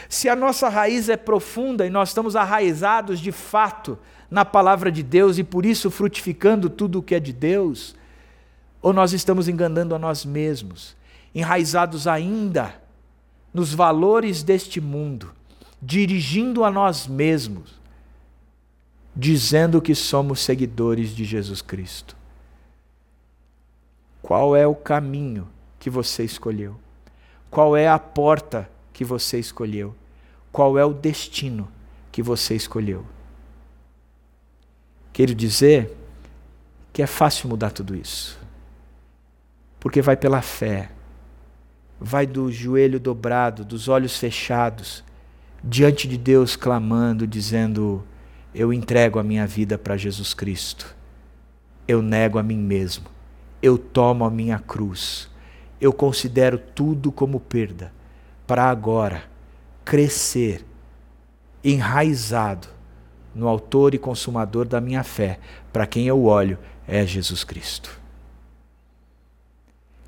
Se 0.09 0.31
a 0.31 0.37
nossa 0.37 0.69
raiz 0.69 1.11
é 1.11 1.17
profunda 1.17 1.87
e 1.87 1.91
nós 1.91 2.09
estamos 2.09 2.37
arraizados 2.37 3.21
de 3.21 3.33
fato 3.33 3.99
na 4.31 4.45
palavra 4.45 4.91
de 4.91 5.03
Deus 5.03 5.37
e 5.37 5.45
por 5.45 5.67
isso 5.67 5.91
frutificando 5.91 6.71
tudo 6.71 7.01
o 7.01 7.03
que 7.03 7.15
é 7.15 7.21
de 7.21 7.35
Deus, 7.35 7.95
ou 8.85 8.93
nós 8.93 9.15
estamos 9.15 9.49
enganando 9.49 9.95
a 9.95 9.99
nós 9.99 10.27
mesmos, 10.27 10.95
enraizados 11.35 12.07
ainda 12.07 12.79
nos 13.53 13.73
valores 13.73 14.43
deste 14.43 14.79
mundo, 14.79 15.33
dirigindo 15.81 16.63
a 16.65 16.71
nós 16.71 17.07
mesmos, 17.07 17.81
dizendo 19.17 19.81
que 19.81 19.95
somos 19.95 20.41
seguidores 20.41 21.17
de 21.17 21.25
Jesus 21.25 21.63
Cristo? 21.63 22.15
Qual 24.21 24.55
é 24.55 24.67
o 24.67 24.75
caminho 24.75 25.49
que 25.81 25.89
você 25.89 26.23
escolheu? 26.23 26.77
Qual 27.51 27.75
é 27.75 27.89
a 27.89 27.99
porta 27.99 28.69
que 28.93 29.03
você 29.03 29.39
escolheu? 29.39 29.95
Qual 30.53 30.79
é 30.79 30.85
o 30.85 30.93
destino 30.93 31.69
que 32.13 32.23
você 32.23 32.55
escolheu? 32.55 33.07
Quero 35.11 35.35
dizer 35.35 35.97
que 36.93 37.01
é 37.01 37.07
fácil 37.07 37.49
mudar 37.49 37.71
tudo 37.71 37.97
isso 37.97 38.44
porque 39.85 40.01
vai 40.01 40.17
pela 40.17 40.41
fé, 40.41 40.89
vai 42.01 42.27
do 42.27 42.51
joelho 42.51 42.99
dobrado, 42.99 43.67
dos 43.67 43.87
olhos 43.87 44.17
fechados, 44.17 45.05
diante 45.63 46.09
de 46.09 46.17
Deus 46.17 46.57
clamando, 46.57 47.27
dizendo: 47.27 48.03
Eu 48.55 48.73
entrego 48.73 49.19
a 49.19 49.23
minha 49.23 49.47
vida 49.47 49.77
para 49.77 49.99
Jesus 49.99 50.33
Cristo, 50.33 50.97
eu 51.87 52.01
nego 52.01 52.39
a 52.39 52.43
mim 52.43 52.57
mesmo, 52.57 53.05
eu 53.61 53.77
tomo 53.77 54.25
a 54.25 54.31
minha 54.31 54.59
cruz, 54.59 55.29
eu 55.79 55.93
considero 55.93 56.57
tudo 56.57 57.13
como 57.13 57.39
perda, 57.39 57.93
para 58.47 58.65
agora 58.65 59.25
crescer 59.85 60.65
enraizado 61.63 62.69
no 63.35 63.47
Autor 63.49 63.93
e 63.93 63.99
Consumador 63.99 64.67
da 64.67 64.81
minha 64.81 65.05
fé, 65.05 65.39
para 65.71 65.87
quem 65.87 66.07
eu 66.07 66.25
olho 66.25 66.59
é 66.89 67.05
Jesus 67.05 67.45
Cristo. 67.45 68.04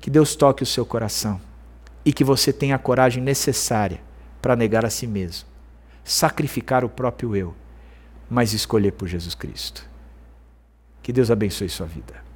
Que 0.07 0.11
Deus 0.11 0.37
toque 0.37 0.63
o 0.63 0.65
seu 0.65 0.85
coração 0.85 1.37
e 2.05 2.13
que 2.13 2.23
você 2.23 2.53
tenha 2.53 2.77
a 2.77 2.79
coragem 2.79 3.21
necessária 3.21 3.99
para 4.41 4.55
negar 4.55 4.85
a 4.85 4.89
si 4.89 5.05
mesmo, 5.05 5.49
sacrificar 6.01 6.85
o 6.85 6.89
próprio 6.89 7.35
eu, 7.35 7.53
mas 8.29 8.53
escolher 8.53 8.93
por 8.93 9.09
Jesus 9.09 9.35
Cristo. 9.35 9.85
Que 11.03 11.11
Deus 11.11 11.29
abençoe 11.29 11.67
sua 11.67 11.85
vida. 11.85 12.26